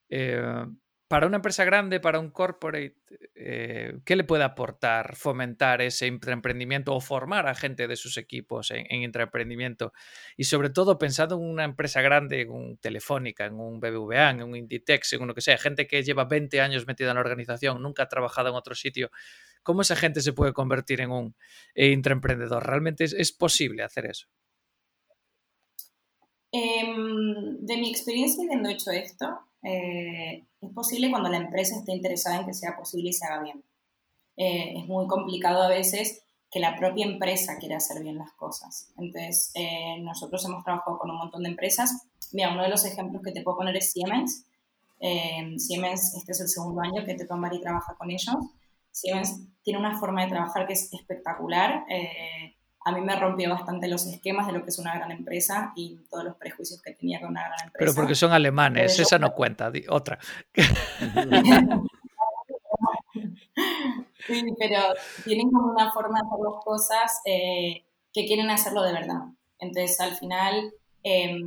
eh, 0.10 0.66
para 1.08 1.26
una 1.26 1.38
empresa 1.38 1.64
grande, 1.64 2.00
para 2.00 2.20
un 2.20 2.32
corporate, 2.32 2.98
eh, 3.36 4.00
¿qué 4.04 4.16
le 4.18 4.26
puede 4.26 4.44
aportar 4.44 5.16
fomentar 5.16 5.82
ese 5.82 6.08
emprendimiento 6.08 6.94
o 6.94 7.00
formar 7.00 7.48
a 7.48 7.56
gente 7.56 7.88
de 7.88 7.96
sus 7.96 8.18
equipos 8.18 8.72
en, 8.72 8.86
en 8.90 9.04
intraemprendimiento? 9.04 9.94
Y 10.36 10.44
sobre 10.44 10.70
todo 10.70 10.98
pensando 10.98 11.36
en 11.36 11.44
una 11.44 11.64
empresa 11.64 12.02
grande, 12.02 12.42
en 12.42 12.52
un 12.52 12.78
Telefónica, 12.78 13.46
en 13.46 13.60
un 13.60 13.80
BBVA, 13.80 14.32
en 14.32 14.44
un 14.44 14.56
Inditex, 14.56 15.14
en 15.14 15.22
uno 15.22 15.34
que 15.34 15.42
sea, 15.42 15.58
gente 15.58 15.88
que 15.88 16.04
lleva 16.04 16.26
20 16.26 16.60
años 16.60 16.86
metida 16.88 17.10
en 17.10 17.16
la 17.16 17.22
organización, 17.22 17.82
nunca 17.82 18.04
ha 18.04 18.10
trabajado 18.10 18.50
en 18.50 18.56
otro 18.56 18.76
sitio. 18.76 19.10
¿Cómo 19.64 19.82
esa 19.82 19.96
gente 19.96 20.22
se 20.22 20.34
puede 20.34 20.54
convertir 20.54 21.02
en 21.02 21.12
un 21.12 21.36
intraemprendedor? 21.76 22.66
¿Realmente 22.66 23.04
es, 23.04 23.32
posible 23.32 23.84
hacer 23.84 24.06
eso? 24.06 24.28
Em, 26.52 27.60
de 27.60 27.78
mi 27.78 27.90
experiencia 27.90 28.44
habiendo 28.44 28.70
hecho 28.70 28.92
esto, 28.92 29.26
eh, 29.64 30.47
es 30.62 30.72
posible 30.72 31.10
cuando 31.10 31.30
la 31.30 31.38
empresa 31.38 31.76
esté 31.78 31.94
interesada 31.94 32.40
en 32.40 32.46
que 32.46 32.54
sea 32.54 32.76
posible 32.76 33.10
y 33.10 33.14
se 33.14 33.26
haga 33.26 33.44
bien. 33.44 33.64
Eh, 34.38 34.74
es 34.78 34.88
muy 34.88 35.08
complicado 35.08 35.64
a 35.64 35.68
veces 35.68 36.24
que 36.50 36.60
la 36.60 36.78
propia 36.78 37.06
empresa 37.06 37.58
quiere 37.58 37.76
hacer 37.76 38.02
bien 38.02 38.18
las 38.18 38.32
cosas. 38.34 38.92
Entonces, 38.98 39.52
eh, 39.56 39.98
nosotros 40.00 40.44
hemos 40.46 40.64
trabajado 40.64 40.98
con 40.98 41.10
un 41.12 41.18
montón 41.18 41.44
de 41.44 41.50
empresas. 41.50 42.08
Mira, 42.32 42.52
uno 42.52 42.64
de 42.64 42.70
los 42.70 42.86
ejemplos 42.86 43.22
que 43.24 43.32
te 43.32 43.42
puedo 43.42 43.58
poner 43.58 43.76
es 43.76 43.92
Siemens. 43.92 44.46
Eh, 45.00 45.56
Siemens, 45.58 46.16
este 46.16 46.32
es 46.32 46.42
el 46.42 46.48
segundo 46.48 46.82
año 46.82 47.06
que 47.06 47.16
Teto 47.16 47.36
y 47.52 47.62
trabaja 47.62 47.96
con 47.96 48.10
ellos. 48.10 48.36
Siemens 48.92 49.42
tiene 49.64 49.80
una 49.80 50.00
forma 50.00 50.24
de 50.24 50.30
trabajar 50.30 50.66
que 50.66 50.74
es 50.74 50.92
espectacular. 50.94 51.86
A 52.88 52.92
mí 52.94 53.02
me 53.02 53.16
rompió 53.18 53.50
bastante 53.50 53.90
los 53.90 54.06
esquemas 54.08 54.48
de 54.48 54.54
lo 54.54 54.64
que 54.64 54.70
es 54.70 54.80
una 54.80 54.96
gran 54.96 55.12
empresa 55.12 55.74
y 55.76 55.98
todos 56.10 56.24
los 56.24 56.38
prejuicios 56.38 56.82
que 56.82 56.94
tenía 56.94 57.20
con 57.20 57.32
una 57.32 57.42
gran 57.42 57.60
empresa. 57.66 57.78
Pero 57.78 57.94
porque 57.94 58.16
son 58.16 58.32
alemanes, 58.32 58.98
esa 58.98 59.20
no 59.20 59.34
cuenta, 59.34 59.70
otra. 59.90 60.18
sí, 64.26 64.42
pero 64.58 64.80
tienen 65.26 65.52
como 65.52 65.74
una 65.74 65.92
forma 65.92 66.22
de 66.22 66.28
hacer 66.28 66.40
las 66.42 66.64
cosas 66.64 67.20
eh, 67.26 67.84
que 68.14 68.26
quieren 68.26 68.50
hacerlo 68.50 68.84
de 68.84 68.94
verdad. 68.94 69.24
Entonces, 69.60 70.00
al 70.00 70.16
final, 70.16 70.72
em, 71.04 71.44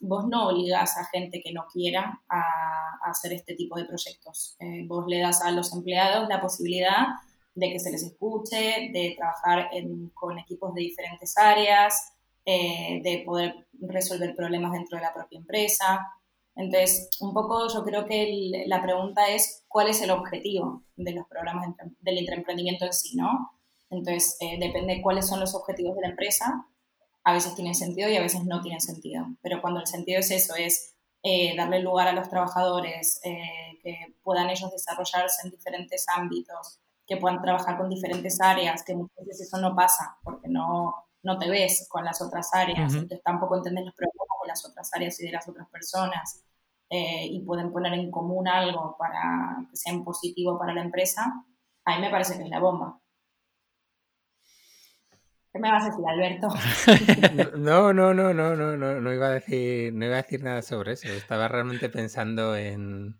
vos 0.00 0.26
no 0.26 0.48
obligas 0.48 0.98
a 0.98 1.04
gente 1.04 1.40
que 1.40 1.52
no 1.52 1.66
quiera 1.72 2.20
a, 2.28 2.98
hacer 3.08 3.32
este 3.32 3.54
tipo 3.54 3.78
de 3.78 3.84
proyectos. 3.84 4.56
Eh, 4.58 4.84
vos 4.88 5.04
le 5.06 5.20
das 5.20 5.40
a 5.42 5.52
los 5.52 5.72
empleados 5.72 6.28
la 6.28 6.40
posibilidad 6.40 7.06
de 7.54 7.72
que 7.72 7.80
se 7.80 7.90
les 7.90 8.02
escuche, 8.02 8.90
de 8.92 9.14
trabajar 9.16 9.70
con 10.14 10.38
equipos 10.38 10.74
de 10.74 10.82
diferentes 10.82 11.36
áreas, 11.36 12.14
eh, 12.46 13.00
de 13.04 13.22
poder 13.24 13.66
resolver 13.80 14.34
problemas 14.34 14.72
dentro 14.72 14.96
de 14.96 15.04
la 15.04 15.14
propia 15.14 15.38
empresa. 15.38 16.06
Entonces, 16.56 17.10
un 17.20 17.32
poco 17.32 17.68
yo 17.72 17.84
creo 17.84 18.06
que 18.06 18.64
la 18.66 18.82
pregunta 18.82 19.28
es 19.28 19.64
cuál 19.68 19.88
es 19.88 20.00
el 20.02 20.10
objetivo 20.10 20.82
de 20.96 21.12
los 21.12 21.26
programas 21.28 21.68
del 22.00 22.18
intraemprendimiento 22.18 22.86
en 22.86 22.92
sí, 22.92 23.16
¿no? 23.16 23.52
Entonces, 23.90 24.36
eh, 24.40 24.58
depende 24.58 25.02
cuáles 25.02 25.26
son 25.26 25.40
los 25.40 25.54
objetivos 25.54 25.96
de 25.96 26.02
la 26.02 26.08
empresa. 26.08 26.66
A 27.24 27.32
veces 27.32 27.54
tienen 27.54 27.74
sentido 27.74 28.08
y 28.08 28.16
a 28.16 28.22
veces 28.22 28.44
no 28.44 28.62
tienen 28.62 28.80
sentido. 28.80 29.26
Pero 29.42 29.60
cuando 29.60 29.80
el 29.80 29.86
sentido 29.86 30.20
es 30.20 30.30
eso, 30.30 30.54
es 30.56 30.96
eh, 31.22 31.54
darle 31.56 31.80
lugar 31.80 32.08
a 32.08 32.12
los 32.12 32.28
trabajadores, 32.28 33.20
que 33.22 34.14
puedan 34.22 34.50
ellos 34.50 34.72
desarrollarse 34.72 35.42
en 35.44 35.50
diferentes 35.50 36.06
ámbitos, 36.08 36.79
que 37.10 37.16
puedan 37.16 37.42
trabajar 37.42 37.76
con 37.76 37.88
diferentes 37.88 38.40
áreas, 38.40 38.84
que 38.84 38.94
muchas 38.94 39.26
veces 39.26 39.48
eso 39.48 39.58
no 39.58 39.74
pasa 39.74 40.16
porque 40.22 40.48
no, 40.48 40.94
no 41.24 41.38
te 41.38 41.50
ves 41.50 41.88
con 41.90 42.04
las 42.04 42.22
otras 42.22 42.54
áreas, 42.54 42.94
entonces 42.94 43.20
tampoco 43.24 43.56
entiendes 43.56 43.86
los 43.86 43.94
problemas 43.96 44.28
de 44.40 44.48
las 44.48 44.64
otras 44.64 44.94
áreas 44.94 45.20
y 45.20 45.26
de 45.26 45.32
las 45.32 45.48
otras 45.48 45.68
personas 45.70 46.44
eh, 46.88 47.26
y 47.26 47.40
pueden 47.40 47.72
poner 47.72 47.94
en 47.94 48.12
común 48.12 48.46
algo 48.46 48.94
para 48.96 49.66
que 49.68 49.76
sea 49.76 49.92
positivo 50.04 50.56
para 50.56 50.72
la 50.72 50.82
empresa, 50.82 51.44
a 51.84 51.96
mí 51.96 52.00
me 52.00 52.10
parece 52.10 52.36
que 52.36 52.44
es 52.44 52.48
la 52.48 52.60
bomba. 52.60 52.99
¿Qué 55.52 55.58
me 55.58 55.70
vas 55.70 55.82
a 55.82 55.86
decir, 55.86 56.04
Alberto? 56.06 56.48
No, 57.58 57.92
no, 57.92 58.14
no, 58.14 58.32
no, 58.32 58.54
no, 58.54 58.76
no, 58.76 59.00
no 59.00 59.12
iba 59.12 59.26
a 59.26 59.32
decir, 59.32 59.92
no 59.92 60.06
iba 60.06 60.14
a 60.14 60.22
decir 60.22 60.44
nada 60.44 60.62
sobre 60.62 60.92
eso. 60.92 61.08
Estaba 61.08 61.48
realmente 61.48 61.88
pensando 61.88 62.54
en, 62.56 63.18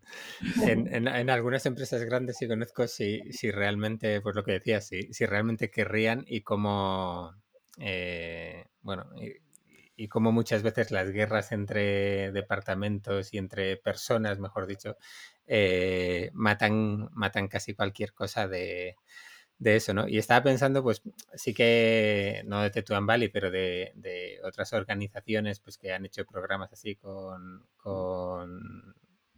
en, 0.65 1.29
algunas 1.29 1.65
empresas 1.65 2.03
grandes 2.05 2.41
y 2.41 2.47
conozco 2.47 2.87
si, 2.87 3.21
si 3.33 3.51
realmente, 3.51 4.21
pues 4.21 4.35
lo 4.35 4.43
que 4.43 4.53
decías, 4.53 4.87
si, 4.87 5.11
si 5.13 5.25
realmente 5.25 5.69
querrían 5.69 6.23
y 6.25 6.41
cómo, 6.41 7.33
eh, 7.77 8.65
bueno, 8.81 9.07
y, 9.17 9.33
y 10.01 10.07
cómo 10.07 10.31
muchas 10.31 10.63
veces 10.63 10.91
las 10.91 11.11
guerras 11.11 11.51
entre 11.51 12.31
departamentos 12.31 13.33
y 13.33 13.37
entre 13.37 13.77
personas, 13.77 14.39
mejor 14.39 14.67
dicho, 14.67 14.95
eh, 15.45 16.31
matan, 16.33 17.09
matan 17.11 17.47
casi 17.47 17.73
cualquier 17.73 18.13
cosa 18.13 18.47
de 18.47 18.95
de 19.61 19.75
eso, 19.75 19.93
¿no? 19.93 20.07
Y 20.07 20.17
estaba 20.17 20.41
pensando, 20.41 20.81
pues 20.81 21.03
sí 21.35 21.53
que, 21.53 22.41
no 22.47 22.63
de 22.63 22.71
Tetuan 22.71 23.05
Valley, 23.05 23.29
pero 23.29 23.51
de, 23.51 23.91
de, 23.93 24.39
otras 24.43 24.73
organizaciones 24.73 25.59
pues 25.59 25.77
que 25.77 25.93
han 25.93 26.03
hecho 26.03 26.25
programas 26.25 26.73
así 26.73 26.95
con, 26.95 27.67
con, 27.77 28.95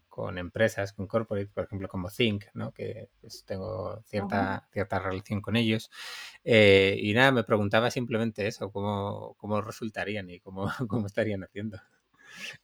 con 0.07 0.37
empresas, 0.37 0.93
con 0.93 1.07
corporate, 1.07 1.51
por 1.53 1.65
ejemplo, 1.65 1.89
como 1.89 2.09
Think, 2.09 2.45
¿no? 2.53 2.71
Que 2.71 3.09
pues, 3.19 3.43
tengo 3.45 4.01
cierta, 4.05 4.65
cierta 4.71 4.97
relación 4.99 5.41
con 5.41 5.57
ellos. 5.57 5.91
Eh, 6.45 6.97
y 7.01 7.13
nada, 7.13 7.33
me 7.33 7.43
preguntaba 7.43 7.91
simplemente 7.91 8.47
eso, 8.47 8.71
cómo, 8.71 9.35
cómo 9.37 9.59
resultarían 9.59 10.29
y 10.29 10.39
cómo, 10.39 10.67
cómo 10.87 11.05
estarían 11.05 11.43
haciendo. 11.43 11.79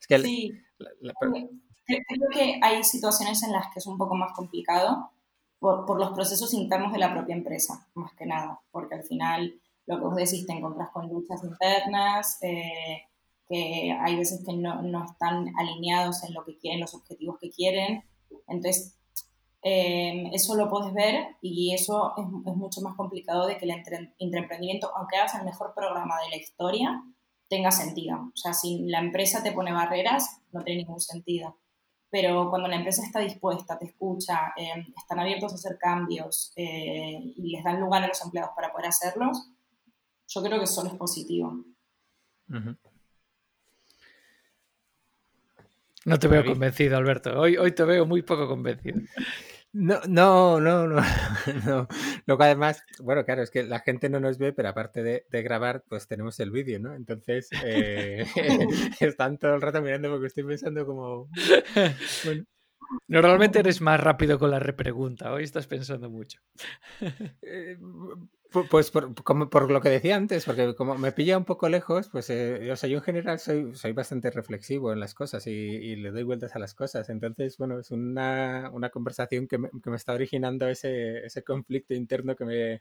Es 0.00 0.06
que 0.06 0.18
sí. 0.18 0.52
Creo 0.78 2.30
que 2.32 2.58
hay 2.62 2.82
situaciones 2.84 3.42
en 3.42 3.52
las 3.52 3.66
que 3.66 3.80
es 3.80 3.86
un 3.86 3.98
poco 3.98 4.14
más 4.14 4.32
complicado 4.32 5.12
por, 5.60 5.86
por, 5.86 6.00
los 6.00 6.10
procesos 6.10 6.52
internos 6.54 6.92
de 6.92 6.98
la 6.98 7.12
propia 7.12 7.36
empresa, 7.36 7.86
más 7.94 8.12
que 8.14 8.26
nada, 8.26 8.60
porque 8.72 8.96
al 8.96 9.04
final 9.04 9.60
lo 9.86 9.98
que 9.98 10.04
vos 10.04 10.16
decís 10.16 10.46
te 10.46 10.52
encontrás 10.52 10.90
con 10.90 11.08
luchas 11.08 11.44
internas, 11.44 12.38
eh, 12.42 13.02
que 13.48 13.92
hay 13.92 14.16
veces 14.16 14.42
que 14.44 14.56
no, 14.56 14.82
no, 14.82 15.04
están 15.04 15.52
alineados 15.58 16.24
en 16.24 16.34
lo 16.34 16.44
que 16.44 16.56
quieren, 16.56 16.80
los 16.80 16.94
objetivos 16.94 17.38
que 17.38 17.50
quieren. 17.50 18.04
Entonces, 18.48 18.96
eh, 19.62 20.30
eso 20.32 20.54
lo 20.54 20.70
puedes 20.70 20.94
ver 20.94 21.36
y 21.42 21.74
eso 21.74 22.14
es, 22.16 22.24
es, 22.24 22.56
mucho 22.56 22.80
más 22.80 22.96
complicado 22.96 23.46
de 23.46 23.58
que 23.58 23.66
el 23.66 23.82
intraemprendimiento, 24.18 24.90
aunque 24.96 25.16
hagas 25.16 25.34
el 25.34 25.44
mejor 25.44 25.74
programa 25.74 26.14
de 26.24 26.30
la 26.30 26.36
historia, 26.36 27.02
tenga 27.48 27.70
sentido. 27.70 28.30
O 28.32 28.36
sea, 28.36 28.54
si 28.54 28.86
la 28.86 29.00
empresa 29.00 29.42
te 29.42 29.52
pone 29.52 29.72
barreras, 29.72 30.40
no 30.52 30.62
tiene 30.62 30.84
ningún 30.84 31.00
sentido 31.00 31.56
pero 32.10 32.50
cuando 32.50 32.68
la 32.68 32.76
empresa 32.76 33.02
está 33.04 33.20
dispuesta, 33.20 33.78
te 33.78 33.86
escucha, 33.86 34.52
eh, 34.56 34.86
están 34.96 35.20
abiertos 35.20 35.52
a 35.52 35.54
hacer 35.54 35.78
cambios 35.78 36.52
eh, 36.56 37.32
y 37.36 37.50
les 37.52 37.62
dan 37.62 37.80
lugar 37.80 38.02
a 38.02 38.08
los 38.08 38.20
empleados 38.22 38.50
para 38.54 38.72
poder 38.72 38.88
hacerlos, 38.88 39.48
yo 40.28 40.42
creo 40.42 40.58
que 40.58 40.66
solo 40.66 40.90
es 40.90 40.96
positivo. 40.96 41.64
No 46.04 46.18
te 46.18 46.28
veo 46.28 46.44
convencido, 46.44 46.96
Alberto. 46.96 47.38
Hoy, 47.38 47.56
hoy 47.56 47.72
te 47.72 47.84
veo 47.84 48.06
muy 48.06 48.22
poco 48.22 48.48
convencido. 48.48 49.00
No, 49.72 50.00
no, 50.08 50.60
no, 50.60 50.88
no, 50.88 50.96
no. 51.64 51.88
Luego 52.26 52.42
además, 52.42 52.82
bueno, 52.98 53.24
claro, 53.24 53.42
es 53.42 53.50
que 53.52 53.62
la 53.62 53.78
gente 53.78 54.08
no 54.08 54.18
nos 54.18 54.36
ve, 54.36 54.52
pero 54.52 54.68
aparte 54.68 55.02
de, 55.04 55.42
grabar, 55.42 55.84
pues 55.88 56.08
tenemos 56.08 56.40
el 56.40 56.50
vídeo, 56.50 56.80
¿no? 56.80 56.94
Entonces, 56.94 57.48
eh, 57.64 58.26
están 59.00 59.38
todo 59.38 59.54
el 59.54 59.62
rato 59.62 59.80
mirando 59.80 60.10
porque 60.10 60.26
estoy 60.26 60.44
pensando 60.44 60.84
como... 60.84 61.28
Normalmente 63.08 63.60
eres 63.60 63.80
más 63.80 64.00
rápido 64.00 64.38
con 64.38 64.50
la 64.50 64.58
repregunta, 64.58 65.32
hoy 65.32 65.44
estás 65.44 65.66
pensando 65.66 66.10
mucho. 66.10 66.40
Eh, 67.42 67.78
pues 68.70 68.90
por, 68.90 69.14
como 69.22 69.48
por 69.48 69.70
lo 69.70 69.80
que 69.80 69.88
decía 69.88 70.16
antes, 70.16 70.44
porque 70.44 70.74
como 70.74 70.96
me 70.96 71.12
pilla 71.12 71.38
un 71.38 71.44
poco 71.44 71.68
lejos, 71.68 72.08
pues 72.08 72.30
eh, 72.30 72.70
o 72.72 72.76
sea, 72.76 72.88
yo 72.88 72.98
en 72.98 73.04
general 73.04 73.38
soy, 73.38 73.74
soy 73.74 73.92
bastante 73.92 74.30
reflexivo 74.30 74.92
en 74.92 74.98
las 74.98 75.14
cosas 75.14 75.46
y, 75.46 75.96
le 75.96 76.10
doy 76.10 76.24
vueltas 76.24 76.56
a 76.56 76.58
las 76.58 76.74
cosas. 76.74 77.08
Entonces, 77.10 77.56
bueno, 77.58 77.78
es 77.78 77.90
una, 77.90 78.70
una 78.72 78.90
conversación 78.90 79.46
que 79.46 79.58
me, 79.58 79.70
que 79.82 79.90
me, 79.90 79.96
está 79.96 80.14
originando 80.14 80.68
ese, 80.68 81.24
ese 81.24 81.44
conflicto 81.44 81.94
interno 81.94 82.34
que 82.34 82.44
me, 82.44 82.78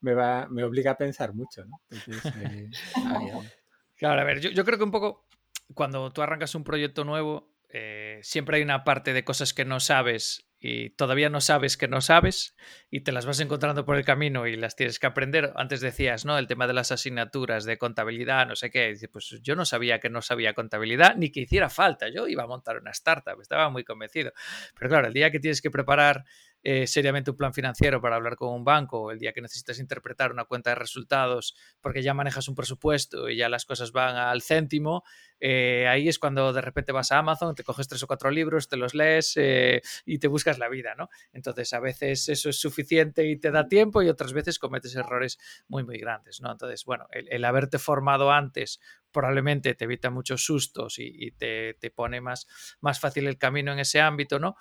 me, 0.00 0.14
va, 0.14 0.46
me 0.48 0.62
obliga 0.62 0.92
a 0.92 0.96
pensar 0.96 1.34
mucho. 1.34 1.64
¿no? 1.64 1.80
Eh, 1.90 2.70
claro, 3.96 4.20
a 4.20 4.24
ver, 4.24 4.40
yo, 4.40 4.50
yo, 4.50 4.64
creo 4.64 4.78
que 4.78 4.84
un 4.84 4.92
poco 4.92 5.26
cuando 5.74 6.12
tú 6.12 6.22
arrancas 6.22 6.54
un 6.54 6.64
proyecto 6.64 7.04
nuevo, 7.04 7.50
eh, 7.70 8.20
siempre 8.22 8.56
hay 8.56 8.62
una 8.62 8.84
parte 8.84 9.12
de 9.12 9.24
cosas 9.24 9.52
que 9.52 9.64
no 9.64 9.80
sabes 9.80 10.48
y 10.60 10.90
todavía 10.90 11.30
no 11.30 11.40
sabes 11.40 11.76
que 11.76 11.86
no 11.86 12.00
sabes 12.00 12.56
y 12.90 13.02
te 13.02 13.12
las 13.12 13.26
vas 13.26 13.38
encontrando 13.38 13.84
por 13.84 13.96
el 13.96 14.04
camino 14.04 14.46
y 14.46 14.56
las 14.56 14.74
tienes 14.74 14.98
que 14.98 15.06
aprender. 15.06 15.52
Antes 15.54 15.80
decías, 15.80 16.24
¿no? 16.24 16.36
El 16.36 16.48
tema 16.48 16.66
de 16.66 16.72
las 16.72 16.90
asignaturas 16.90 17.64
de 17.64 17.78
contabilidad, 17.78 18.46
no 18.46 18.56
sé 18.56 18.70
qué. 18.70 18.96
Pues 19.12 19.38
yo 19.42 19.54
no 19.54 19.64
sabía 19.64 20.00
que 20.00 20.10
no 20.10 20.20
sabía 20.20 20.54
contabilidad 20.54 21.14
ni 21.16 21.30
que 21.30 21.40
hiciera 21.40 21.68
falta. 21.70 22.08
Yo 22.08 22.26
iba 22.26 22.42
a 22.42 22.48
montar 22.48 22.78
una 22.80 22.90
startup, 22.90 23.40
estaba 23.40 23.70
muy 23.70 23.84
convencido. 23.84 24.32
Pero 24.76 24.88
claro, 24.88 25.06
el 25.06 25.12
día 25.12 25.30
que 25.30 25.38
tienes 25.38 25.62
que 25.62 25.70
preparar 25.70 26.24
eh, 26.62 26.86
seriamente 26.86 27.30
un 27.30 27.36
plan 27.36 27.54
financiero 27.54 28.00
para 28.00 28.16
hablar 28.16 28.36
con 28.36 28.52
un 28.52 28.64
banco, 28.64 29.10
el 29.10 29.18
día 29.18 29.32
que 29.32 29.40
necesitas 29.40 29.78
interpretar 29.78 30.32
una 30.32 30.44
cuenta 30.44 30.70
de 30.70 30.76
resultados 30.76 31.54
porque 31.80 32.02
ya 32.02 32.14
manejas 32.14 32.48
un 32.48 32.54
presupuesto 32.54 33.28
y 33.28 33.36
ya 33.36 33.48
las 33.48 33.64
cosas 33.64 33.92
van 33.92 34.16
al 34.16 34.42
céntimo, 34.42 35.04
eh, 35.40 35.86
ahí 35.86 36.08
es 36.08 36.18
cuando 36.18 36.52
de 36.52 36.60
repente 36.60 36.92
vas 36.92 37.12
a 37.12 37.18
Amazon, 37.18 37.54
te 37.54 37.62
coges 37.62 37.86
tres 37.86 38.02
o 38.02 38.06
cuatro 38.06 38.30
libros, 38.30 38.68
te 38.68 38.76
los 38.76 38.94
lees 38.94 39.34
eh, 39.36 39.82
y 40.04 40.18
te 40.18 40.26
buscas 40.26 40.58
la 40.58 40.68
vida, 40.68 40.94
¿no? 40.96 41.08
Entonces 41.32 41.72
a 41.72 41.80
veces 41.80 42.28
eso 42.28 42.50
es 42.50 42.60
suficiente 42.60 43.24
y 43.26 43.38
te 43.38 43.50
da 43.50 43.68
tiempo 43.68 44.02
y 44.02 44.08
otras 44.08 44.32
veces 44.32 44.58
cometes 44.58 44.96
errores 44.96 45.38
muy, 45.68 45.84
muy 45.84 45.98
grandes, 45.98 46.40
¿no? 46.40 46.50
Entonces, 46.50 46.84
bueno, 46.84 47.06
el, 47.12 47.44
haberte 47.44 47.78
formado 47.78 48.32
antes 48.32 48.80
probablemente 49.12 49.74
te 49.74 49.84
evita 49.84 50.10
muchos 50.10 50.44
sustos 50.44 50.98
y, 50.98 51.30
te, 51.32 51.74
te, 51.74 51.90
pone 51.90 52.20
más, 52.20 52.46
más 52.80 53.00
fácil 53.00 53.26
el 53.26 53.38
camino 53.38 53.72
en 53.72 53.78
ese 53.78 54.00
ámbito, 54.00 54.38
¿no? 54.38 54.56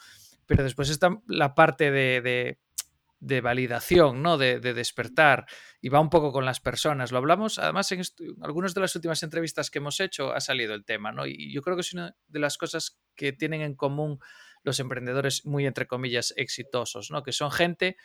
Pero 0.48 0.64
después 0.64 0.90
está 0.90 1.22
la 1.28 1.54
parte 1.54 1.92
de, 1.92 2.58
de, 3.20 3.42
validación, 3.42 4.24
¿no? 4.24 4.38
De, 4.38 4.60
despertar, 4.60 5.46
y 5.82 5.90
va 5.90 6.00
un 6.00 6.10
poco 6.10 6.32
con 6.32 6.46
las 6.46 6.60
personas. 6.60 7.12
Lo 7.12 7.20
hablamos, 7.20 7.60
además, 7.60 7.92
en, 7.92 8.02
algunas 8.42 8.74
de 8.74 8.82
las 8.82 8.96
últimas 8.96 9.22
entrevistas 9.22 9.70
que 9.70 9.80
hemos 9.80 10.00
hecho 10.00 10.34
ha 10.34 10.40
salido 10.40 10.74
el 10.74 10.86
tema, 10.86 11.12
¿no? 11.12 11.28
Y 11.28 11.54
yo 11.54 11.62
creo 11.62 11.76
que 11.76 11.82
es 11.82 11.94
una 11.94 12.16
de 12.28 12.40
las 12.40 12.58
cosas 12.58 13.00
que 13.16 13.34
tienen 13.34 13.62
en 13.62 13.76
común 13.76 14.20
los 14.64 14.80
emprendedores 14.80 15.46
muy, 15.46 15.66
entre 15.66 15.86
comillas, 15.86 16.34
exitosos, 16.38 17.12
¿no? 17.12 17.22
Que 17.22 17.32
son 17.32 17.52
gente 17.52 17.98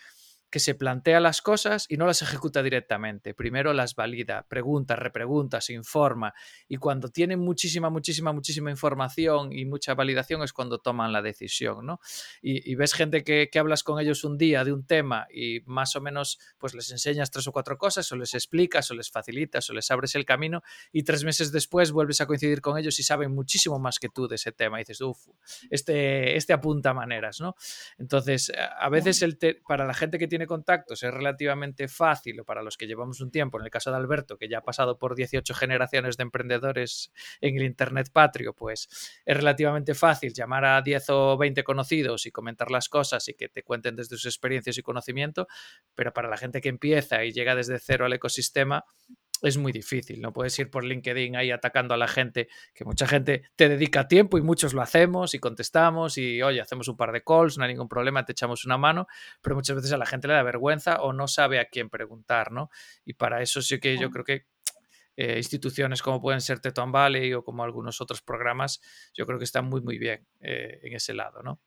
que 0.52 0.60
se 0.60 0.74
plantea 0.74 1.18
las 1.18 1.40
cosas 1.40 1.86
y 1.88 1.96
no 1.96 2.06
las 2.06 2.20
ejecuta 2.20 2.62
directamente. 2.62 3.32
Primero 3.32 3.72
las 3.72 3.96
valida, 3.96 4.46
pregunta, 4.48 4.96
repregunta, 4.96 5.62
se 5.62 5.72
informa 5.72 6.34
y 6.68 6.76
cuando 6.76 7.08
tienen 7.08 7.40
muchísima, 7.40 7.88
muchísima, 7.88 8.32
muchísima 8.32 8.70
información 8.70 9.50
y 9.54 9.64
mucha 9.64 9.94
validación 9.94 10.42
es 10.42 10.52
cuando 10.52 10.78
toman 10.78 11.10
la 11.10 11.22
decisión, 11.22 11.86
¿no? 11.86 12.00
Y, 12.42 12.74
ves 12.74 12.92
gente 12.92 13.24
que, 13.24 13.48
hablas 13.58 13.82
con 13.82 13.98
ellos 13.98 14.24
un 14.24 14.36
día 14.36 14.62
de 14.64 14.72
un 14.72 14.84
tema 14.84 15.26
y 15.32 15.60
más 15.64 15.96
o 15.96 16.00
menos 16.02 16.38
pues 16.58 16.74
les 16.74 16.90
enseñas 16.90 17.30
tres 17.30 17.46
o 17.46 17.52
cuatro 17.52 17.78
cosas 17.78 18.10
o 18.12 18.16
les 18.16 18.34
explicas 18.34 18.90
o 18.90 18.94
les 18.94 19.10
facilitas 19.10 19.70
o 19.70 19.72
les 19.72 19.90
abres 19.90 20.14
el 20.16 20.26
camino 20.26 20.62
y 20.92 21.04
tres 21.04 21.24
meses 21.24 21.50
después 21.52 21.92
vuelves 21.92 22.20
a 22.20 22.26
coincidir 22.26 22.60
con 22.60 22.76
ellos 22.76 22.98
y 22.98 23.04
saben 23.04 23.34
muchísimo 23.34 23.78
más 23.78 23.98
que 23.98 24.10
tú 24.10 24.28
de 24.28 24.34
ese 24.34 24.52
tema 24.52 24.78
y 24.78 24.82
dices, 24.82 25.00
uff, 25.00 25.28
este, 25.70 26.36
este 26.36 26.52
apunta 26.52 26.92
maneras, 26.92 27.40
¿no? 27.40 27.54
Entonces, 27.96 28.52
a 28.78 28.88
veces 28.90 29.22
el 29.22 29.38
para 29.66 29.86
la 29.86 29.94
gente 29.94 30.18
que 30.18 30.28
tiene 30.28 30.41
contactos 30.46 31.02
es 31.02 31.12
relativamente 31.12 31.88
fácil, 31.88 32.40
o 32.40 32.44
para 32.44 32.62
los 32.62 32.76
que 32.76 32.86
llevamos 32.86 33.20
un 33.20 33.30
tiempo, 33.30 33.58
en 33.58 33.64
el 33.64 33.70
caso 33.70 33.90
de 33.90 33.96
Alberto, 33.96 34.36
que 34.36 34.48
ya 34.48 34.58
ha 34.58 34.62
pasado 34.62 34.98
por 34.98 35.14
18 35.14 35.54
generaciones 35.54 36.16
de 36.16 36.22
emprendedores 36.22 37.12
en 37.40 37.56
el 37.56 37.62
Internet 37.62 38.10
patrio, 38.12 38.54
pues 38.54 38.88
es 39.24 39.36
relativamente 39.36 39.94
fácil 39.94 40.32
llamar 40.32 40.64
a 40.64 40.82
10 40.82 41.10
o 41.10 41.36
20 41.36 41.64
conocidos 41.64 42.26
y 42.26 42.30
comentar 42.30 42.70
las 42.70 42.88
cosas 42.88 43.28
y 43.28 43.34
que 43.34 43.48
te 43.48 43.62
cuenten 43.62 43.96
desde 43.96 44.16
sus 44.16 44.26
experiencias 44.26 44.78
y 44.78 44.82
conocimiento, 44.82 45.46
pero 45.94 46.12
para 46.12 46.28
la 46.28 46.36
gente 46.36 46.60
que 46.60 46.68
empieza 46.68 47.24
y 47.24 47.32
llega 47.32 47.54
desde 47.54 47.78
cero 47.78 48.06
al 48.06 48.12
ecosistema, 48.12 48.84
es 49.42 49.58
muy 49.58 49.72
difícil. 49.72 50.20
No 50.20 50.32
puedes 50.32 50.58
ir 50.58 50.70
por 50.70 50.84
LinkedIn 50.84 51.36
ahí 51.36 51.50
atacando 51.50 51.94
a 51.94 51.96
la 51.96 52.08
gente, 52.08 52.48
que 52.74 52.84
mucha 52.84 53.06
gente 53.06 53.42
te 53.56 53.68
dedica 53.68 54.08
tiempo 54.08 54.38
y 54.38 54.42
muchos 54.42 54.72
lo 54.72 54.82
hacemos 54.82 55.34
y 55.34 55.38
contestamos 55.38 56.16
y, 56.18 56.42
oye, 56.42 56.60
hacemos 56.60 56.88
un 56.88 56.96
par 56.96 57.12
de 57.12 57.22
calls, 57.22 57.58
no 57.58 57.64
hay 57.64 57.72
ningún 57.72 57.88
problema, 57.88 58.24
te 58.24 58.32
echamos 58.32 58.64
una 58.64 58.78
mano, 58.78 59.06
pero 59.40 59.56
muchas 59.56 59.76
veces 59.76 59.92
a 59.92 59.98
la 59.98 60.06
gente 60.06 60.28
le 60.28 60.34
da 60.34 60.42
vergüenza 60.42 61.02
o 61.02 61.12
no 61.12 61.28
sabe 61.28 61.58
a 61.58 61.66
quién 61.66 61.90
preguntar, 61.90 62.52
¿no? 62.52 62.70
Y 63.04 63.14
para 63.14 63.42
eso 63.42 63.60
sí 63.62 63.80
que 63.80 63.98
yo 63.98 64.10
creo 64.10 64.24
que 64.24 64.46
eh, 65.16 65.36
instituciones 65.36 66.00
como 66.00 66.20
pueden 66.20 66.40
ser 66.40 66.60
Teton 66.60 66.90
Valley 66.90 67.34
o 67.34 67.44
como 67.44 67.64
algunos 67.64 68.00
otros 68.00 68.22
programas, 68.22 68.80
yo 69.12 69.26
creo 69.26 69.38
que 69.38 69.44
están 69.44 69.66
muy, 69.66 69.82
muy 69.82 69.98
bien 69.98 70.26
eh, 70.40 70.80
en 70.82 70.94
ese 70.94 71.12
lado, 71.12 71.42
¿no? 71.42 71.60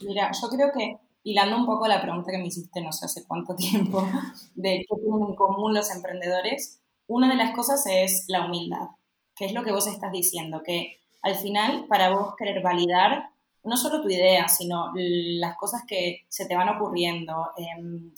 Mira, 0.00 0.30
yo 0.40 0.48
creo 0.48 0.70
que 0.72 1.07
hilando 1.30 1.56
un 1.56 1.66
poco 1.66 1.86
la 1.86 2.00
pregunta 2.00 2.30
que 2.30 2.38
me 2.38 2.46
hiciste 2.46 2.80
no 2.80 2.92
sé 2.92 3.04
hace 3.04 3.26
cuánto 3.26 3.54
tiempo, 3.54 4.02
de 4.54 4.84
qué 4.88 4.96
tienen 4.96 5.28
en 5.28 5.34
común 5.34 5.74
los 5.74 5.90
emprendedores, 5.90 6.80
una 7.06 7.28
de 7.28 7.36
las 7.36 7.54
cosas 7.54 7.84
es 7.86 8.24
la 8.28 8.46
humildad, 8.46 8.88
que 9.34 9.46
es 9.46 9.52
lo 9.52 9.62
que 9.62 9.72
vos 9.72 9.86
estás 9.86 10.12
diciendo, 10.12 10.62
que 10.62 10.98
al 11.22 11.36
final 11.36 11.86
para 11.88 12.10
vos 12.10 12.34
querer 12.36 12.62
validar 12.62 13.30
no 13.64 13.76
solo 13.76 14.00
tu 14.00 14.08
idea, 14.08 14.48
sino 14.48 14.92
las 14.94 15.56
cosas 15.56 15.82
que 15.86 16.24
se 16.28 16.46
te 16.46 16.56
van 16.56 16.68
ocurriendo. 16.70 17.50
Em, 17.56 18.12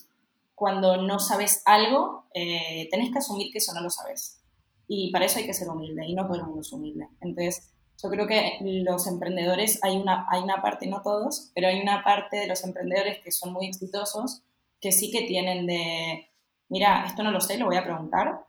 cuando 0.54 0.96
no 0.98 1.18
sabes 1.18 1.62
algo, 1.64 2.26
eh, 2.34 2.88
tenés 2.90 3.10
que 3.10 3.18
asumir 3.18 3.50
que 3.50 3.58
eso 3.58 3.72
no 3.74 3.80
lo 3.80 3.90
sabes. 3.90 4.40
Y 4.86 5.10
para 5.10 5.24
eso 5.24 5.38
hay 5.38 5.46
que 5.46 5.54
ser 5.54 5.68
humilde 5.68 6.04
y 6.06 6.14
no 6.14 6.26
todo 6.26 6.36
el 6.36 6.44
mundo 6.44 6.60
es 6.60 6.72
humilde. 6.72 7.08
Entonces, 7.20 7.72
yo 8.02 8.08
creo 8.08 8.26
que 8.26 8.58
los 8.60 9.06
emprendedores, 9.06 9.82
hay 9.82 9.96
una, 9.96 10.26
hay 10.30 10.42
una 10.42 10.62
parte, 10.62 10.86
no 10.86 11.02
todos, 11.02 11.50
pero 11.54 11.68
hay 11.68 11.80
una 11.80 12.02
parte 12.02 12.38
de 12.38 12.46
los 12.46 12.64
emprendedores 12.64 13.18
que 13.22 13.30
son 13.30 13.52
muy 13.52 13.66
exitosos 13.66 14.42
que 14.80 14.92
sí 14.92 15.10
que 15.10 15.22
tienen 15.22 15.66
de, 15.66 16.30
mira, 16.68 17.04
esto 17.06 17.22
no 17.22 17.30
lo 17.30 17.40
sé, 17.40 17.58
lo 17.58 17.66
voy 17.66 17.76
a 17.76 17.84
preguntar. 17.84 18.46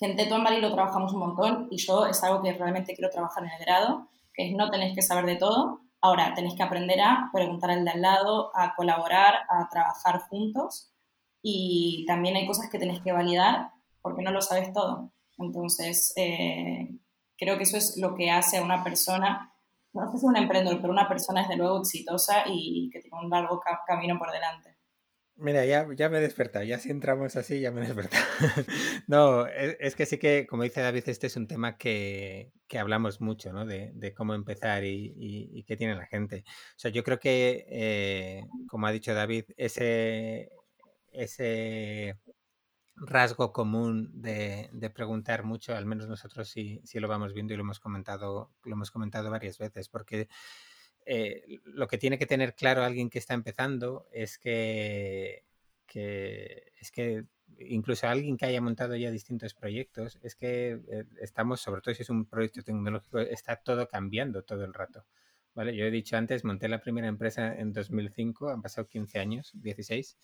En 0.00 0.16
Teton 0.16 0.44
Valley 0.44 0.60
lo 0.60 0.72
trabajamos 0.72 1.12
un 1.12 1.20
montón 1.20 1.68
y 1.70 1.78
yo 1.78 2.06
es 2.06 2.22
algo 2.22 2.42
que 2.42 2.52
realmente 2.52 2.94
quiero 2.94 3.10
trabajar 3.10 3.44
en 3.44 3.50
el 3.50 3.58
grado, 3.58 4.08
que 4.32 4.48
es 4.48 4.56
no 4.56 4.70
tenéis 4.70 4.94
que 4.94 5.02
saber 5.02 5.26
de 5.26 5.36
todo, 5.36 5.80
ahora 6.00 6.34
tenéis 6.34 6.54
que 6.54 6.62
aprender 6.62 7.00
a 7.00 7.30
preguntar 7.32 7.70
al 7.70 7.84
de 7.84 7.90
al 7.90 8.02
lado, 8.02 8.50
a 8.54 8.74
colaborar, 8.74 9.34
a 9.48 9.68
trabajar 9.68 10.20
juntos 10.28 10.92
y 11.42 12.04
también 12.06 12.36
hay 12.36 12.46
cosas 12.46 12.70
que 12.70 12.78
tenéis 12.78 13.00
que 13.02 13.12
validar 13.12 13.72
porque 14.02 14.22
no 14.22 14.30
lo 14.30 14.40
sabes 14.40 14.72
todo. 14.72 15.12
Entonces, 15.38 16.12
eh, 16.16 16.88
Creo 17.36 17.56
que 17.56 17.64
eso 17.64 17.76
es 17.76 17.96
lo 17.96 18.14
que 18.14 18.30
hace 18.30 18.58
a 18.58 18.62
una 18.62 18.84
persona, 18.84 19.52
no 19.92 20.10
sé 20.10 20.18
si 20.18 20.26
un 20.26 20.36
emprendedor, 20.36 20.80
pero 20.80 20.92
una 20.92 21.08
persona 21.08 21.42
desde 21.42 21.56
luego 21.56 21.80
exitosa 21.80 22.44
y 22.46 22.90
que 22.92 23.00
tiene 23.00 23.18
un 23.18 23.30
largo 23.30 23.60
camino 23.86 24.18
por 24.18 24.30
delante. 24.30 24.74
Mira, 25.36 25.64
ya, 25.66 25.88
ya 25.96 26.08
me 26.08 26.18
he 26.18 26.20
despertado, 26.20 26.64
ya 26.64 26.78
si 26.78 26.90
entramos 26.90 27.34
así, 27.34 27.60
ya 27.60 27.72
me 27.72 27.82
he 27.82 27.86
despertado. 27.86 28.24
no, 29.08 29.46
es, 29.46 29.96
que 29.96 30.06
sí 30.06 30.16
que, 30.16 30.46
como 30.46 30.62
dice 30.62 30.80
David, 30.80 31.08
este 31.08 31.26
es 31.26 31.36
un 31.36 31.48
tema 31.48 31.76
que, 31.76 32.52
que 32.68 32.78
hablamos 32.78 33.20
mucho, 33.20 33.52
¿no? 33.52 33.66
De, 33.66 33.90
de 33.94 34.14
cómo 34.14 34.34
empezar 34.34 34.84
y, 34.84 35.12
y, 35.16 35.64
qué 35.64 35.76
tiene 35.76 35.96
la 35.96 36.06
gente. 36.06 36.44
O 36.46 36.78
sea, 36.78 36.92
yo 36.92 37.02
creo 37.02 37.18
que, 37.18 37.66
eh, 37.68 38.44
como 38.68 38.86
ha 38.86 38.92
dicho 38.92 39.12
David, 39.12 39.46
ese, 39.56 40.50
ese 41.12 42.16
rasgo 42.96 43.52
común 43.52 44.10
de, 44.22 44.70
preguntar 44.94 45.44
mucho, 45.44 45.74
al 45.74 45.86
menos 45.86 46.08
nosotros 46.08 46.48
sí, 46.48 46.80
sí, 46.84 47.00
lo 47.00 47.08
vamos 47.08 47.34
viendo 47.34 47.52
y 47.52 47.56
lo 47.56 47.62
hemos 47.62 47.80
comentado, 47.80 48.52
lo 48.64 48.72
hemos 48.72 48.90
comentado 48.90 49.30
varias 49.30 49.58
veces, 49.58 49.88
porque 49.88 50.28
eh, 51.06 51.60
lo 51.64 51.88
que 51.88 51.98
tiene 51.98 52.18
que 52.18 52.26
tener 52.26 52.54
claro 52.54 52.82
alguien 52.84 53.10
que 53.10 53.18
está 53.18 53.34
empezando 53.34 54.06
es 54.12 54.38
que, 54.38 55.44
es 55.92 56.90
que 56.92 57.24
incluso 57.58 58.08
alguien 58.08 58.36
que 58.36 58.46
haya 58.46 58.60
montado 58.60 58.96
ya 58.96 59.10
distintos 59.10 59.54
proyectos, 59.54 60.18
es 60.22 60.34
que 60.36 60.80
eh, 60.88 61.04
estamos, 61.20 61.60
sobre 61.60 61.82
todo 61.82 61.94
si 61.94 62.02
es 62.02 62.10
un 62.10 62.26
proyecto 62.26 62.62
tecnológico, 62.62 63.18
está 63.20 63.56
todo 63.56 63.88
cambiando 63.88 64.42
todo 64.42 64.64
el 64.64 64.74
rato. 64.74 65.04
¿Vale? 65.54 65.76
Yo 65.76 65.84
he 65.84 65.90
dicho 65.92 66.16
antes, 66.16 66.42
monté 66.42 66.66
la 66.68 66.80
primera 66.80 67.06
empresa 67.06 67.54
en 67.54 67.72
2005, 67.72 68.50
han 68.50 68.60
pasado 68.60 68.88
15 68.88 69.20
años, 69.20 69.52
16 69.54 70.18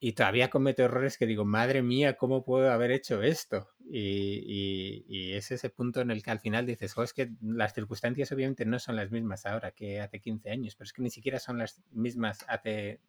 y 0.00 0.12
todavía 0.12 0.48
cometo 0.50 0.84
errores 0.84 1.18
que 1.18 1.26
digo, 1.26 1.44
madre 1.44 1.82
mía, 1.82 2.16
¿cómo 2.16 2.44
puedo 2.44 2.70
haber 2.70 2.92
hecho 2.92 3.22
esto? 3.22 3.70
Y, 3.90 5.04
y, 5.08 5.32
es 5.32 5.50
ese 5.50 5.70
punto 5.70 6.00
en 6.00 6.10
el 6.10 6.22
que 6.22 6.30
al 6.30 6.40
final 6.40 6.66
dices, 6.66 6.96
oh, 6.96 7.02
es 7.02 7.12
que 7.12 7.30
las 7.42 7.74
circunstancias 7.74 8.30
obviamente 8.30 8.64
no 8.64 8.78
son 8.78 8.96
las 8.96 9.10
mismas 9.10 9.46
ahora 9.46 9.72
que 9.72 10.00
hace 10.00 10.20
15 10.20 10.50
años, 10.50 10.76
pero 10.76 10.86
es 10.86 10.92
que 10.92 11.02
ni 11.02 11.10
siquiera 11.10 11.38
son 11.40 11.58
las 11.58 11.82
mismas 11.92 12.44
hace 12.48 13.00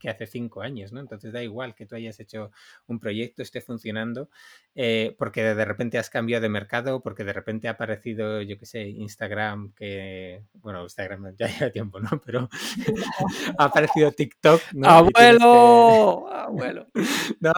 que 0.00 0.10
hace 0.10 0.26
cinco 0.26 0.62
años, 0.62 0.92
¿no? 0.92 0.98
Entonces 0.98 1.32
da 1.32 1.42
igual 1.42 1.74
que 1.76 1.86
tú 1.86 1.94
hayas 1.94 2.18
hecho 2.18 2.50
un 2.88 2.98
proyecto, 2.98 3.42
esté 3.42 3.60
funcionando, 3.60 4.30
eh, 4.74 5.14
porque 5.18 5.42
de 5.42 5.64
repente 5.64 5.98
has 5.98 6.10
cambiado 6.10 6.42
de 6.42 6.48
mercado, 6.48 7.00
porque 7.00 7.22
de 7.22 7.32
repente 7.32 7.68
ha 7.68 7.72
aparecido, 7.72 8.42
yo 8.42 8.58
qué 8.58 8.66
sé, 8.66 8.88
Instagram, 8.88 9.72
que, 9.74 10.42
bueno, 10.54 10.82
Instagram 10.82 11.34
ya 11.38 11.46
lleva 11.46 11.70
tiempo, 11.70 12.00
¿no? 12.00 12.20
Pero 12.24 12.48
ha 13.58 13.64
aparecido 13.64 14.10
TikTok, 14.10 14.60
¿no? 14.72 14.88
¡Abuelo! 14.88 16.28
¡Abuelo! 16.32 16.86
no, 17.40 17.52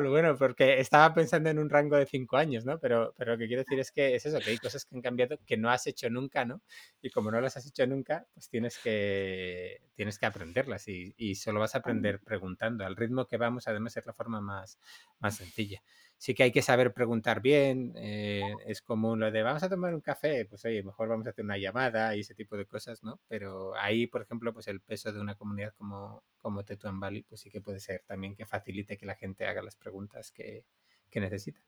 no, 0.00 0.10
bueno, 0.10 0.36
porque 0.36 0.80
estaba 0.80 1.14
pensando 1.14 1.48
en 1.48 1.58
un 1.58 1.70
rango 1.70 1.96
de 1.96 2.06
cinco 2.06 2.36
años, 2.36 2.64
¿no? 2.64 2.78
Pero, 2.80 3.14
pero 3.16 3.32
lo 3.32 3.38
que 3.38 3.46
quiero 3.46 3.62
decir 3.62 3.78
es 3.78 3.92
que 3.92 4.16
es 4.16 4.26
eso, 4.26 4.38
que 4.40 4.50
hay 4.50 4.58
cosas 4.58 4.84
que 4.84 4.96
han 4.96 5.02
cambiado 5.02 5.38
que 5.46 5.56
no 5.56 5.70
has 5.70 5.86
hecho 5.86 6.10
nunca, 6.10 6.44
¿no? 6.44 6.60
Y 7.00 7.10
como 7.10 7.30
no 7.30 7.40
las 7.40 7.56
has 7.56 7.66
hecho 7.66 7.86
nunca, 7.86 8.26
pues 8.34 8.48
tienes 8.48 8.78
que, 8.78 9.80
tienes 9.94 10.18
que 10.18 10.26
aprenderlas 10.26 10.88
y, 10.88 11.14
y 11.16 11.36
solo 11.36 11.60
vas 11.60 11.74
a 11.74 11.78
aprender 11.84 12.20
preguntando. 12.20 12.84
Al 12.84 12.96
ritmo 12.96 13.26
que 13.26 13.36
vamos, 13.36 13.68
además, 13.68 13.96
es 13.96 14.06
la 14.06 14.14
forma 14.14 14.40
más, 14.40 14.78
más 15.20 15.36
sencilla. 15.36 15.82
Sí 16.16 16.34
que 16.34 16.44
hay 16.44 16.52
que 16.52 16.62
saber 16.62 16.94
preguntar 16.94 17.42
bien. 17.42 17.92
Eh, 17.96 18.42
es 18.66 18.80
común 18.80 19.20
lo 19.20 19.30
de 19.30 19.42
vamos 19.42 19.62
a 19.62 19.68
tomar 19.68 19.94
un 19.94 20.00
café, 20.00 20.46
pues 20.46 20.64
oye, 20.64 20.82
mejor 20.82 21.08
vamos 21.08 21.26
a 21.26 21.30
hacer 21.30 21.44
una 21.44 21.58
llamada 21.58 22.16
y 22.16 22.20
ese 22.20 22.34
tipo 22.34 22.56
de 22.56 22.66
cosas, 22.66 23.02
¿no? 23.02 23.20
Pero 23.28 23.74
ahí, 23.76 24.06
por 24.06 24.22
ejemplo, 24.22 24.52
pues 24.52 24.66
el 24.68 24.80
peso 24.80 25.12
de 25.12 25.20
una 25.20 25.34
comunidad 25.34 25.74
como, 25.76 26.24
como 26.40 26.64
Tetuan 26.64 26.98
Valley, 26.98 27.22
pues 27.22 27.42
sí 27.42 27.50
que 27.50 27.60
puede 27.60 27.80
ser 27.80 28.02
también 28.06 28.34
que 28.34 28.46
facilite 28.46 28.96
que 28.96 29.06
la 29.06 29.16
gente 29.16 29.46
haga 29.46 29.62
las 29.62 29.76
preguntas 29.76 30.30
que, 30.30 30.64
que 31.10 31.20
necesita 31.20 31.60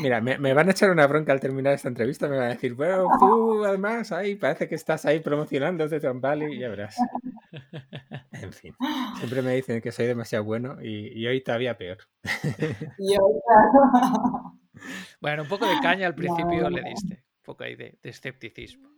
mira, 0.00 0.20
me, 0.20 0.54
van 0.54 0.68
a 0.68 0.72
echar 0.72 0.90
una 0.90 1.06
bronca 1.06 1.32
al 1.32 1.40
terminar 1.40 1.74
esta 1.74 1.88
entrevista. 1.88 2.28
Me 2.28 2.36
van 2.36 2.46
a 2.46 2.54
decir, 2.54 2.74
bueno, 2.74 3.08
tú 3.18 3.64
además 3.64 4.12
ahí 4.12 4.34
parece 4.34 4.68
que 4.68 4.74
estás 4.74 5.04
ahí 5.04 5.20
promocionando 5.20 5.88
de 5.88 6.00
Tom 6.00 6.20
Valley 6.20 6.54
y 6.54 6.60
ya 6.60 6.68
verás. 6.68 6.96
En 8.32 8.52
fin, 8.52 8.74
siempre 9.18 9.42
me 9.42 9.54
dicen 9.54 9.80
que 9.80 9.92
soy 9.92 10.06
demasiado 10.06 10.44
bueno 10.44 10.82
y, 10.82 11.26
hoy 11.26 11.42
todavía 11.42 11.76
peor. 11.76 11.98
Bueno, 15.20 15.42
un 15.44 15.48
poco 15.48 15.66
de 15.66 15.78
caña 15.80 16.08
al 16.08 16.14
principio 16.14 16.68
le 16.68 16.82
diste, 16.82 17.14
un 17.14 17.42
poco 17.44 17.62
ahí 17.62 17.76
de, 17.76 17.98
escepticismo. 18.02 18.90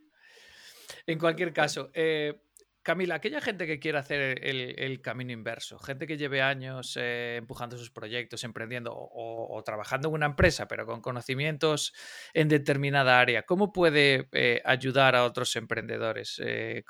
En 1.06 1.18
cualquier 1.18 1.52
caso, 1.52 1.90
eh, 1.92 2.40
Camila, 2.84 3.14
aquella 3.14 3.40
gente 3.40 3.66
que 3.66 3.78
quiere 3.78 3.96
hacer 3.96 4.44
el, 4.44 5.00
camino 5.00 5.32
inverso, 5.32 5.78
gente 5.78 6.06
que 6.06 6.18
lleve 6.18 6.42
años 6.42 6.98
eh, 7.00 7.36
empujando 7.38 7.78
sus 7.78 7.90
proyectos, 7.90 8.44
emprendiendo 8.44 8.92
o, 8.94 9.62
trabajando 9.64 10.08
en 10.08 10.14
una 10.14 10.26
empresa, 10.26 10.68
pero 10.68 10.84
con 10.84 11.00
conocimientos 11.00 11.94
en 12.34 12.48
determinada 12.48 13.18
área, 13.18 13.44
¿cómo 13.44 13.72
puede 13.72 14.28
eh, 14.32 14.60
ayudar 14.66 15.16
a 15.16 15.24
otros 15.24 15.56
emprendedores? 15.56 16.38
Eh, 16.44 16.84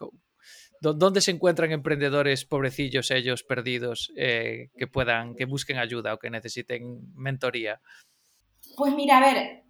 ¿Dónde 0.80 1.20
se 1.20 1.30
encuentran 1.30 1.70
emprendedores 1.70 2.44
pobrecillos, 2.44 3.12
ellos 3.12 3.44
perdidos, 3.44 4.12
que 4.16 4.86
puedan, 4.92 5.36
que 5.36 5.46
busquen 5.46 5.78
ayuda 5.78 6.12
o 6.12 6.18
que 6.18 6.28
necesiten 6.28 7.14
mentoría? 7.14 7.80
Pues 8.76 8.92
mira, 8.94 9.18
a 9.18 9.20
ver, 9.20 9.63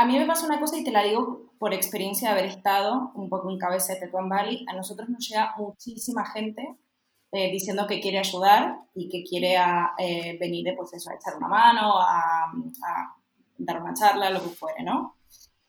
a 0.00 0.06
mí 0.06 0.18
me 0.18 0.24
pasa 0.24 0.46
una 0.46 0.58
cosa 0.58 0.78
y 0.78 0.84
te 0.84 0.92
la 0.92 1.02
digo 1.02 1.52
por 1.58 1.74
experiencia 1.74 2.28
de 2.28 2.38
haber 2.38 2.50
estado 2.50 3.12
un 3.14 3.28
poco 3.28 3.50
en 3.50 3.58
cabeza 3.58 3.92
de 3.92 4.00
Tetuán 4.00 4.30
Valley. 4.30 4.64
A 4.66 4.72
nosotros 4.72 5.10
nos 5.10 5.28
llega 5.28 5.54
muchísima 5.58 6.24
gente 6.24 6.74
eh, 7.32 7.52
diciendo 7.52 7.86
que 7.86 8.00
quiere 8.00 8.18
ayudar 8.18 8.78
y 8.94 9.10
que 9.10 9.22
quiere 9.22 9.56
eh, 9.98 10.38
venir 10.40 10.74
pues 10.74 10.94
eso, 10.94 11.10
a 11.10 11.16
echar 11.16 11.36
una 11.36 11.48
mano, 11.48 12.00
a, 12.00 12.44
a, 12.44 13.16
dar 13.58 13.82
una 13.82 13.92
charla, 13.92 14.30
lo 14.30 14.42
que 14.42 14.48
fuere, 14.48 14.82
¿no? 14.82 15.16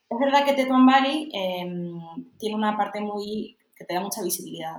Es 0.09 0.17
verdad 0.17 0.45
que 0.45 0.53
Tetuán 0.53 0.85
Valley 0.85 1.29
em, 1.33 1.99
tiene 2.39 2.55
una 2.55 2.77
parte 2.77 3.01
muy 3.01 3.57
que 3.75 3.83
te 3.83 3.95
da 3.95 3.99
mucha 3.99 4.23
visibilidad. 4.23 4.77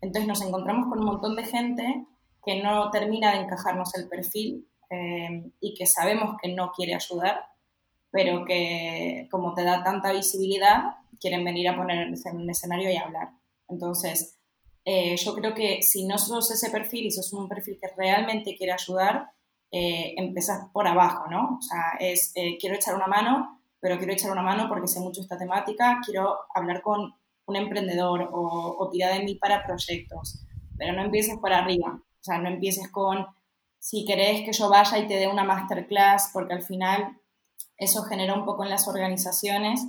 Entonces 0.00 0.26
nos 0.26 0.40
encontramos 0.40 0.88
con 0.88 1.00
un 1.00 1.04
montón 1.04 1.36
de 1.36 1.44
gente 1.44 2.06
que 2.42 2.62
no 2.62 2.90
termina 2.90 3.32
de 3.32 3.42
encajarnos 3.42 3.94
el 3.94 4.08
perfil 4.08 4.66
em, 4.88 5.52
y 5.60 5.74
que 5.74 5.84
sabemos 5.84 6.36
que 6.40 6.54
no 6.54 6.72
quiere 6.72 6.94
ayudar, 6.94 7.49
pero 8.10 8.44
que 8.44 9.28
como 9.30 9.54
te 9.54 9.64
da 9.64 9.82
tanta 9.82 10.12
visibilidad, 10.12 10.96
quieren 11.20 11.44
venir 11.44 11.68
a 11.68 11.76
ponerse 11.76 12.28
en 12.30 12.36
un 12.38 12.50
escenario 12.50 12.90
y 12.90 12.96
hablar. 12.96 13.30
Entonces, 13.68 14.38
eh, 14.84 15.16
yo 15.16 15.34
creo 15.34 15.54
que 15.54 15.82
si 15.82 16.06
no 16.06 16.18
sos 16.18 16.50
ese 16.50 16.70
perfil 16.70 17.06
y 17.06 17.10
sos 17.10 17.32
un 17.32 17.48
perfil 17.48 17.78
que 17.80 17.88
realmente 17.96 18.56
quiere 18.56 18.72
ayudar, 18.72 19.30
eh, 19.70 20.14
empezás 20.16 20.68
por 20.72 20.88
abajo, 20.88 21.30
¿no? 21.30 21.58
O 21.58 21.62
sea, 21.62 21.92
es 22.00 22.32
eh, 22.34 22.56
quiero 22.58 22.74
echar 22.76 22.94
una 22.94 23.06
mano, 23.06 23.60
pero 23.78 23.98
quiero 23.98 24.12
echar 24.12 24.32
una 24.32 24.42
mano 24.42 24.68
porque 24.68 24.88
sé 24.88 25.00
mucho 25.00 25.20
esta 25.20 25.38
temática, 25.38 26.00
quiero 26.04 26.38
hablar 26.54 26.82
con 26.82 27.14
un 27.46 27.56
emprendedor 27.56 28.22
o, 28.32 28.76
o 28.78 28.90
tirar 28.90 29.14
de 29.14 29.24
mí 29.24 29.36
para 29.36 29.64
proyectos, 29.64 30.44
pero 30.76 30.92
no 30.92 31.02
empieces 31.02 31.36
por 31.38 31.52
arriba, 31.52 32.00
o 32.02 32.22
sea, 32.22 32.38
no 32.38 32.48
empieces 32.48 32.90
con 32.90 33.26
si 33.78 34.04
querés 34.04 34.42
que 34.44 34.52
yo 34.52 34.68
vaya 34.68 34.98
y 34.98 35.06
te 35.06 35.16
dé 35.16 35.28
una 35.28 35.44
masterclass, 35.44 36.30
porque 36.32 36.54
al 36.54 36.62
final 36.62 37.19
eso 37.80 38.02
genera 38.02 38.34
un 38.34 38.44
poco 38.44 38.62
en 38.62 38.70
las 38.70 38.86
organizaciones 38.86 39.80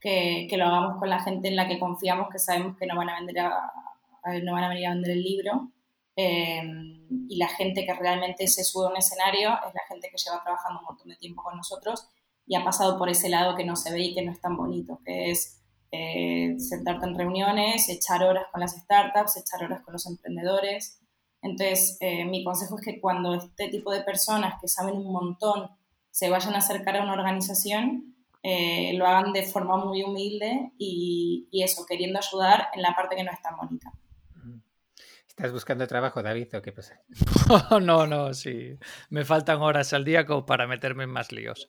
que, 0.00 0.48
lo 0.56 0.64
hagamos 0.64 0.98
con 0.98 1.08
la 1.08 1.22
gente 1.22 1.48
en 1.48 1.56
la 1.56 1.68
que 1.68 1.78
confiamos, 1.78 2.28
que 2.30 2.38
sabemos 2.38 2.76
que 2.76 2.86
no 2.86 2.96
van 2.96 3.10
a, 3.10 3.20
vender 3.20 3.44
no 4.42 4.52
van 4.52 4.64
a 4.64 4.68
venir 4.70 4.86
a 4.86 4.94
vender 4.94 5.12
el 5.12 5.22
libro. 5.22 5.70
Eh, 6.16 6.62
y 7.28 7.36
la 7.36 7.48
gente 7.48 7.84
que 7.84 7.92
realmente 7.92 8.46
se 8.46 8.64
sube 8.64 8.86
a 8.86 8.90
un 8.90 8.96
escenario 8.96 9.50
es 9.66 9.74
la 9.74 9.82
gente 9.88 10.08
que 10.10 10.16
lleva 10.16 10.42
trabajando 10.42 10.80
un 10.80 10.86
montón 10.86 11.08
de 11.08 11.16
tiempo 11.16 11.42
con 11.42 11.56
nosotros 11.56 12.08
y 12.46 12.54
ha 12.54 12.64
pasado 12.64 12.98
por 12.98 13.08
ese 13.08 13.28
lado 13.28 13.56
que 13.56 13.64
no 13.64 13.76
se 13.76 13.92
ve 13.92 14.00
y 14.00 14.14
que 14.14 14.22
no 14.22 14.32
es 14.32 14.40
tan 14.40 14.56
bonito, 14.56 15.00
que 15.04 15.30
es 15.30 15.60
eh, 15.90 16.54
sentarte 16.58 17.06
en 17.06 17.18
reuniones, 17.18 17.88
echar 17.88 18.22
horas 18.24 18.46
con 18.52 18.60
las 18.60 18.72
startups, 18.72 19.36
echar 19.36 19.64
horas 19.64 19.82
con 19.82 19.92
los 19.92 20.06
emprendedores. 20.06 21.00
Entonces, 21.42 21.98
eh, 22.00 22.24
mi 22.24 22.42
consejo 22.42 22.78
es 22.78 22.84
que 22.84 23.00
cuando 23.00 23.34
este 23.34 23.68
tipo 23.68 23.92
de 23.92 24.02
personas 24.02 24.60
que 24.60 24.68
saben 24.68 24.96
un 24.96 25.12
montón 25.12 25.70
se 26.14 26.30
vayan 26.30 26.54
a 26.54 26.58
acercar 26.58 26.96
a 26.96 27.02
una 27.02 27.14
organización, 27.14 28.14
eh, 28.40 28.92
lo 28.96 29.04
hagan 29.04 29.32
de 29.32 29.42
forma 29.42 29.76
muy 29.84 30.04
humilde 30.04 30.70
y, 30.78 31.48
y, 31.50 31.64
eso, 31.64 31.84
queriendo 31.88 32.20
ayudar 32.20 32.68
en 32.72 32.82
la 32.82 32.94
parte 32.94 33.16
que 33.16 33.24
no 33.24 33.32
es 33.32 33.42
tan 33.42 33.56
bonita. 33.56 33.90
¿Estás 35.26 35.50
buscando 35.50 35.88
trabajo, 35.88 36.22
David, 36.22 36.54
o 36.56 36.62
qué 36.62 36.70
pasa? 36.70 37.00
no, 37.82 38.06
no, 38.06 38.32
sí. 38.32 38.78
Me 39.10 39.24
faltan 39.24 39.60
horas 39.60 39.92
al 39.92 40.04
día 40.04 40.24
como 40.24 40.46
para 40.46 40.68
meterme 40.68 41.02
en 41.02 41.10
más 41.10 41.32
líos. 41.32 41.68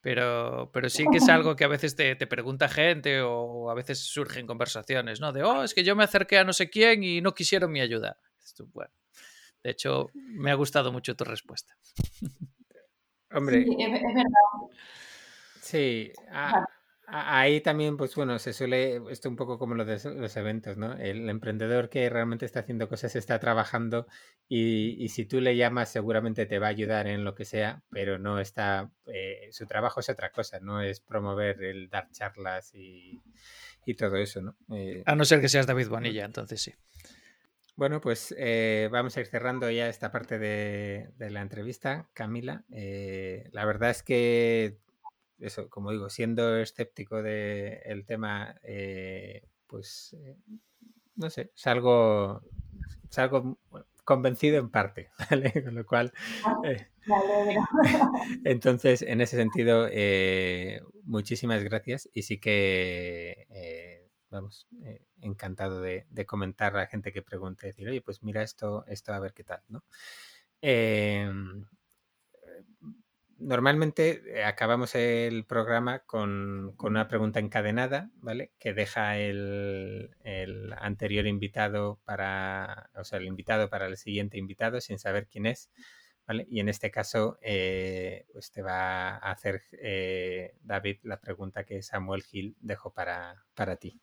Pero, 0.00 0.70
pero 0.72 0.90
sí 0.90 1.04
que 1.12 1.18
es 1.18 1.28
algo 1.28 1.54
que 1.54 1.62
a 1.62 1.68
veces 1.68 1.94
te, 1.94 2.16
te, 2.16 2.26
pregunta 2.26 2.68
gente 2.68 3.22
o 3.22 3.70
a 3.70 3.74
veces 3.74 4.00
surgen 4.00 4.48
conversaciones, 4.48 5.20
¿no? 5.20 5.32
De, 5.32 5.44
oh, 5.44 5.62
es 5.62 5.72
que 5.72 5.84
yo 5.84 5.94
me 5.94 6.02
acerqué 6.02 6.38
a 6.38 6.44
no 6.44 6.52
sé 6.52 6.68
quién 6.68 7.04
y 7.04 7.20
no 7.20 7.32
quisieron 7.32 7.70
mi 7.70 7.80
ayuda. 7.80 8.18
Bueno, 8.72 8.90
de 9.62 9.70
hecho, 9.70 10.10
me 10.14 10.50
ha 10.50 10.54
gustado 10.54 10.90
mucho 10.90 11.14
tu 11.14 11.22
respuesta. 11.22 11.76
Hombre. 13.34 13.64
Sí, 13.64 13.76
es, 13.78 13.94
es 13.94 14.02
verdad. 14.02 14.30
Sí, 15.60 16.12
ahí 17.06 17.60
también, 17.60 17.96
pues 17.96 18.14
bueno, 18.14 18.38
se 18.38 18.52
suele, 18.52 19.00
esto 19.10 19.28
un 19.28 19.36
poco 19.36 19.58
como 19.58 19.74
lo 19.74 19.84
de 19.84 19.98
los 20.14 20.36
eventos, 20.36 20.76
¿no? 20.76 20.94
El 20.94 21.28
emprendedor 21.28 21.88
que 21.88 22.08
realmente 22.08 22.46
está 22.46 22.60
haciendo 22.60 22.88
cosas 22.88 23.14
está 23.16 23.38
trabajando 23.38 24.06
y, 24.48 25.02
y 25.02 25.08
si 25.08 25.26
tú 25.26 25.40
le 25.40 25.56
llamas 25.56 25.90
seguramente 25.90 26.46
te 26.46 26.58
va 26.58 26.66
a 26.68 26.70
ayudar 26.70 27.06
en 27.06 27.24
lo 27.24 27.34
que 27.34 27.44
sea, 27.44 27.82
pero 27.90 28.18
no 28.18 28.40
está, 28.40 28.90
eh, 29.06 29.48
su 29.50 29.66
trabajo 29.66 30.00
es 30.00 30.08
otra 30.08 30.30
cosa, 30.32 30.60
no 30.60 30.80
es 30.80 31.00
promover 31.00 31.62
el 31.62 31.88
dar 31.88 32.10
charlas 32.10 32.74
y, 32.74 33.22
y 33.84 33.94
todo 33.94 34.16
eso, 34.16 34.40
¿no? 34.42 34.56
Eh, 34.74 35.02
a 35.06 35.14
no 35.14 35.24
ser 35.24 35.40
que 35.40 35.48
seas 35.48 35.66
David 35.66 35.88
Bonilla, 35.88 36.24
entonces 36.24 36.60
sí. 36.60 36.72
Bueno, 37.76 38.00
pues 38.00 38.32
eh, 38.38 38.88
vamos 38.92 39.16
a 39.16 39.20
ir 39.20 39.26
cerrando 39.26 39.68
ya 39.68 39.88
esta 39.88 40.12
parte 40.12 40.38
de, 40.38 41.10
de 41.18 41.30
la 41.30 41.42
entrevista, 41.42 42.08
Camila. 42.12 42.62
Eh, 42.70 43.48
la 43.50 43.64
verdad 43.64 43.90
es 43.90 44.04
que, 44.04 44.78
eso, 45.40 45.68
como 45.68 45.90
digo, 45.90 46.08
siendo 46.08 46.56
escéptico 46.56 47.20
del 47.20 47.82
de 47.82 48.04
tema, 48.06 48.54
eh, 48.62 49.48
pues, 49.66 50.16
no 51.16 51.30
sé, 51.30 51.50
salgo, 51.54 52.42
salgo 53.08 53.58
convencido 54.04 54.58
en 54.58 54.70
parte, 54.70 55.10
¿vale? 55.30 55.64
Con 55.64 55.74
lo 55.74 55.84
cual, 55.84 56.12
entonces, 58.44 59.02
en 59.02 59.20
ese 59.20 59.36
sentido, 59.36 59.88
muchísimas 61.02 61.64
gracias 61.64 62.08
y 62.14 62.22
sí 62.22 62.38
que 62.38 63.48
vamos, 64.34 64.66
eh, 64.84 65.06
encantado 65.20 65.80
de, 65.80 66.06
comentar 66.26 66.74
a 66.74 66.80
la 66.80 66.86
gente 66.86 67.12
que 67.12 67.22
pregunte, 67.22 67.68
decir, 67.68 67.88
oye, 67.88 68.02
pues 68.02 68.22
mira 68.22 68.42
esto, 68.42 68.84
esto 68.86 69.12
a 69.12 69.20
ver 69.20 69.32
qué 69.34 69.44
tal, 69.44 69.62
¿no? 69.68 69.84
Eh, 70.62 71.30
normalmente 73.38 74.42
acabamos 74.44 74.94
el 74.94 75.44
programa 75.44 76.00
con, 76.00 76.74
una 76.78 77.08
pregunta 77.08 77.40
encadenada, 77.40 78.10
¿vale? 78.16 78.52
Que 78.58 78.74
deja 78.74 79.18
el, 79.18 80.10
anterior 80.78 81.26
invitado 81.26 82.00
para, 82.04 82.90
o 82.94 83.04
sea, 83.04 83.18
el 83.18 83.26
invitado 83.26 83.68
para 83.70 83.86
el 83.86 83.96
siguiente 83.96 84.38
invitado 84.38 84.80
sin 84.80 84.98
saber 84.98 85.28
quién 85.28 85.46
es, 85.46 85.70
¿vale? 86.26 86.46
Y 86.48 86.60
en 86.60 86.68
este 86.68 86.90
caso, 86.90 87.38
eh, 87.42 88.26
pues 88.32 88.50
te 88.50 88.62
va 88.62 89.16
a 89.16 89.30
hacer 89.30 89.62
eh, 89.72 90.54
David 90.62 90.98
la 91.02 91.20
pregunta 91.20 91.64
que 91.64 91.82
Samuel 91.82 92.22
Gil 92.22 92.56
dejó 92.60 92.92
para, 92.92 93.44
para 93.54 93.76
ti. 93.76 94.00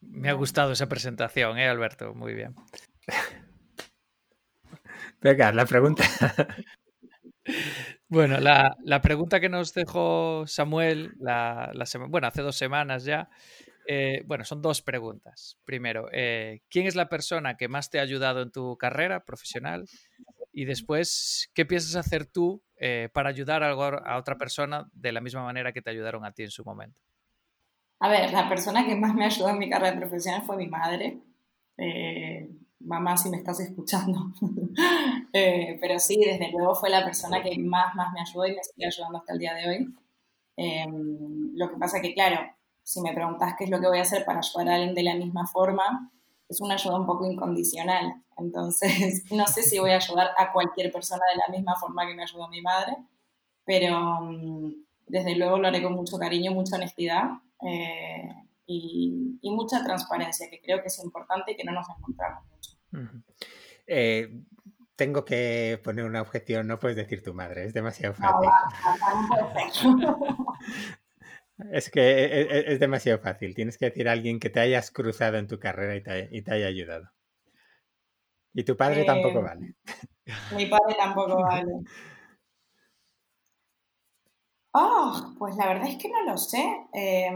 Me 0.00 0.28
ha 0.30 0.32
gustado 0.32 0.72
esa 0.72 0.88
presentación, 0.88 1.58
¿eh, 1.58 1.68
Alberto? 1.68 2.14
Muy 2.14 2.34
bien. 2.34 2.54
Venga, 5.20 5.52
la 5.52 5.66
pregunta. 5.66 6.04
Bueno, 8.08 8.40
la, 8.40 8.74
la, 8.84 9.02
pregunta 9.02 9.40
que 9.40 9.48
nos 9.48 9.74
dejó 9.74 10.44
Samuel, 10.46 11.12
la, 11.18 11.70
la 11.74 11.84
bueno, 12.08 12.26
hace 12.26 12.42
dos 12.42 12.56
semanas 12.56 13.04
ya, 13.04 13.28
eh, 13.86 14.22
bueno, 14.26 14.44
son 14.44 14.62
dos 14.62 14.82
preguntas. 14.82 15.58
Primero, 15.64 16.08
eh, 16.12 16.60
¿quién 16.70 16.86
es 16.86 16.94
la 16.94 17.08
persona 17.08 17.56
que 17.56 17.68
más 17.68 17.90
te 17.90 17.98
ha 17.98 18.02
ayudado 18.02 18.42
en 18.42 18.50
tu 18.50 18.76
carrera 18.78 19.24
profesional? 19.24 19.86
Y 20.52 20.64
después, 20.64 21.50
¿qué 21.54 21.66
piensas 21.66 21.96
hacer 21.96 22.26
tú 22.26 22.62
eh, 22.76 23.08
para 23.12 23.28
ayudar 23.28 23.62
a, 23.62 23.70
a 23.72 24.18
otra 24.18 24.38
persona 24.38 24.88
de 24.92 25.12
la 25.12 25.20
misma 25.20 25.44
manera 25.44 25.72
que 25.72 25.82
te 25.82 25.90
ayudaron 25.90 26.24
a 26.24 26.32
ti 26.32 26.44
en 26.44 26.50
su 26.50 26.64
momento? 26.64 27.00
A 28.04 28.08
ver, 28.08 28.34
la 28.34 28.46
persona 28.50 28.84
que 28.84 28.94
más 28.94 29.14
me 29.14 29.24
ayudó 29.24 29.48
en 29.48 29.56
mi 29.58 29.70
carrera 29.70 29.96
profesional 29.96 30.42
fue 30.42 30.58
mi 30.58 30.66
madre. 30.66 31.22
Eh, 31.78 32.50
mamá, 32.80 33.16
si 33.16 33.30
me 33.30 33.38
estás 33.38 33.60
escuchando. 33.60 34.30
eh, 35.32 35.78
pero 35.80 35.98
sí, 35.98 36.20
desde 36.22 36.52
luego 36.52 36.74
fue 36.74 36.90
la 36.90 37.02
persona 37.02 37.42
que 37.42 37.58
más, 37.58 37.94
más 37.94 38.12
me 38.12 38.20
ayudó 38.20 38.46
y 38.46 38.56
me 38.56 38.62
sigue 38.62 38.88
ayudando 38.88 39.16
hasta 39.16 39.32
el 39.32 39.38
día 39.38 39.54
de 39.54 39.68
hoy. 39.70 39.94
Eh, 40.58 40.86
lo 41.54 41.70
que 41.70 41.76
pasa 41.78 42.02
que, 42.02 42.12
claro, 42.12 42.40
si 42.82 43.00
me 43.00 43.14
preguntas 43.14 43.54
qué 43.56 43.64
es 43.64 43.70
lo 43.70 43.80
que 43.80 43.88
voy 43.88 43.96
a 44.00 44.02
hacer 44.02 44.26
para 44.26 44.40
ayudar 44.40 44.68
a 44.68 44.74
alguien 44.74 44.94
de 44.94 45.02
la 45.02 45.14
misma 45.14 45.46
forma, 45.46 46.12
es 46.46 46.60
una 46.60 46.74
ayuda 46.74 47.00
un 47.00 47.06
poco 47.06 47.24
incondicional. 47.24 48.22
Entonces, 48.36 49.24
no 49.32 49.46
sé 49.46 49.62
si 49.62 49.78
voy 49.78 49.92
a 49.92 49.96
ayudar 49.96 50.28
a 50.36 50.52
cualquier 50.52 50.92
persona 50.92 51.22
de 51.32 51.38
la 51.38 51.56
misma 51.56 51.74
forma 51.76 52.06
que 52.06 52.14
me 52.14 52.24
ayudó 52.24 52.48
mi 52.48 52.60
madre, 52.60 52.98
pero 53.64 54.18
um, 54.20 54.74
desde 55.06 55.36
luego 55.36 55.56
lo 55.56 55.68
haré 55.68 55.82
con 55.82 55.94
mucho 55.94 56.18
cariño, 56.18 56.52
mucha 56.52 56.76
honestidad 56.76 57.30
eh, 57.66 58.28
y, 58.66 59.38
y, 59.42 59.50
mucha 59.50 59.84
transparencia, 59.84 60.48
que 60.50 60.60
creo 60.60 60.80
que 60.80 60.88
es 60.88 60.98
importante 61.02 61.52
y 61.52 61.56
que 61.56 61.64
no 61.64 61.72
nos 61.72 61.86
encontramos 61.88 62.44
mucho. 62.46 62.70
Uh 62.92 62.96
-huh. 62.96 63.22
eh, 63.86 64.42
tengo 64.96 65.24
que 65.24 65.80
poner 65.82 66.04
una 66.04 66.22
objeción, 66.22 66.66
no 66.66 66.78
puedes 66.78 66.96
decir 66.96 67.22
tu 67.22 67.34
madre, 67.34 67.64
es 67.64 67.74
demasiado 67.74 68.14
fácil. 68.14 68.48
No, 69.98 70.36
es 71.72 71.90
que 71.90 72.40
es, 72.42 72.66
es, 72.68 72.80
demasiado 72.80 73.18
fácil, 73.18 73.54
tienes 73.54 73.76
que 73.76 73.86
decir 73.86 74.08
a 74.08 74.12
alguien 74.12 74.38
que 74.38 74.50
te 74.50 74.60
hayas 74.60 74.90
cruzado 74.90 75.36
en 75.36 75.48
tu 75.48 75.58
carrera 75.58 75.96
y 75.96 76.02
te, 76.02 76.28
y 76.30 76.42
te 76.42 76.52
haya 76.52 76.66
ayudado. 76.66 77.10
Y 78.54 78.62
tu 78.62 78.76
padre 78.76 79.02
eh, 79.02 79.04
tampoco 79.04 79.42
vale. 79.42 79.74
Mi 80.56 80.66
padre 80.66 80.94
tampoco 80.96 81.42
vale. 81.42 81.72
Oh, 84.76 85.34
pues 85.38 85.54
la 85.56 85.68
verdad 85.68 85.88
es 85.88 85.96
que 85.96 86.08
no 86.08 86.24
lo 86.24 86.36
sé. 86.36 86.64
Eh, 86.92 87.30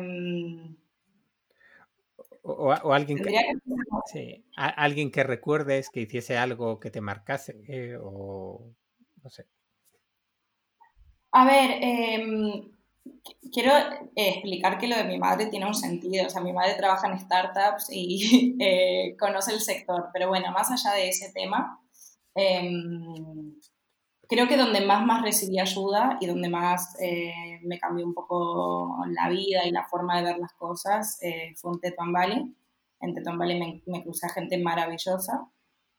o, 2.42 2.74
o, 2.74 2.92
alguien 2.92 3.18
que, 3.18 3.24
que... 3.24 3.38
Sí, 4.06 4.44
a, 4.56 4.68
alguien 4.68 5.12
que 5.12 5.22
recuerdes 5.22 5.88
que 5.88 6.00
hiciese 6.00 6.36
algo 6.36 6.80
que 6.80 6.90
te 6.90 7.00
marcase 7.00 7.62
eh, 7.68 7.96
o 8.02 8.74
no 9.22 9.30
sé. 9.30 9.46
A 11.30 11.44
ver, 11.44 11.70
eh, 11.80 12.70
quiero 13.52 13.72
explicar 14.16 14.78
que 14.78 14.88
lo 14.88 14.96
de 14.96 15.04
mi 15.04 15.18
madre 15.18 15.46
tiene 15.46 15.66
un 15.66 15.74
sentido. 15.74 16.26
O 16.26 16.30
sea, 16.30 16.40
mi 16.40 16.52
madre 16.52 16.74
trabaja 16.74 17.08
en 17.08 17.20
startups 17.20 17.88
y 17.92 18.56
eh, 18.60 19.16
conoce 19.16 19.52
el 19.52 19.60
sector. 19.60 20.08
Pero 20.12 20.26
bueno, 20.28 20.50
más 20.50 20.72
allá 20.72 20.96
de 20.96 21.08
ese 21.08 21.30
tema, 21.32 21.80
em, 22.34 23.54
creo 24.28 24.46
que 24.48 24.56
donde 24.56 24.80
más, 24.84 25.04
más 25.04 25.22
recibí 25.22 25.58
ayuda 25.58 26.18
y 26.20 26.26
donde 26.26 26.48
más 26.48 26.96
eh, 27.00 27.60
me 27.62 27.78
cambió 27.78 28.06
un 28.06 28.14
poco 28.14 28.98
la 29.10 29.28
vida 29.28 29.66
y 29.66 29.70
la 29.70 29.84
forma 29.84 30.18
de 30.18 30.24
ver 30.24 30.38
las 30.38 30.52
cosas 30.54 31.18
fue 31.56 31.72
en 31.72 31.80
Tetuán 31.80 32.12
Valley. 32.12 32.54
En 33.00 33.14
Tetuán 33.14 33.38
Valley 33.38 33.58
me, 33.58 33.82
me 33.86 34.02
crucé 34.02 34.26
a 34.26 34.30
gente 34.30 34.58
maravillosa. 34.58 35.48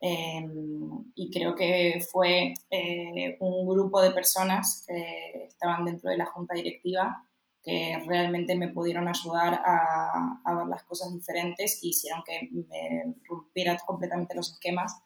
Em, 0.01 1.11
y 1.13 1.29
creo 1.29 1.55
que 1.55 2.01
fue 2.09 2.53
eh, 2.69 3.37
un 3.41 3.67
grupo 3.67 4.01
de 4.01 4.11
personas 4.11 4.85
que 4.87 5.45
estaban 5.47 5.83
dentro 5.83 6.09
de 6.09 6.17
la 6.17 6.25
junta 6.25 6.53
directiva 6.55 7.25
que 7.61 8.01
realmente 8.07 8.55
me 8.55 8.69
pudieron 8.69 9.09
ayudar 9.09 9.61
a, 9.65 10.55
ver 10.55 10.67
las 10.67 10.83
cosas 10.83 11.13
diferentes 11.13 11.83
y 11.83 11.89
hicieron 11.89 12.23
que 12.25 12.49
me 12.51 13.13
rompiera 13.27 13.77
completamente 13.85 14.35
los 14.35 14.53
esquemas 14.53 15.01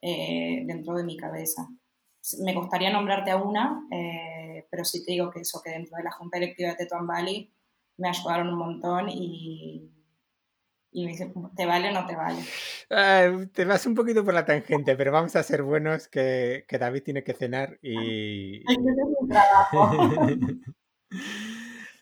eh, 0.00 0.62
dentro 0.64 0.94
de 0.94 1.04
mi 1.04 1.18
cabeza. 1.18 1.68
Me 2.40 2.54
gustaría 2.54 2.92
nombrarte 2.92 3.30
a 3.30 3.36
una, 3.36 3.82
eh, 3.90 4.66
pero 4.70 4.84
sí 4.84 5.04
te 5.04 5.12
digo 5.12 5.30
que 5.30 5.40
eso, 5.40 5.60
que 5.64 5.70
dentro 5.70 5.96
de 5.96 6.04
la 6.04 6.12
junta 6.12 6.38
directiva 6.38 6.70
de 6.70 6.76
Tetuán 6.76 7.06
Valley 7.06 7.52
me 7.96 8.08
ayudaron 8.08 8.48
un 8.48 8.58
montón 8.58 9.08
y 9.08 9.90
y 10.90 11.04
me 11.04 11.12
dice, 11.12 11.32
¿te 11.56 11.66
vale 11.66 11.90
o 11.90 11.92
no 11.92 12.06
te 12.06 12.16
vale? 12.16 12.42
te 13.52 13.64
vas 13.64 13.86
un 13.86 13.94
poquito 13.94 14.24
por 14.24 14.34
la 14.34 14.44
tangente, 14.44 14.96
pero 14.96 15.12
vamos 15.12 15.36
a 15.36 15.42
ser 15.42 15.62
buenos 15.62 16.08
que, 16.08 16.64
que 16.66 16.78
David 16.78 17.02
tiene 17.02 17.22
que 17.22 17.34
cenar 17.34 17.78
y... 17.82 18.62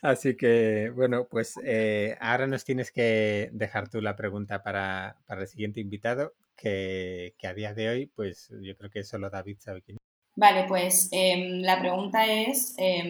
Así 0.03 0.37
que, 0.37 0.93
bueno, 0.95 1.27
pues 1.29 1.59
eh, 1.65 2.17
ahora 2.21 2.47
nos 2.47 2.65
tienes 2.65 2.93
que 2.93 3.51
dejar 3.53 3.89
tú 3.89 4.01
la 4.01 4.15
pregunta 4.15 4.63
para, 4.63 5.17
para 5.27 5.43
el 5.43 5.49
siguiente 5.49 5.81
invitado, 5.81 6.35
que, 6.55 7.35
que, 7.39 7.49
a 7.49 7.55
día 7.55 7.75
de 7.75 7.89
hoy, 7.89 8.07
pues 8.07 8.53
yo 8.63 8.77
creo 8.77 8.91
que 8.91 9.03
solo 9.03 9.31
David 9.31 9.57
sabe 9.59 9.83
quién 9.83 9.97
es. 9.97 10.06
Vale, 10.37 10.67
pues 10.69 11.09
eh, 11.13 11.61
la 11.63 11.81
pregunta 11.81 12.27
es, 12.27 12.75
eh, 12.77 13.03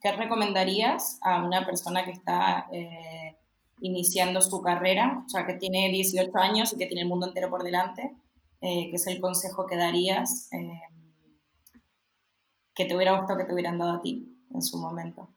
¿qué 0.00 0.12
recomendarías 0.12 1.18
a 1.20 1.44
una 1.44 1.66
persona 1.66 2.04
que 2.04 2.12
está 2.12 2.66
eh, 2.72 3.36
iniciando 3.80 4.40
su 4.40 4.62
carrera, 4.62 5.22
o 5.26 5.28
sea, 5.28 5.46
que 5.46 5.54
tiene 5.54 5.90
18 5.90 6.36
años 6.38 6.72
y 6.72 6.78
que 6.78 6.86
tiene 6.86 7.02
el 7.02 7.08
mundo 7.08 7.26
entero 7.26 7.50
por 7.50 7.62
delante, 7.62 8.16
eh, 8.60 8.88
que 8.90 8.96
es 8.96 9.06
el 9.06 9.20
consejo 9.20 9.66
que 9.66 9.76
darías 9.76 10.48
eh, 10.52 10.80
que 12.74 12.84
te 12.84 12.96
hubiera 12.96 13.18
gustado 13.18 13.38
que 13.38 13.44
te 13.44 13.52
hubieran 13.52 13.78
dado 13.78 13.98
a 13.98 14.02
ti 14.02 14.34
en 14.54 14.62
su 14.62 14.78
momento? 14.78 15.30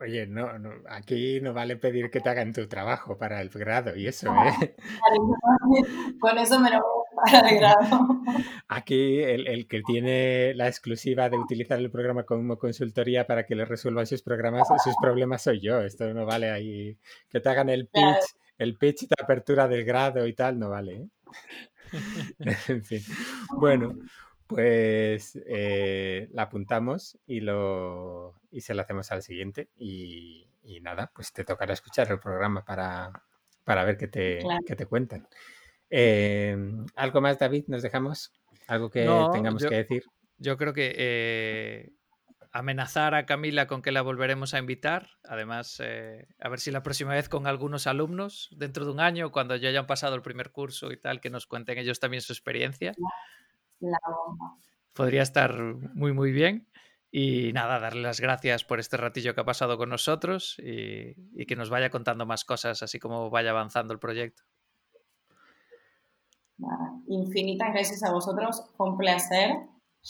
Oye, 0.00 0.26
no, 0.26 0.48
aquí 0.88 1.40
no 1.42 1.52
vale 1.52 1.76
pedir 1.76 2.10
que 2.10 2.20
te 2.20 2.30
hagan 2.30 2.54
tu 2.54 2.66
trabajo 2.68 3.18
para 3.18 3.40
el 3.42 3.50
grado 3.50 3.94
y 3.94 4.06
eso, 4.06 4.32
¿eh? 4.34 4.74
Con 6.20 6.38
eso 6.38 6.58
me 6.58 6.70
lo 6.70 6.80
voy 6.80 6.99
para 7.14 7.48
el 7.48 7.56
grado. 7.56 8.22
Aquí 8.68 9.20
el, 9.22 9.46
el, 9.46 9.66
que 9.66 9.82
tiene 9.82 10.54
la 10.54 10.68
exclusiva 10.68 11.28
de 11.28 11.38
utilizar 11.38 11.78
el 11.78 11.90
programa 11.90 12.24
como 12.24 12.58
consultoría 12.58 13.26
para 13.26 13.46
que 13.46 13.54
le 13.54 13.64
resuelvan 13.64 14.06
sus 14.06 14.22
programas, 14.22 14.68
sus 14.82 14.94
problemas 15.00 15.42
soy 15.42 15.60
yo. 15.60 15.80
Esto 15.80 16.12
no 16.14 16.26
vale 16.26 16.50
ahí 16.50 16.96
que 17.28 17.40
te 17.40 17.48
hagan 17.48 17.68
el 17.68 17.86
pitch, 17.86 18.36
el 18.58 18.76
pitch 18.76 19.08
de 19.08 19.16
apertura 19.22 19.68
del 19.68 19.84
grado 19.84 20.26
y 20.26 20.32
tal, 20.34 20.58
no 20.58 20.70
vale. 20.70 20.94
¿eh? 20.94 21.08
en 22.68 22.82
fin. 22.82 23.02
Bueno, 23.56 23.96
pues 24.46 25.38
eh, 25.46 26.28
la 26.32 26.42
apuntamos 26.42 27.18
y, 27.26 27.40
lo, 27.40 28.40
y 28.50 28.60
se 28.60 28.74
lo 28.74 28.82
hacemos 28.82 29.10
al 29.12 29.22
siguiente. 29.22 29.68
Y, 29.76 30.46
nada, 30.82 31.10
pues 31.14 31.32
te 31.32 31.44
tocará 31.44 31.72
escuchar 31.72 32.10
el 32.10 32.20
programa 32.20 32.64
para, 32.64 33.12
para 33.64 33.84
ver 33.84 33.96
qué 33.96 34.08
te, 34.08 34.40
qué 34.66 34.76
te 34.76 34.86
cuentan. 34.86 35.28
Eh, 35.90 36.56
¿Algo 36.94 37.20
más, 37.20 37.38
David? 37.38 37.64
¿Nos 37.68 37.82
dejamos? 37.82 38.32
¿Algo 38.66 38.90
que 38.90 39.08
tengamos 39.32 39.64
que 39.64 39.74
decir? 39.74 40.04
Yo 40.38 40.56
creo 40.56 40.72
que 40.72 40.94
eh, 40.96 41.92
amenazar 42.52 43.14
a 43.14 43.26
Camila 43.26 43.66
con 43.66 43.82
que 43.82 43.92
la 43.92 44.02
volveremos 44.02 44.54
a 44.54 44.58
invitar. 44.58 45.08
Además, 45.24 45.80
a 45.80 46.48
ver 46.48 46.60
si 46.60 46.70
la 46.70 46.82
próxima 46.82 47.12
vez 47.12 47.28
con 47.28 47.46
algunos 47.46 47.86
alumnos, 47.86 48.48
dentro 48.52 48.84
de 48.84 48.92
un 48.92 49.00
año, 49.00 49.32
cuando 49.32 49.56
ya 49.56 49.68
hayan 49.68 49.86
pasado 49.86 50.14
el 50.14 50.22
primer 50.22 50.50
curso 50.50 50.92
y 50.92 50.96
tal, 50.96 51.20
que 51.20 51.30
nos 51.30 51.46
cuenten 51.46 51.78
ellos 51.78 52.00
también 52.00 52.22
su 52.22 52.32
experiencia 52.32 52.94
la 53.80 53.98
bomba. 54.06 54.56
Podría 54.92 55.22
estar 55.22 55.58
muy, 55.94 56.12
muy 56.12 56.32
bien. 56.32 56.66
Y 57.12 57.52
nada, 57.52 57.80
darle 57.80 58.02
las 58.02 58.20
gracias 58.20 58.62
por 58.64 58.78
este 58.78 58.96
ratillo 58.96 59.34
que 59.34 59.40
ha 59.40 59.44
pasado 59.44 59.76
con 59.76 59.88
nosotros 59.88 60.56
y, 60.58 61.44
que 61.46 61.56
nos 61.56 61.68
vaya 61.68 61.90
contando 61.90 62.24
más 62.24 62.44
cosas, 62.44 62.84
así 62.84 63.00
como 63.00 63.30
vaya 63.30 63.50
avanzando 63.50 63.92
el 63.92 63.98
proyecto. 63.98 64.44
Infinitas 67.08 67.72
gracias 67.72 68.02
a 68.02 68.12
vosotros, 68.12 68.64
fue 68.76 68.90
un 68.90 68.96
placer. 68.96 69.56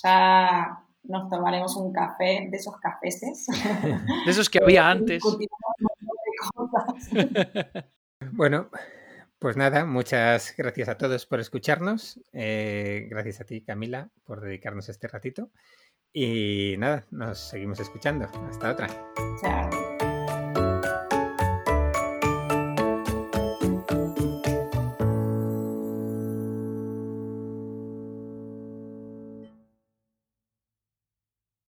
Ya 0.02 0.84
nos 1.04 1.28
tomaremos 1.28 1.76
un 1.76 1.92
café 1.92 2.48
de 2.50 2.56
esos 2.56 2.76
cafeses. 2.78 3.46
De 4.24 4.30
esos 4.30 4.48
que 4.48 4.60
había 4.62 4.88
antes. 4.90 5.22
bueno, 8.32 8.70
pues 9.38 9.56
nada, 9.56 9.84
muchas 9.84 10.54
gracias 10.56 10.88
a 10.88 10.98
todos 10.98 11.26
por 11.26 11.40
escucharnos. 11.40 12.20
Eh, 12.32 13.06
gracias 13.10 13.40
a 13.40 13.44
ti, 13.44 13.62
Camila, 13.62 14.10
por 14.24 14.40
dedicarnos 14.40 14.88
este 14.88 15.08
ratito. 15.08 15.50
Y 16.12 16.74
nada, 16.78 17.06
nos 17.10 17.38
seguimos 17.38 17.80
escuchando. 17.80 18.26
Hasta 18.48 18.72
otra. 18.72 18.88
Chao. 19.40 19.89